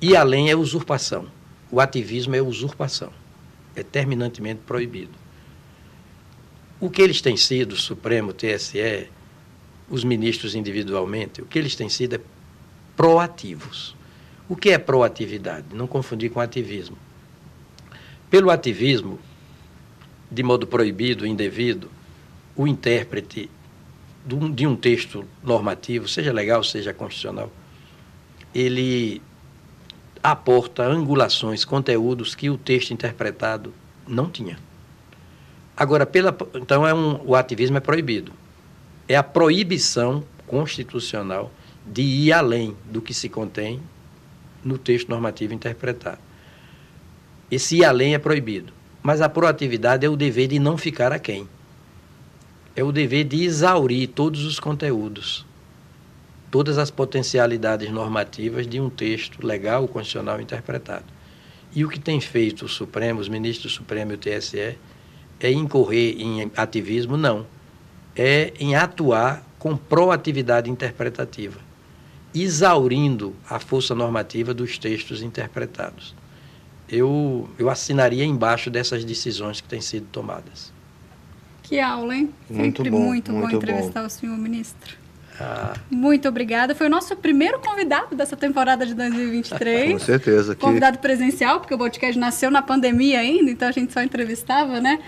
E 0.00 0.16
além 0.16 0.50
é 0.50 0.56
usurpação. 0.56 1.26
O 1.70 1.78
ativismo 1.78 2.34
é 2.34 2.40
usurpação. 2.40 3.12
É 3.76 3.82
terminantemente 3.82 4.62
proibido. 4.66 5.12
O 6.80 6.88
que 6.88 7.02
eles 7.02 7.20
têm 7.20 7.36
sido, 7.36 7.76
Supremo, 7.76 8.32
TSE, 8.32 9.10
os 9.90 10.04
ministros 10.04 10.54
individualmente, 10.54 11.42
o 11.42 11.46
que 11.46 11.58
eles 11.58 11.76
têm 11.76 11.90
sido 11.90 12.14
é 12.14 12.20
proativos. 12.96 13.94
O 14.48 14.56
que 14.56 14.70
é 14.70 14.78
proatividade? 14.78 15.66
Não 15.74 15.86
confundir 15.86 16.30
com 16.30 16.40
ativismo. 16.40 16.96
Pelo 18.30 18.50
ativismo, 18.50 19.18
de 20.34 20.42
modo 20.42 20.66
proibido, 20.66 21.26
indevido, 21.26 21.88
o 22.56 22.66
intérprete 22.66 23.48
de 24.26 24.66
um 24.66 24.74
texto 24.74 25.24
normativo, 25.42 26.08
seja 26.08 26.32
legal, 26.32 26.64
seja 26.64 26.92
constitucional, 26.92 27.52
ele 28.54 29.20
aporta 30.22 30.82
angulações, 30.82 31.64
conteúdos 31.64 32.34
que 32.34 32.48
o 32.48 32.56
texto 32.56 32.92
interpretado 32.92 33.72
não 34.08 34.28
tinha. 34.28 34.58
Agora, 35.76 36.06
pela, 36.06 36.34
então 36.54 36.86
é 36.86 36.94
um, 36.94 37.20
o 37.26 37.34
ativismo 37.34 37.76
é 37.76 37.80
proibido. 37.80 38.32
É 39.06 39.16
a 39.16 39.22
proibição 39.22 40.24
constitucional 40.46 41.52
de 41.86 42.02
ir 42.02 42.32
além 42.32 42.74
do 42.90 43.02
que 43.02 43.12
se 43.12 43.28
contém 43.28 43.82
no 44.64 44.78
texto 44.78 45.08
normativo 45.08 45.52
interpretado. 45.52 46.18
Esse 47.50 47.78
ir 47.78 47.84
além 47.84 48.14
é 48.14 48.18
proibido. 48.18 48.72
Mas 49.06 49.20
a 49.20 49.28
proatividade 49.28 50.06
é 50.06 50.08
o 50.08 50.16
dever 50.16 50.48
de 50.48 50.58
não 50.58 50.78
ficar 50.78 51.12
aquém. 51.12 51.46
É 52.74 52.82
o 52.82 52.90
dever 52.90 53.24
de 53.24 53.44
exaurir 53.44 54.08
todos 54.08 54.46
os 54.46 54.58
conteúdos, 54.58 55.44
todas 56.50 56.78
as 56.78 56.90
potencialidades 56.90 57.90
normativas 57.90 58.66
de 58.66 58.80
um 58.80 58.88
texto 58.88 59.46
legal 59.46 59.82
ou 59.82 59.88
constitucional 59.88 60.40
interpretado. 60.40 61.04
E 61.74 61.84
o 61.84 61.88
que 61.90 62.00
tem 62.00 62.18
feito 62.18 62.64
o 62.64 62.68
Supremo, 62.68 63.20
os 63.20 63.28
ministros 63.28 63.74
do 63.74 63.76
Supremo 63.76 64.12
e 64.12 64.14
o 64.14 64.18
TSE, 64.18 64.78
é 65.38 65.52
incorrer 65.52 66.18
em 66.18 66.50
ativismo? 66.56 67.18
Não. 67.18 67.44
É 68.16 68.54
em 68.58 68.74
atuar 68.74 69.46
com 69.58 69.76
proatividade 69.76 70.70
interpretativa, 70.70 71.60
exaurindo 72.34 73.36
a 73.50 73.60
força 73.60 73.94
normativa 73.94 74.54
dos 74.54 74.78
textos 74.78 75.20
interpretados 75.20 76.14
eu, 76.88 77.48
eu 77.58 77.70
assinaria 77.70 78.24
embaixo 78.24 78.70
dessas 78.70 79.04
decisões 79.04 79.60
que 79.60 79.68
têm 79.68 79.80
sido 79.80 80.06
tomadas. 80.12 80.72
Que 81.62 81.80
aula, 81.80 82.14
hein? 82.14 82.30
Muito 82.48 82.78
Sempre 82.78 82.90
bom, 82.90 83.00
muito, 83.00 83.32
muito 83.32 83.50
bom 83.50 83.56
entrevistar 83.56 84.00
bom. 84.00 84.06
o 84.06 84.10
senhor 84.10 84.36
ministro. 84.36 84.96
Ah, 85.40 85.74
Muito 85.90 86.28
obrigada. 86.28 86.74
Foi 86.76 86.86
o 86.86 86.90
nosso 86.90 87.16
primeiro 87.16 87.58
convidado 87.58 88.14
dessa 88.14 88.36
temporada 88.36 88.86
de 88.86 88.94
2023. 88.94 89.92
Com 89.92 89.98
certeza. 89.98 90.54
Que... 90.54 90.60
Convidado 90.60 90.98
presencial, 90.98 91.58
porque 91.58 91.74
o 91.74 91.78
podcast 91.78 92.16
nasceu 92.18 92.50
na 92.50 92.62
pandemia 92.62 93.18
ainda, 93.18 93.50
então 93.50 93.66
a 93.66 93.72
gente 93.72 93.92
só 93.92 94.00
entrevistava, 94.02 94.80
né? 94.80 95.02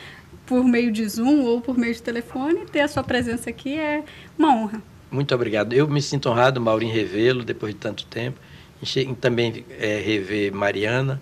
Por 0.44 0.64
meio 0.64 0.90
de 0.90 1.06
Zoom 1.08 1.42
ou 1.44 1.60
por 1.60 1.78
meio 1.78 1.94
de 1.94 2.02
telefone. 2.02 2.66
Ter 2.66 2.80
a 2.80 2.88
sua 2.88 3.04
presença 3.04 3.50
aqui 3.50 3.78
é 3.78 4.02
uma 4.36 4.52
honra. 4.54 4.82
muito 5.10 5.32
obrigado. 5.34 5.72
Eu 5.74 5.86
me 5.86 6.02
sinto 6.02 6.28
honrado, 6.28 6.60
Maurinho 6.60 6.92
revê-lo 6.92 7.44
depois 7.44 7.72
de 7.74 7.78
tanto 7.80 8.04
tempo. 8.06 8.40
E 8.82 9.14
também 9.14 9.64
é, 9.78 10.00
rever 10.00 10.52
Mariana 10.52 11.20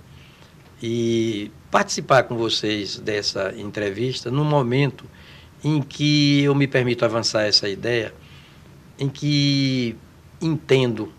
e 0.83 1.51
participar 1.71 2.25
com 2.25 2.37
vocês 2.37 2.99
dessa 2.99 3.55
entrevista 3.57 4.31
no 4.31 4.45
momento 4.45 5.05
em 5.63 5.81
que 5.81 6.43
eu 6.43 6.55
me 6.55 6.67
permito 6.67 7.05
avançar 7.05 7.45
essa 7.45 7.69
ideia, 7.69 8.15
em 8.99 9.09
que 9.09 9.97
entendo 10.41 11.13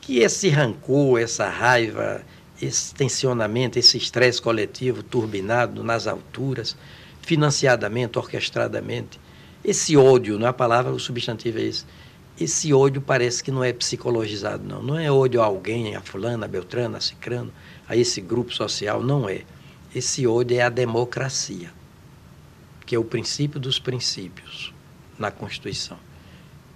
que 0.00 0.18
esse 0.18 0.48
rancor, 0.48 1.20
essa 1.20 1.48
raiva, 1.48 2.22
esse 2.60 2.94
tensionamento, 2.94 3.78
esse 3.78 3.96
estresse 3.96 4.40
coletivo 4.40 5.02
turbinado 5.02 5.82
nas 5.82 6.06
alturas, 6.06 6.76
financiadamente, 7.22 8.18
orquestradamente, 8.18 9.18
esse 9.64 9.96
ódio, 9.96 10.38
não 10.38 10.46
é 10.46 10.50
a 10.50 10.52
palavra, 10.52 10.92
o 10.92 11.00
substantivo 11.00 11.58
é 11.58 11.62
esse. 11.62 11.84
Esse 12.40 12.72
ódio 12.72 13.02
parece 13.02 13.42
que 13.42 13.50
não 13.50 13.64
é 13.64 13.72
psicologizado, 13.72 14.62
não. 14.62 14.80
Não 14.80 14.98
é 14.98 15.10
ódio 15.10 15.42
a 15.42 15.44
alguém, 15.44 15.96
a 15.96 16.00
fulana, 16.00 16.46
a 16.46 16.48
beltrana, 16.48 16.98
a 16.98 17.00
cicrano 17.00 17.52
a 17.88 17.96
esse 17.96 18.20
grupo 18.20 18.54
social, 18.54 19.02
não 19.02 19.28
é. 19.28 19.42
Esse 19.94 20.26
ódio 20.26 20.56
é 20.56 20.60
a 20.60 20.68
democracia, 20.68 21.72
que 22.86 22.94
é 22.94 22.98
o 22.98 23.04
princípio 23.04 23.58
dos 23.58 23.78
princípios 23.78 24.72
na 25.18 25.30
Constituição, 25.30 25.98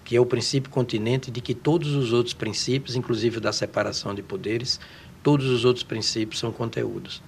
que 0.04 0.16
é 0.16 0.20
o 0.20 0.26
princípio 0.26 0.70
continente 0.70 1.30
de 1.30 1.40
que 1.40 1.54
todos 1.54 1.94
os 1.94 2.12
outros 2.12 2.34
princípios, 2.34 2.96
inclusive 2.96 3.38
da 3.38 3.52
separação 3.52 4.14
de 4.14 4.22
poderes, 4.22 4.80
todos 5.22 5.46
os 5.46 5.64
outros 5.64 5.84
princípios 5.84 6.40
são 6.40 6.50
conteúdos. 6.50 7.22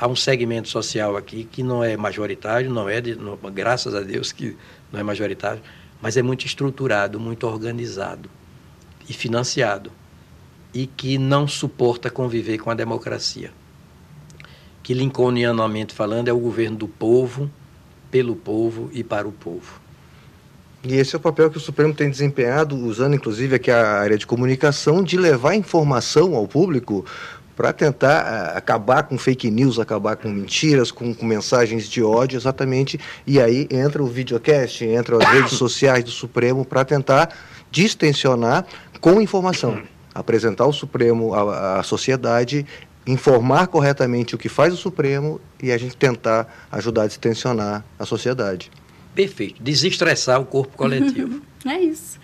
Há 0.00 0.08
um 0.08 0.16
segmento 0.16 0.68
social 0.68 1.16
aqui 1.16 1.44
que 1.44 1.62
não 1.62 1.84
é 1.84 1.96
majoritário, 1.96 2.70
não 2.70 2.88
é, 2.88 3.00
de, 3.00 3.14
não, 3.14 3.36
graças 3.52 3.94
a 3.94 4.00
Deus 4.00 4.32
que 4.32 4.56
não 4.90 4.98
é 4.98 5.02
majoritário, 5.02 5.62
mas 6.04 6.18
é 6.18 6.22
muito 6.22 6.44
estruturado, 6.44 7.18
muito 7.18 7.46
organizado 7.46 8.28
e 9.08 9.14
financiado 9.14 9.90
e 10.74 10.86
que 10.86 11.16
não 11.16 11.48
suporta 11.48 12.10
conviver 12.10 12.58
com 12.58 12.70
a 12.70 12.74
democracia. 12.74 13.50
Que 14.82 14.92
lincolnianamente 14.92 15.94
falando 15.94 16.28
é 16.28 16.32
o 16.32 16.38
governo 16.38 16.76
do 16.76 16.86
povo, 16.86 17.50
pelo 18.10 18.36
povo 18.36 18.90
e 18.92 19.02
para 19.02 19.26
o 19.26 19.32
povo. 19.32 19.80
E 20.86 20.92
esse 20.94 21.16
é 21.16 21.18
o 21.18 21.20
papel 21.20 21.50
que 21.50 21.56
o 21.56 21.60
Supremo 21.60 21.94
tem 21.94 22.10
desempenhado, 22.10 22.76
usando 22.76 23.14
inclusive 23.14 23.56
aqui 23.56 23.70
a 23.70 23.98
área 23.98 24.18
de 24.18 24.26
comunicação, 24.26 25.02
de 25.02 25.16
levar 25.16 25.54
informação 25.54 26.34
ao 26.34 26.46
público 26.46 27.06
para 27.56 27.72
tentar 27.72 28.24
uh, 28.24 28.58
acabar 28.58 29.04
com 29.04 29.16
fake 29.16 29.50
news, 29.50 29.78
acabar 29.78 30.16
com 30.16 30.28
mentiras, 30.28 30.90
com, 30.90 31.14
com, 31.14 31.24
mensagens 31.26 31.88
de 31.88 32.02
ódio, 32.02 32.36
exatamente. 32.36 32.98
E 33.26 33.40
aí 33.40 33.68
entra 33.70 34.02
o 34.02 34.06
videocast, 34.06 34.82
entra 34.84 35.16
as 35.16 35.24
redes 35.24 35.52
sociais 35.52 36.04
do 36.04 36.10
Supremo 36.10 36.64
para 36.64 36.84
tentar 36.84 37.34
distensionar 37.70 38.66
com 39.00 39.20
informação 39.20 39.82
apresentar 40.14 40.66
o 40.66 40.72
Supremo 40.72 41.34
à, 41.34 41.80
à 41.80 41.82
sociedade, 41.82 42.64
informar 43.06 43.66
corretamente 43.66 44.34
o 44.34 44.38
que 44.38 44.48
faz 44.48 44.72
o 44.72 44.76
Supremo 44.76 45.40
e 45.60 45.72
a 45.72 45.76
gente 45.76 45.96
tentar 45.96 46.66
ajudar 46.70 47.02
a 47.02 47.06
distensionar 47.06 47.84
a 47.98 48.06
sociedade. 48.06 48.70
perfeito, 49.14 49.62
desestressar 49.62 50.40
o 50.40 50.46
corpo 50.46 50.76
coletivo. 50.76 51.42
é 51.66 51.80
isso. 51.80 52.18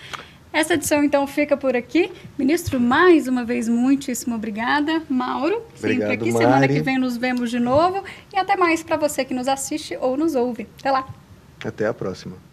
Essa 0.52 0.74
edição, 0.74 1.04
então, 1.04 1.26
fica 1.26 1.56
por 1.56 1.76
aqui. 1.76 2.10
Ministro, 2.36 2.80
mais 2.80 3.28
uma 3.28 3.44
vez, 3.44 3.68
muitíssimo 3.68 4.34
obrigada. 4.34 5.02
Mauro, 5.08 5.62
Obrigado, 5.78 6.10
sempre 6.10 6.14
aqui. 6.14 6.32
Mari. 6.32 6.44
Semana 6.44 6.68
que 6.68 6.80
vem 6.80 6.98
nos 6.98 7.16
vemos 7.16 7.50
de 7.50 7.60
novo. 7.60 8.02
E 8.32 8.38
até 8.38 8.56
mais 8.56 8.82
para 8.82 8.96
você 8.96 9.24
que 9.24 9.32
nos 9.32 9.46
assiste 9.46 9.96
ou 10.00 10.16
nos 10.16 10.34
ouve. 10.34 10.66
Até 10.80 10.90
lá. 10.90 11.06
Até 11.64 11.86
a 11.86 11.94
próxima. 11.94 12.49